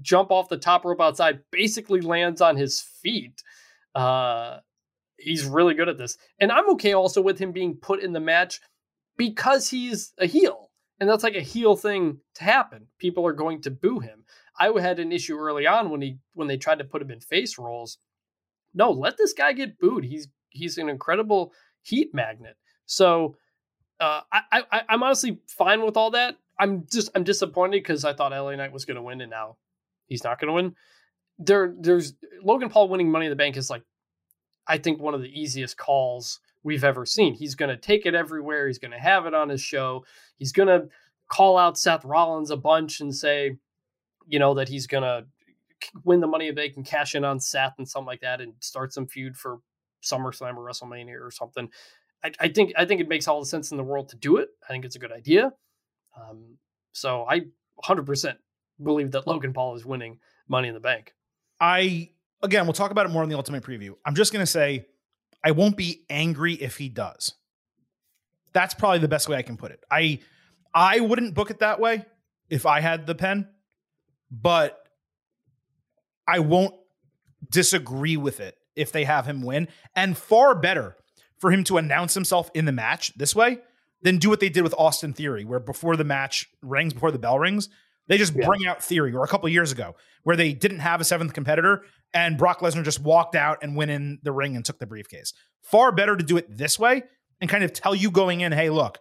[0.02, 3.44] jump off the top rope outside, basically lands on his feet.
[3.94, 4.60] Uh,
[5.18, 6.18] he's really good at this.
[6.40, 8.60] And I'm okay also with him being put in the match
[9.18, 10.72] because he's a heel.
[11.00, 12.88] And that's like a heel thing to happen.
[13.00, 14.24] People are going to boo him.
[14.60, 17.20] I had an issue early on when he when they tried to put him in
[17.20, 17.98] face roles.
[18.74, 20.04] No, let this guy get booed.
[20.04, 22.56] He's he's an incredible heat magnet.
[22.86, 23.36] So
[24.00, 26.38] uh, I, I I'm honestly fine with all that.
[26.60, 29.58] I'm just I'm disappointed because I thought LA Knight was going to win and now
[30.08, 30.76] he's not going to win.
[31.40, 33.84] There there's Logan Paul winning Money in the Bank is like
[34.68, 37.34] I think one of the easiest calls we've ever seen.
[37.34, 38.68] He's going to take it everywhere.
[38.68, 40.06] He's going to have it on his show.
[40.38, 40.88] He's going to
[41.30, 43.58] call out Seth Rollins a bunch and say,
[44.28, 45.26] you know, that he's going to
[46.06, 48.40] win the money in the bank and cash in on Seth and something like that
[48.40, 49.60] and start some feud for
[50.04, 51.70] SummerSlam or WrestleMania or something.
[52.24, 54.38] I, I think I think it makes all the sense in the world to do
[54.38, 54.50] it.
[54.68, 55.52] I think it's a good idea.
[56.20, 56.58] Um,
[56.94, 57.42] so I
[57.84, 58.36] 100%
[58.82, 61.14] believe that Logan Paul is winning Money in the Bank.
[61.60, 62.12] I
[62.42, 63.92] again, we'll talk about it more in the ultimate preview.
[64.06, 64.86] I'm just going to say
[65.44, 67.34] I won't be angry if he does.
[68.54, 69.84] That's probably the best way I can put it.
[69.90, 70.20] I
[70.74, 72.06] I wouldn't book it that way
[72.50, 73.50] if I had the pen,
[74.32, 74.80] but
[76.28, 76.74] I won't
[77.50, 79.68] disagree with it if they have him win.
[79.96, 80.96] And far better
[81.40, 83.60] for him to announce himself in the match this way
[84.02, 87.20] than do what they did with Austin Theory, where before the match rings, before the
[87.20, 87.70] bell rings,
[88.08, 88.46] they just Yeah.
[88.46, 91.84] bring out Theory, or a couple years ago, where they didn't have a seventh competitor
[92.14, 95.34] and Brock Lesnar just walked out and went in the ring and took the briefcase.
[95.62, 97.04] Far better to do it this way
[97.42, 99.00] and kind of tell you going in, hey, look,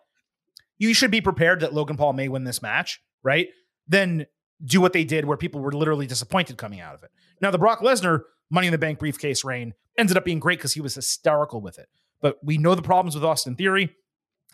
[0.79, 3.49] you should be prepared that Logan Paul may win this match, right?
[3.87, 4.27] Then
[4.65, 7.11] do what they did where people were literally disappointed coming out of it.
[7.41, 8.23] Now, the Brock Lesnar
[8.53, 11.79] Money in the Bank briefcase reign ended up being great because he was hysterical with
[11.79, 11.89] it.
[12.21, 13.95] But we know the problems with Austin Theory,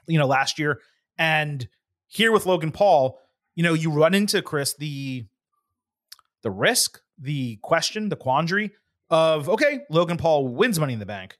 [0.06, 0.80] you know, last year.
[1.18, 1.68] And
[2.06, 3.18] here with Logan Paul,
[3.56, 5.26] you know, you run into Chris the
[6.42, 8.70] the risk, the question, the quandary
[9.10, 11.36] of okay, Logan Paul wins Money in the Bank,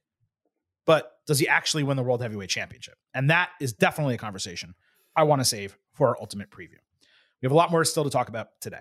[0.84, 2.96] but does he actually win the World Heavyweight Championship?
[3.14, 4.74] And that is definitely a conversation
[5.14, 6.80] I want to save for our ultimate preview.
[7.40, 8.80] We have a lot more still to talk about today.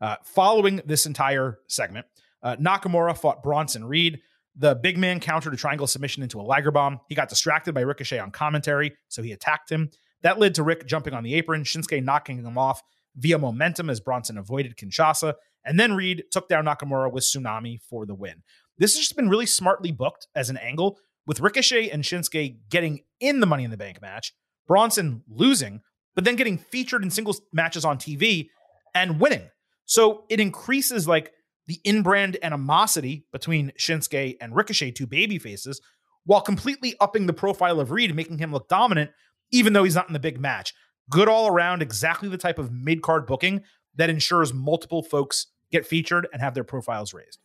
[0.00, 2.06] Uh, following this entire segment,
[2.44, 4.20] uh, Nakamura fought Bronson Reed.
[4.56, 7.00] The big man countered a triangle submission into a Liger bomb.
[7.08, 9.90] He got distracted by Ricochet on commentary, so he attacked him.
[10.22, 12.80] That led to Rick jumping on the apron, Shinsuke knocking him off
[13.16, 15.34] via momentum as Bronson avoided Kinshasa.
[15.64, 18.42] And then Reed took down Nakamura with Tsunami for the win.
[18.78, 23.00] This has just been really smartly booked as an angle, with Ricochet and Shinsuke getting
[23.20, 24.34] in the Money in the Bank match,
[24.66, 25.80] Bronson losing,
[26.14, 28.48] but then getting featured in singles matches on TV
[28.94, 29.50] and winning.
[29.86, 31.32] So it increases like
[31.66, 35.80] the in-brand animosity between Shinsuke and Ricochet, two baby faces,
[36.24, 39.10] while completely upping the profile of Reed making him look dominant,
[39.50, 40.74] even though he's not in the big match.
[41.10, 43.62] Good all around, exactly the type of mid-card booking
[43.96, 47.38] that ensures multiple folks get featured and have their profiles raised.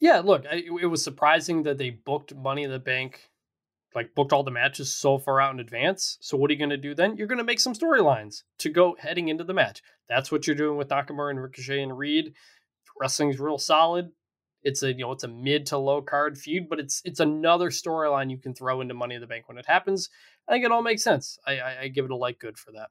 [0.00, 3.30] Yeah, look, it was surprising that they booked Money in the Bank,
[3.94, 6.16] like booked all the matches so far out in advance.
[6.20, 7.16] So what are you going to do then?
[7.16, 9.82] You're going to make some storylines to go heading into the match.
[10.08, 12.34] That's what you're doing with Nakamura and Ricochet and Reed.
[13.00, 14.10] Wrestling's real solid.
[14.62, 17.70] It's a you know it's a mid to low card feud, but it's it's another
[17.70, 20.10] storyline you can throw into Money in the Bank when it happens.
[20.46, 21.38] I think it all makes sense.
[21.46, 22.88] I, I, I give it a like good for that.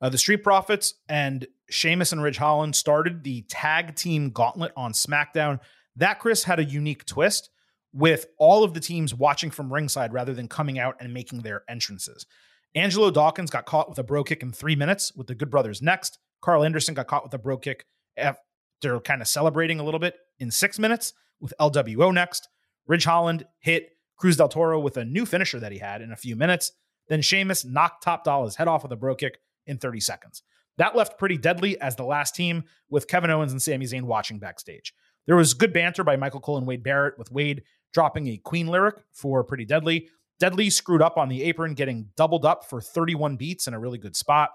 [0.00, 4.92] Uh, the Street Profits and Sheamus and Ridge Holland started the tag team gauntlet on
[4.92, 5.60] SmackDown.
[5.96, 7.50] That, Chris, had a unique twist
[7.92, 11.62] with all of the teams watching from ringside rather than coming out and making their
[11.68, 12.26] entrances.
[12.74, 15.82] Angelo Dawkins got caught with a bro kick in three minutes with the Good Brothers
[15.82, 16.18] next.
[16.40, 17.86] Karl Anderson got caught with a bro kick
[18.82, 22.48] after kind of celebrating a little bit in six minutes with LWO next.
[22.86, 26.16] Ridge Holland hit Cruz del Toro with a new finisher that he had in a
[26.16, 26.72] few minutes.
[27.08, 30.42] Then Sheamus knocked Top Dollah's head off with a bro kick in 30 seconds.
[30.78, 34.38] That left pretty deadly as the last team with Kevin Owens and Sami Zayn watching
[34.38, 34.94] backstage.
[35.26, 38.66] There was good banter by Michael Cole and Wade Barrett, with Wade dropping a Queen
[38.66, 40.08] lyric for Pretty Deadly.
[40.40, 43.98] Deadly screwed up on the apron, getting doubled up for 31 beats in a really
[43.98, 44.50] good spot.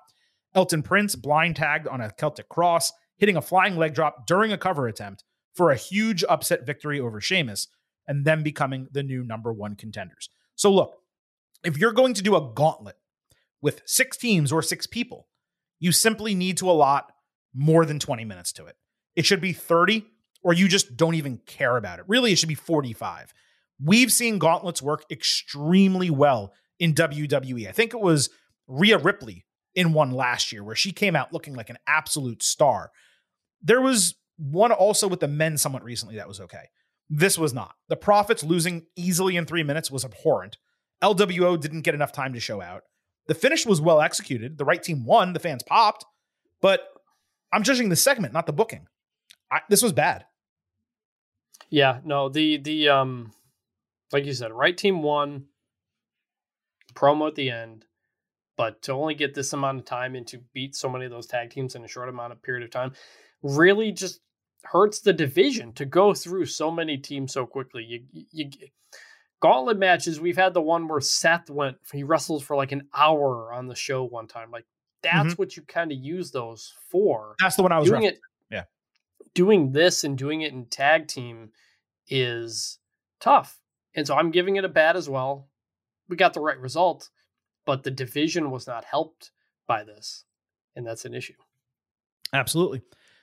[0.53, 4.57] Elton Prince blind tagged on a Celtic cross, hitting a flying leg drop during a
[4.57, 5.23] cover attempt
[5.53, 7.67] for a huge upset victory over Sheamus,
[8.07, 10.29] and then becoming the new number one contenders.
[10.55, 10.95] So, look,
[11.63, 12.95] if you're going to do a gauntlet
[13.61, 15.27] with six teams or six people,
[15.79, 17.11] you simply need to allot
[17.53, 18.75] more than 20 minutes to it.
[19.15, 20.05] It should be 30
[20.43, 22.05] or you just don't even care about it.
[22.07, 23.33] Really, it should be 45.
[23.83, 27.67] We've seen gauntlets work extremely well in WWE.
[27.67, 28.29] I think it was
[28.67, 29.45] Rhea Ripley
[29.75, 32.91] in one last year where she came out looking like an absolute star.
[33.61, 36.69] There was one also with the men somewhat recently that was okay.
[37.09, 37.75] This was not.
[37.87, 40.57] The Profits losing easily in three minutes was abhorrent.
[41.01, 42.83] LWO didn't get enough time to show out.
[43.27, 44.57] The finish was well executed.
[44.57, 45.33] The right team won.
[45.33, 46.05] The fans popped.
[46.61, 46.81] But
[47.53, 48.87] I'm judging the segment, not the booking.
[49.51, 50.25] I, this was bad.
[51.69, 53.33] Yeah, no, the the um
[54.11, 55.45] like you said, right team won
[56.93, 57.85] promo at the end,
[58.55, 61.27] but to only get this amount of time and to beat so many of those
[61.27, 62.93] tag teams in a short amount of period of time
[63.43, 64.19] really just
[64.63, 67.83] hurts the division to go through so many teams so quickly.
[67.83, 68.49] You you
[69.39, 73.53] gauntlet matches, we've had the one where Seth went he wrestles for like an hour
[73.53, 74.51] on the show one time.
[74.51, 74.65] Like
[75.01, 75.33] that's mm-hmm.
[75.33, 77.35] what you kind of use those for.
[77.39, 78.19] That's the one I was doing it.
[78.49, 78.63] Yeah.
[79.33, 81.51] Doing this and doing it in tag team
[82.07, 82.79] is
[83.19, 83.59] tough.
[83.95, 85.47] And so I'm giving it a bad as well.
[86.09, 87.09] We got the right result,
[87.65, 89.31] but the division was not helped
[89.67, 90.23] by this.
[90.75, 91.33] And that's an issue.
[92.33, 92.81] Absolutely.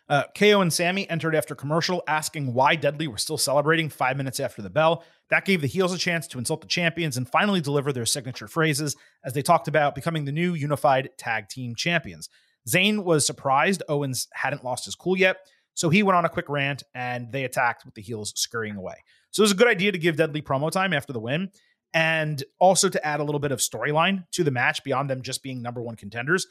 [0.08, 4.38] Uh, KO and Sami entered after commercial asking why Deadly were still celebrating five minutes
[4.38, 5.02] after the bell.
[5.30, 8.46] That gave the heels a chance to insult the champions and finally deliver their signature
[8.46, 12.28] phrases as they talked about becoming the new unified tag team champions.
[12.68, 15.38] Zayn was surprised Owens hadn't lost his cool yet,
[15.72, 18.96] so he went on a quick rant and they attacked with the heels scurrying away.
[19.30, 21.50] So it was a good idea to give Deadly promo time after the win
[21.94, 25.42] and also to add a little bit of storyline to the match beyond them just
[25.42, 26.46] being number one contenders.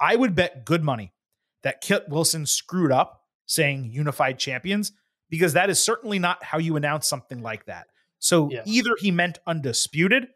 [0.00, 1.12] I would bet good money
[1.66, 4.92] that Kit Wilson screwed up saying unified champions
[5.28, 7.88] because that is certainly not how you announce something like that.
[8.20, 8.62] So yeah.
[8.64, 10.28] either he meant undisputed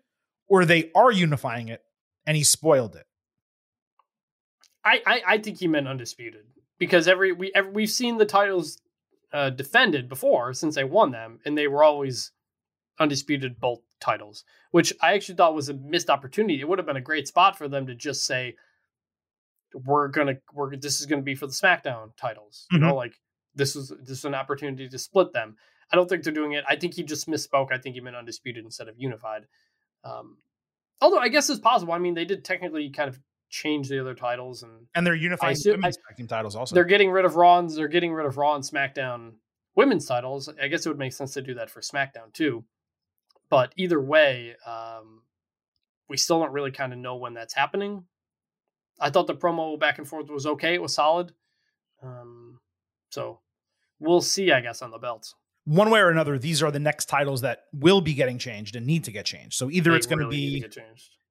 [0.48, 1.82] or they are unifying it
[2.26, 3.06] and he spoiled it.
[4.84, 6.46] I, I, I think he meant undisputed
[6.80, 8.78] because every we every, we've seen the titles
[9.32, 12.32] uh, defended before since they won them, and they were always
[12.98, 14.42] undisputed both titles,
[14.72, 16.60] which I actually thought was a missed opportunity.
[16.60, 18.56] It would have been a great spot for them to just say,
[19.74, 22.82] "We're gonna we're this is gonna be for the SmackDown titles," mm-hmm.
[22.82, 23.14] you know, like
[23.54, 25.56] this is this is an opportunity to split them.
[25.92, 26.64] I don't think they're doing it.
[26.68, 27.72] I think he just misspoke.
[27.72, 29.46] I think he meant undisputed instead of unified.
[30.04, 30.38] Um,
[31.00, 31.92] although I guess it's possible.
[31.92, 33.18] I mean, they did technically kind of
[33.50, 36.74] change the other titles and and they're unifying assume, women's I, titles also.
[36.74, 37.60] They're getting rid of Raw.
[37.62, 39.32] They're getting rid of Raw and SmackDown
[39.74, 40.48] women's titles.
[40.60, 42.64] I guess it would make sense to do that for SmackDown too.
[43.50, 45.22] But either way, um,
[46.08, 48.04] we still don't really kind of know when that's happening.
[49.00, 50.74] I thought the promo back and forth was okay.
[50.74, 51.32] It was solid.
[52.02, 52.60] Um,
[53.10, 53.40] so
[53.98, 55.34] we'll see, I guess, on the belts.
[55.64, 58.86] One way or another, these are the next titles that will be getting changed and
[58.86, 59.54] need to get changed.
[59.54, 60.82] So either they it's going really to be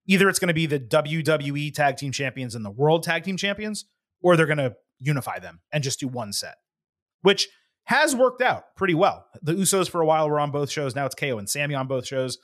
[0.07, 3.37] either it's going to be the WWE Tag Team Champions and the World Tag Team
[3.37, 3.85] Champions,
[4.21, 6.55] or they're going to unify them and just do one set,
[7.21, 7.47] which
[7.83, 9.25] has worked out pretty well.
[9.41, 10.95] The Usos for a while were on both shows.
[10.95, 12.37] Now it's KO and Sami on both shows.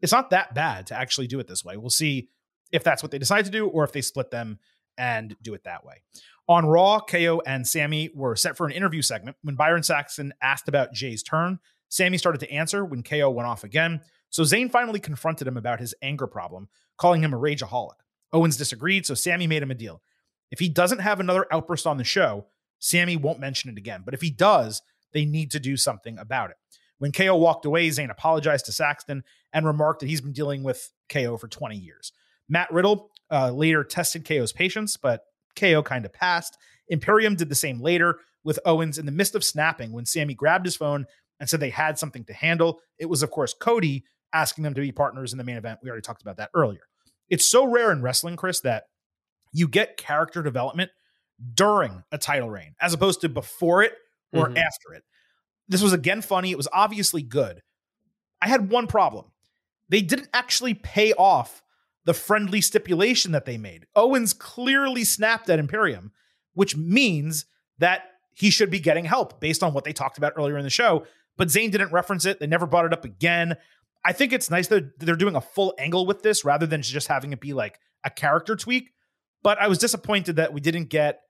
[0.00, 1.76] It's not that bad to actually do it this way.
[1.76, 2.28] We'll see
[2.72, 4.58] if that's what they decide to do or if they split them
[4.98, 6.02] and do it that way.
[6.48, 9.36] On Raw, KO and Sami were set for an interview segment.
[9.42, 11.58] When Byron Saxton asked about Jey's turn,
[11.88, 14.00] Sami started to answer when KO went off again.
[14.30, 17.96] So Zayn finally confronted him about his anger problem, calling him a rageaholic.
[18.32, 20.02] Owens disagreed, so Sami made him a deal.
[20.50, 22.46] If he doesn't have another outburst on the show,
[22.78, 24.02] Sami won't mention it again.
[24.04, 24.82] But if he does,
[25.12, 26.56] they need to do something about it.
[26.98, 30.90] When KO walked away, Zayn apologized to Saxton and remarked that he's been dealing with
[31.08, 32.12] KO for 20 years.
[32.48, 35.22] Matt Riddle uh, later tested KO's patience, but
[35.56, 36.56] KO kind of passed.
[36.88, 40.66] Imperium did the same later, with Owens in the midst of snapping when Sami grabbed
[40.66, 41.06] his phone
[41.40, 42.80] and said they had something to handle.
[42.98, 45.78] It was, of course, Cody asking them to be partners in the main event.
[45.82, 46.82] We already talked about that earlier.
[47.28, 48.84] It's so rare in wrestling, Chris, that
[49.52, 50.90] you get character development
[51.54, 53.94] during a title reign as opposed to before it
[54.32, 54.58] or Mhm.
[54.58, 55.04] after it.
[55.68, 56.50] This was again funny.
[56.50, 57.62] It was obviously good.
[58.40, 59.26] I had one problem.
[59.88, 61.62] They didn't actually pay off
[62.04, 63.86] the friendly stipulation that they made.
[63.94, 66.12] Owens clearly snapped at Imperium,
[66.54, 67.44] which means
[67.78, 68.02] that
[68.34, 71.06] he should be getting help based on what they talked about earlier in the show.
[71.36, 72.40] But Zayn didn't reference it.
[72.40, 73.56] They never brought it up again.
[74.04, 77.08] I think it's nice that they're doing a full angle with this rather than just
[77.08, 78.92] having it be like a character tweak.
[79.42, 81.20] But I was disappointed that we didn't get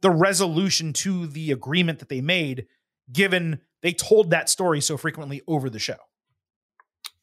[0.00, 2.66] the resolution to the agreement that they made,
[3.12, 5.96] given they told that story so frequently over the show.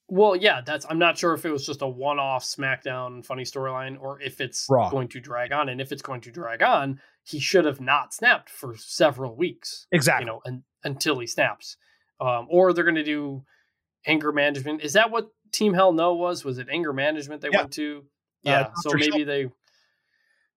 [0.08, 0.86] Well, yeah, that's.
[0.90, 4.68] I'm not sure if it was just a one-off SmackDown funny storyline or if it's
[4.70, 4.90] Raw.
[4.90, 5.70] going to drag on.
[5.70, 9.88] And if it's going to drag on, he should have not snapped for several weeks.
[9.92, 10.26] Exactly.
[10.26, 11.78] You know, un, until he snaps,
[12.22, 13.44] um, or they're going to do
[14.06, 14.82] anger management.
[14.82, 16.46] Is that what Team Hell No was?
[16.46, 17.62] Was it anger management they Yeah.
[17.62, 18.04] went to?
[18.46, 18.70] Uh, Yeah.
[18.82, 19.50] so maybe Shel- they,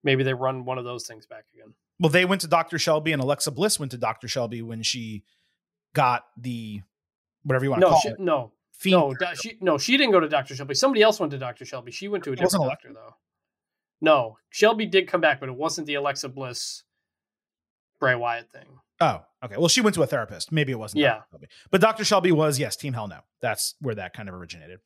[0.05, 1.73] maybe they run one of those things back again.
[1.99, 2.79] Well, they went to Dr.
[2.79, 4.29] Shelby and Alexa Bliss went to Dr.
[4.29, 5.25] Shelby when she
[5.95, 6.83] got the
[7.45, 8.21] whatever you want to No, call she, it.
[8.21, 10.75] no, Fiend no, do- she, no, she didn't go to Doctor Shelby.
[10.75, 11.91] Somebody else went to Doctor Shelby.
[11.93, 13.15] She went to a It different doctor though.
[14.01, 16.85] No, Shelby did come back, but it wasn't the Alexa Bliss
[17.99, 18.67] Bray Wyatt thing.
[19.01, 19.57] Oh, okay.
[19.57, 20.51] Well, she went to a therapist.
[20.51, 21.01] Maybe it wasn't.
[21.03, 21.15] Yeah.
[21.15, 21.27] Dr.
[21.31, 21.47] Shelby.
[21.71, 22.05] But Dr.
[22.05, 23.19] Shelby was, yes, Team Hell No.
[23.41, 24.81] That's where that kind of originated.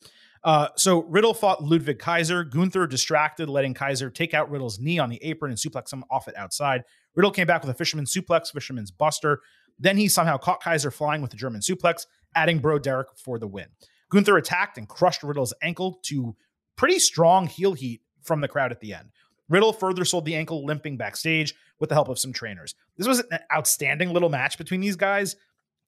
[0.45, 2.45] Uh, so Riddle fought Ludwig Kaiser.
[2.45, 6.29] Gunther distracted, letting Kaiser take out Riddle's knee on the apron and suplex him off
[6.29, 6.83] it outside.
[7.15, 9.41] Riddle came back with a fisherman's suplex, fisherman's buster.
[9.79, 13.47] Then he somehow caught Kaiser flying with a German suplex, adding Bro Derek for the
[13.47, 13.67] win.
[14.11, 16.37] Gunther attacked and crushed Riddle's ankle to
[16.77, 19.11] pretty strong heel heat from the crowd at the end.
[19.49, 22.75] Riddle further sold the ankle limping backstage with the help of some trainers.
[22.97, 25.37] This was an outstanding little match between these guys.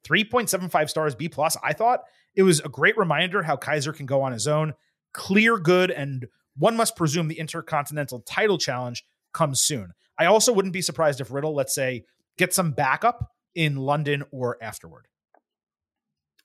[0.07, 1.57] 3.75 stars B plus.
[1.63, 2.01] I thought
[2.35, 4.75] it was a great reminder how Kaiser can go on his own,
[5.13, 6.27] clear good, and
[6.57, 9.93] one must presume the Intercontinental title challenge comes soon.
[10.19, 12.05] I also wouldn't be surprised if Riddle, let's say,
[12.37, 15.07] gets some backup in London or afterward.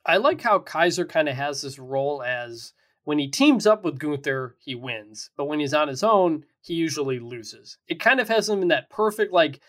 [0.09, 2.73] I like how Kaiser kind of has this role as
[3.05, 6.73] when he teams up with Gunther, he wins, but when he's on his own, he
[6.73, 7.77] usually loses.
[7.87, 9.61] It kind of has him in that perfect like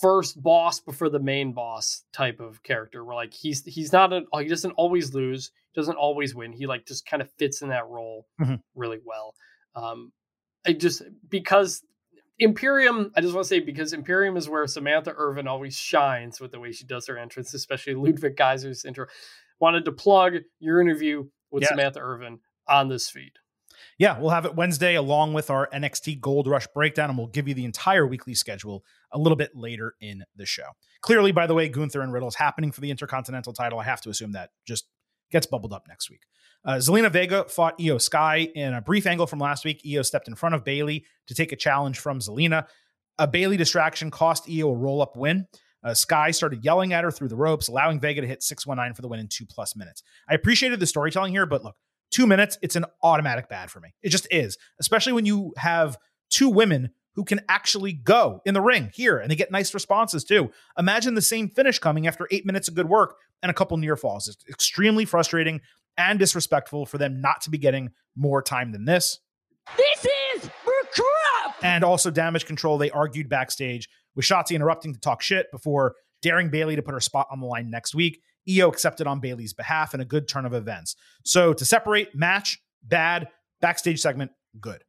[0.00, 4.22] first boss before the main boss type of character where like he's he's not a
[4.38, 6.52] he doesn't always lose, doesn't always win.
[6.52, 8.60] He like just kind of fits in that role Mhm.
[8.74, 9.34] really well.
[9.74, 10.12] Um
[10.66, 11.82] I just because
[12.38, 16.52] Imperium, I just want to say because Imperium is where Samantha Irvin always shines with
[16.52, 19.06] the way she does her entrance, especially Ludwig Kaiser's intro.
[19.60, 21.70] Wanted to plug your interview with Yes.
[21.70, 23.32] Samantha Irvin on this feed.
[23.98, 27.48] Yeah, we'll have it Wednesday along with our NXT Gold Rush breakdown, and we'll give
[27.48, 30.70] you the entire weekly schedule a little bit later in the show.
[31.02, 33.78] Clearly, by the way, Gunther and Riddle is happening for the Intercontinental title.
[33.78, 34.86] I have to assume that just
[35.30, 36.22] gets bubbled up next week.
[36.64, 39.82] Uh, Zelina Vega fought Iyo Sky in a brief angle from last week.
[39.84, 42.66] Iyo stepped in front of Bayley to take a challenge from Zelina.
[43.18, 45.46] A Bayley distraction cost Iyo a roll up win.
[45.82, 49.02] Uh, Sky started yelling at her through the ropes, allowing Vega to hit 619 for
[49.02, 50.02] the win in two plus minutes.
[50.28, 51.76] I appreciated the storytelling here, but look,
[52.10, 53.94] two minutes, it's an automatic bad for me.
[54.02, 55.96] It just is, especially when you have
[56.28, 60.24] two women who can actually go in the ring here and they get nice responses
[60.24, 60.50] too.
[60.78, 63.96] Imagine the same finish coming after eight minutes of good work and a couple near
[63.96, 64.28] falls.
[64.28, 65.60] It's extremely frustrating
[65.96, 69.18] and disrespectful for them not to be getting more time than this.
[69.76, 70.50] This is
[70.92, 71.56] crap.
[71.62, 72.78] And also damage control.
[72.78, 77.00] They argued backstage with Shotzi interrupting to talk shit before daring Bayley to put her
[77.00, 78.20] spot on the line next week.
[78.48, 80.96] Iyo accepted on Bayley's behalf in a good turn of events.
[81.24, 83.28] So to separate match, bad,
[83.60, 84.84] backstage segment, good.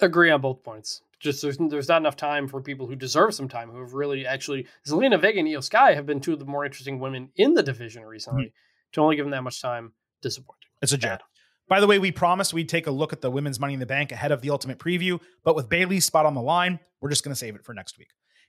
[0.00, 1.02] Agree on both points.
[1.20, 4.26] Just there's, there's not enough time for people who deserve some time, who have really
[4.26, 4.66] actually.
[4.86, 7.62] Zelina Vega and Iyo Sky have been two of the more interesting women in the
[7.62, 8.44] division recently.
[8.44, 8.92] Mm-hmm.
[8.92, 9.92] To only give them that much time,
[10.22, 10.68] disappointing.
[10.82, 11.20] It's a joke.
[11.68, 13.86] By the way, we promised we'd take a look at the women's Money in the
[13.86, 17.24] Bank ahead of the Ultimate Preview, but with Bayley's spot on the line, we're just
[17.24, 18.08] going to save it for next week.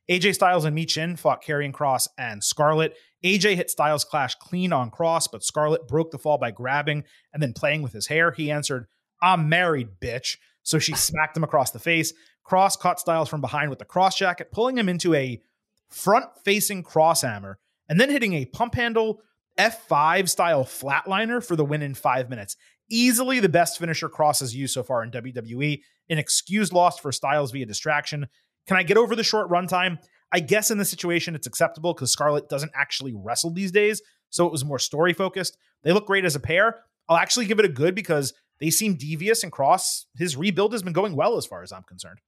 [0.09, 2.95] AJ Styles and Michin fought Karrion Kross and Scarlett.
[3.23, 7.41] AJ hit Styles Clash clean on Kross, but Scarlett broke the fall by grabbing and
[7.41, 8.31] then playing with his hair.
[8.31, 8.87] He answered,
[9.21, 10.37] I'm married, bitch.
[10.61, 12.13] So she smacked him across the face.
[12.47, 15.41] Kross caught Styles from behind with the cross jacket, pulling him into a
[15.89, 17.57] front facing cross hammer
[17.89, 19.21] and then hitting a pump handle
[19.57, 22.57] F5 style flatliner for the win in five minutes.
[22.89, 25.81] Easily the best finisher Kross has used so far in WWE.
[26.09, 28.27] An excused loss for Styles via distraction.
[28.67, 29.97] Can I get over the short runtime?
[30.31, 34.45] I guess in this situation it's acceptable because Scarlett doesn't actually wrestle these days, so
[34.45, 35.57] it was more story focused.
[35.83, 36.81] They look great as a pair.
[37.07, 40.05] I'll actually give it a good because they seem devious and Kross.
[40.17, 42.19] His rebuild has been going well as far as I'm concerned.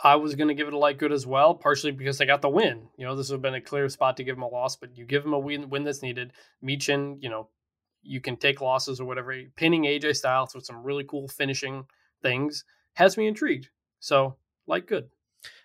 [0.00, 2.42] I was going to give it a like good as well, partially because I got
[2.42, 2.88] the win.
[2.98, 4.96] You know, this would have been a clear spot to give him a loss, but
[4.96, 6.32] you give him a win, win that's needed.
[6.62, 7.48] Michin, you know,
[8.06, 9.34] you can take losses or whatever.
[9.56, 11.86] Pinning AJ Styles with some really cool finishing
[12.22, 12.64] things
[12.94, 13.68] has me intrigued.
[14.00, 15.08] So, like, good.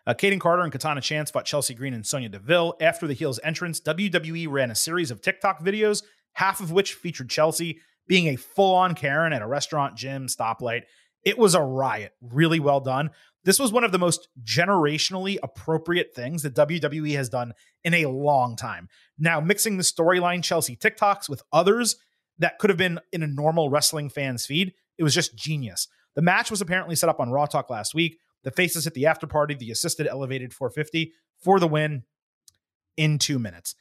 [0.05, 2.76] Uh, Kayden Carter and Katana Chance fought Chelsea Green and Sonya Deville.
[2.81, 6.03] After the heels entrance, WWE ran a series of TikTok videos,
[6.34, 10.84] half of which featured Chelsea being a full on Karen at a restaurant, gym, stoplight.
[11.23, 12.13] It was a riot.
[12.22, 13.11] Really well done.
[13.43, 17.53] This was one of the most generationally appropriate things that WWE has done
[17.84, 18.88] in a long time.
[19.18, 21.95] Now, mixing the storyline Chelsea TikToks with others
[22.41, 25.88] that could have been in a normal wrestling fan's feed, it was just genius.
[26.15, 28.19] The match was apparently set up on Raw Talk last week.
[28.43, 32.03] The faces hit the after party, the assisted elevated 450 for the win
[32.97, 33.76] in two minutes.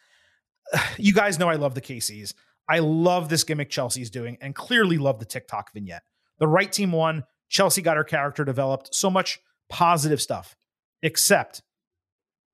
[0.99, 2.35] You guys know I love the KCs.
[2.69, 6.05] I love this gimmick Chelsea's doing and clearly love the TikTok vignette.
[6.39, 7.25] The right team won.
[7.49, 8.95] Chelsea got her character developed.
[8.95, 10.55] So much positive stuff,
[11.03, 11.63] except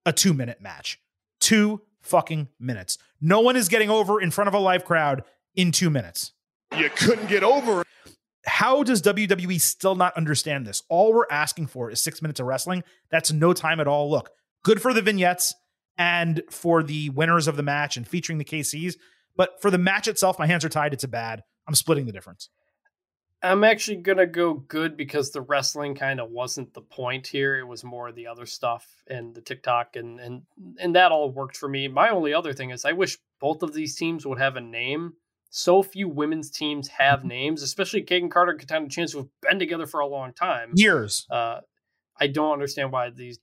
[0.07, 0.99] a two minute match.
[1.41, 2.97] Two fucking minutes.
[3.20, 5.24] No one is getting over in front of a live crowd
[5.57, 6.33] in two minutes.
[6.77, 7.87] You couldn't get over it.
[8.45, 10.83] How does WWE still not understand this?
[10.89, 12.85] All we're asking for is six minutes of wrestling.
[13.11, 14.09] That's no time at all.
[14.09, 14.31] Look,
[14.62, 15.55] good for the vignettes
[15.99, 18.95] and for the winners of the match and featuring the KCs.
[19.37, 20.93] But for the match itself, my hands are tied.
[20.93, 21.43] It's a bad.
[21.66, 22.49] I'm splitting the difference.
[23.43, 27.59] I'm actually gonna go good because the wrestling kind of wasn't the point here.
[27.59, 30.43] It was more the other stuff and the TikTok and and
[30.81, 31.87] and that all worked for me.
[31.87, 35.12] My only other thing is I wish both of these teams would have a name.
[35.51, 37.28] So few women's teams have Mm-hmm.
[37.28, 40.73] names, especially Kayden Carter and Katana Chance, who've been together for a long time.
[40.74, 41.27] Years.
[41.31, 41.60] Uh,
[42.20, 43.39] I don't understand why these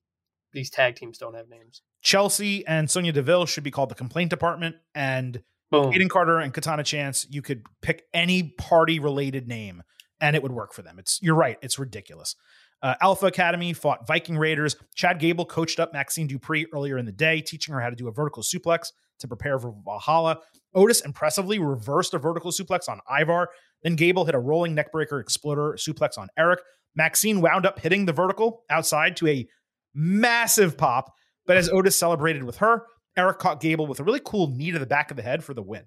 [0.52, 1.82] these tag teams don't have names.
[2.02, 4.76] Chelsea and Sonya Deville should be called the complaint department.
[4.94, 5.92] And Boom.
[5.92, 9.82] Kayden Carter and Katana Chance, you could pick any party related name
[10.22, 11.00] and it would work for them.
[11.00, 11.58] It's you're right.
[11.64, 12.36] It's ridiculous.
[12.84, 14.76] Uh, Alpha Academy fought Viking Raiders.
[14.94, 18.08] Chad Gable coached up Maxxine Dupri earlier in the day, teaching her how to do
[18.08, 18.92] a vertical suplex
[19.24, 20.40] to prepare for Valhalla.
[20.76, 23.50] Otis impressively reversed a vertical suplex on Ivar.
[23.82, 26.60] Then Gable hit a rolling neckbreaker exploder suplex on Erik.
[26.96, 29.48] Maxxine wound up hitting the vertical outside to a
[29.96, 31.12] massive pop.
[31.46, 32.86] But as Otis celebrated with her,
[33.18, 35.54] Erik caught Gable with a really cool knee to the back of the head for
[35.54, 35.84] the win.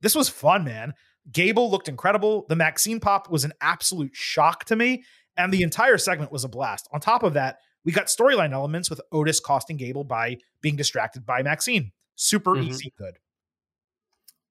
[0.00, 0.94] This was fun, man.
[1.32, 2.46] Gable looked incredible.
[2.48, 5.04] The Maxxine pop was an absolute shock to me,
[5.36, 6.88] and the entire segment was a blast.
[6.92, 11.24] On top of that, we got storyline elements with Otis costing Gable by being distracted
[11.24, 11.92] by Maxxine.
[12.16, 12.68] Super Mhm.
[12.68, 13.18] easy good.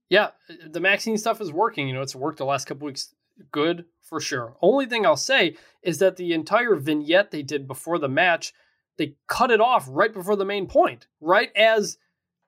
[0.09, 0.31] Yeah,
[0.67, 1.87] the Maxxine stuff is working.
[1.87, 3.13] You know, it's worked the last couple weeks.
[3.51, 4.55] Good for sure.
[4.61, 8.53] Only thing I'll say is that the entire vignette they did before the match,
[8.97, 11.97] they cut it off right before the main point, right as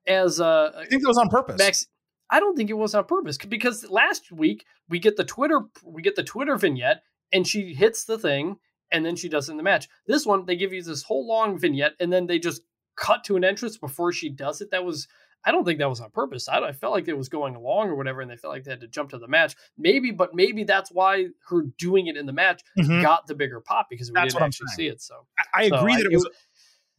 [0.06, 1.58] as uh I think that was on purpose.
[1.58, 1.88] Max.
[2.30, 6.02] I don't think it was on purpose because last week we get the Twitter we
[6.02, 7.04] get the Twitter vignette
[7.34, 8.58] and she hits the thing
[8.92, 9.90] and then she does it in the match.
[10.06, 12.62] This one they give you this whole long vignette and then they just
[12.98, 14.72] cut to an entrance before she does it.
[14.72, 15.08] That was
[15.46, 16.50] I don't think that was on purpose.
[16.50, 18.72] I, I felt like it was going along or whatever, and they felt like they
[18.72, 19.56] had to jump to the match.
[19.78, 23.02] Maybe, but maybe that's why her doing it in the match Mhm.
[23.02, 25.00] got the bigger pop because we That's didn't actually see it.
[25.02, 26.30] So I, I So agree I- that it it was.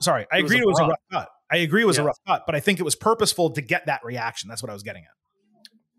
[0.01, 1.29] Sorry, I it agree it was a rough cut.
[1.51, 3.87] I agree it was a rough cut, but I think it was purposeful to get
[3.87, 4.49] that reaction.
[4.49, 5.11] That's what I was getting at.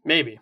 [0.06, 0.40] maybe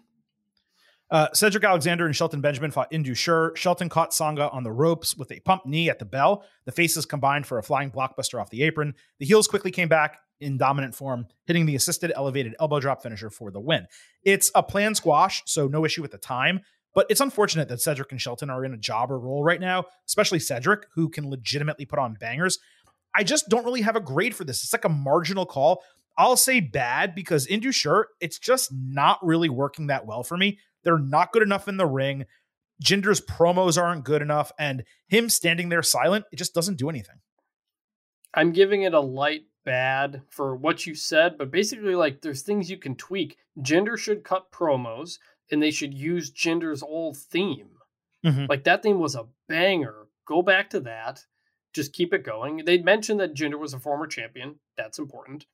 [1.10, 3.54] Uh, Cedric Alexander and Shelton Benjamin fought Indus Sher.
[3.56, 6.44] Shelton caught Sangha on the ropes with a pump knee at the bell.
[6.66, 8.94] The faces combined for a flying blockbuster off the apron.
[9.20, 13.30] The heels quickly came back in dominant form, hitting the assisted elevated elbow drop finisher
[13.30, 13.88] for the win.
[14.24, 16.60] It's a planned squash, so no issue with the time.
[16.94, 20.40] But it's unfortunate that Cedric and Shelton are in a jobber role right now, especially
[20.40, 22.60] Cedric, who can legitimately put on bangers.
[23.16, 24.64] I just don't really have a grade for this.
[24.64, 25.84] It's like a marginal call.
[26.18, 30.58] I'll say bad because Indus Sher, it's just not really working that well for me.
[30.88, 32.26] They're not good enough in the ring.
[32.82, 37.18] Jinder's promos aren't good enough, and him standing there silent, it just doesn't do anything.
[38.34, 42.72] I'm giving it a light bad for what you said, but basically, like, there's things
[42.72, 43.38] you can tweak.
[43.60, 45.20] Jinder should cut promos,
[45.52, 47.72] and they should use Jinder's old theme.
[48.26, 48.48] Mhm.
[48.48, 50.08] Like that theme was a banger.
[50.26, 51.26] Go back to that.
[51.74, 52.64] Just keep it going.
[52.64, 54.62] They mentioned that Gender was a former champion.
[54.78, 55.48] That's important,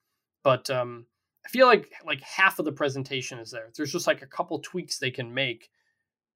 [0.43, 1.07] but um,
[1.45, 3.69] I feel like like half of the presentation is there.
[3.75, 5.69] There's just like a couple tweaks they can make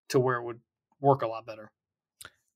[0.09, 0.59] to where it would
[0.99, 1.71] work a lot better.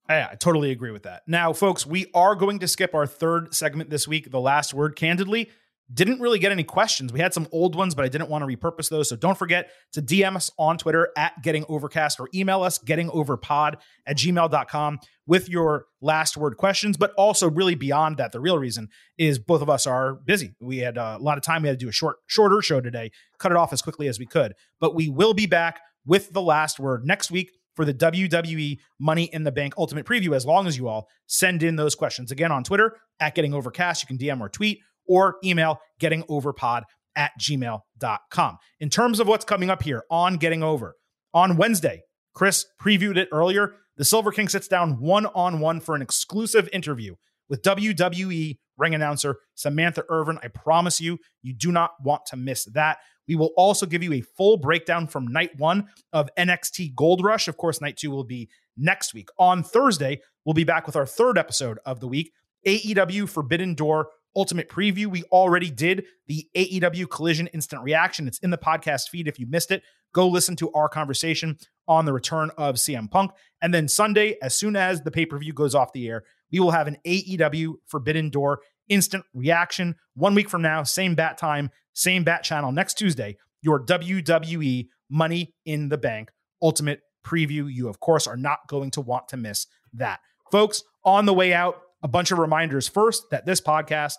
[0.09, 1.23] Yeah, I totally agree with that.
[1.27, 4.95] Now, folks, we are going to skip our third segment this week, the last word.
[4.95, 5.49] Candidly,
[5.93, 7.11] didn't really get any questions.
[7.11, 9.09] We had some old ones, but I didn't want to repurpose those.
[9.09, 13.75] So don't forget to DM us on Twitter at Getting Overcast or email us gettingoverpod
[14.05, 16.97] at gmail.com with your last word questions.
[16.97, 20.53] But also, really beyond that, the real reason is both of us are busy.
[20.59, 21.63] We had uh, a lot of time.
[21.63, 24.19] We had to do a short, shorter show today, cut it off as quickly as
[24.19, 24.53] we could.
[24.79, 29.29] But we will be back with the last word next week for the WWE Money
[29.31, 32.31] in the Bank Ultimate Preview as long as you all send in those questions.
[32.31, 36.83] Again, on Twitter at Getting Overcast, you can DM or tweet or email gettingoverpod
[37.15, 38.57] at gmail.com.
[38.79, 40.95] In terms of what's coming up here on Getting Over,
[41.33, 42.03] on Wednesday,
[42.33, 43.73] Chris previewed it earlier.
[43.97, 47.15] The Silver King sits down one on one for an exclusive interview
[47.49, 50.39] with WWE ring announcer Samantha Irvin.
[50.41, 52.97] I promise you, you do not want to miss that.
[53.27, 57.47] We will also give you a full breakdown from night one of NXT Gold Rush.
[57.47, 59.29] Of course, night two will be next week.
[59.37, 62.31] On Thursday, we'll be back with our third episode of the week
[62.65, 65.07] AEW Forbidden Door Ultimate Preview.
[65.07, 68.27] We already did the AEW Collision Instant Reaction.
[68.27, 69.83] It's in the podcast feed if you missed it.
[70.13, 73.31] Go listen to our conversation on the return of CM Punk.
[73.61, 76.59] And then Sunday, as soon as the pay per view goes off the air, we
[76.59, 79.95] will have an AEW Forbidden Door instant reaction.
[80.15, 82.71] One week from now, same bat time, same bat channel.
[82.71, 86.31] Next Tuesday, your WWE Money in the Bank
[86.61, 87.71] Ultimate Preview.
[87.71, 90.19] You, of course, are not going to want to miss that.
[90.51, 92.87] Folks, on the way out, a bunch of reminders.
[92.87, 94.17] First, that this podcast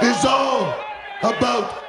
[0.00, 0.74] is all
[1.22, 1.82] about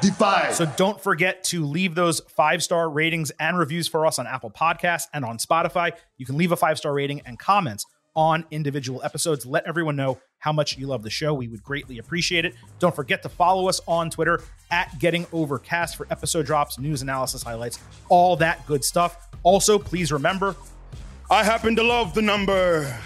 [0.00, 0.52] Defy.
[0.52, 4.50] So don't forget to leave those five star ratings and reviews for us on Apple
[4.50, 5.92] Podcasts and on Spotify.
[6.16, 7.84] You can leave a five star rating and comments
[8.14, 9.44] on individual episodes.
[9.44, 11.34] Let everyone know how much you love the show.
[11.34, 12.54] We would greatly appreciate it.
[12.78, 14.40] Don't forget to follow us on Twitter
[14.70, 19.28] at Getting Overcast for episode drops, news analysis highlights, all that good stuff.
[19.42, 20.54] Also, please remember
[21.30, 22.98] I happen to love the number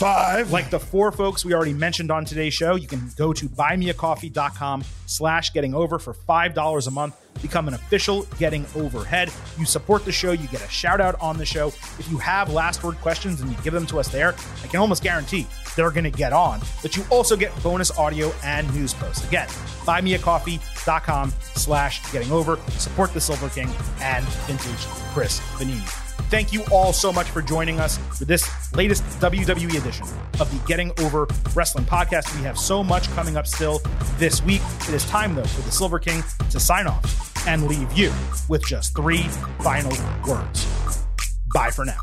[0.00, 0.50] five.
[0.50, 4.82] Like the four folks we already mentioned on today's show, you can go to buymeacoffee.com
[5.04, 7.16] slash getting over for $5 a month.
[7.42, 9.30] Become an official Getting Overhead.
[9.58, 11.68] You support the show, you get a shout out on the show.
[11.98, 14.80] If you have last word questions and you give them to us there, I can
[14.80, 15.46] almost guarantee
[15.76, 16.60] they're going to get on.
[16.80, 19.26] But you also get bonus audio and news posts.
[19.28, 19.48] Again,
[19.84, 22.56] buymeacoffee.com slash getting over.
[22.78, 23.68] Support the Silver King
[24.00, 26.09] and vintage Chris Vannini.
[26.28, 30.06] Thank you all so much for joining us for this latest WWE edition
[30.38, 32.34] of the Getting Over Wrestling podcast.
[32.36, 33.80] We have so much coming up still
[34.18, 34.62] this week.
[34.82, 38.12] It is time, though, for the Silver King to sign off and leave you
[38.48, 39.22] with just three
[39.60, 39.92] final
[40.26, 40.66] words.
[41.52, 42.00] Bye for now.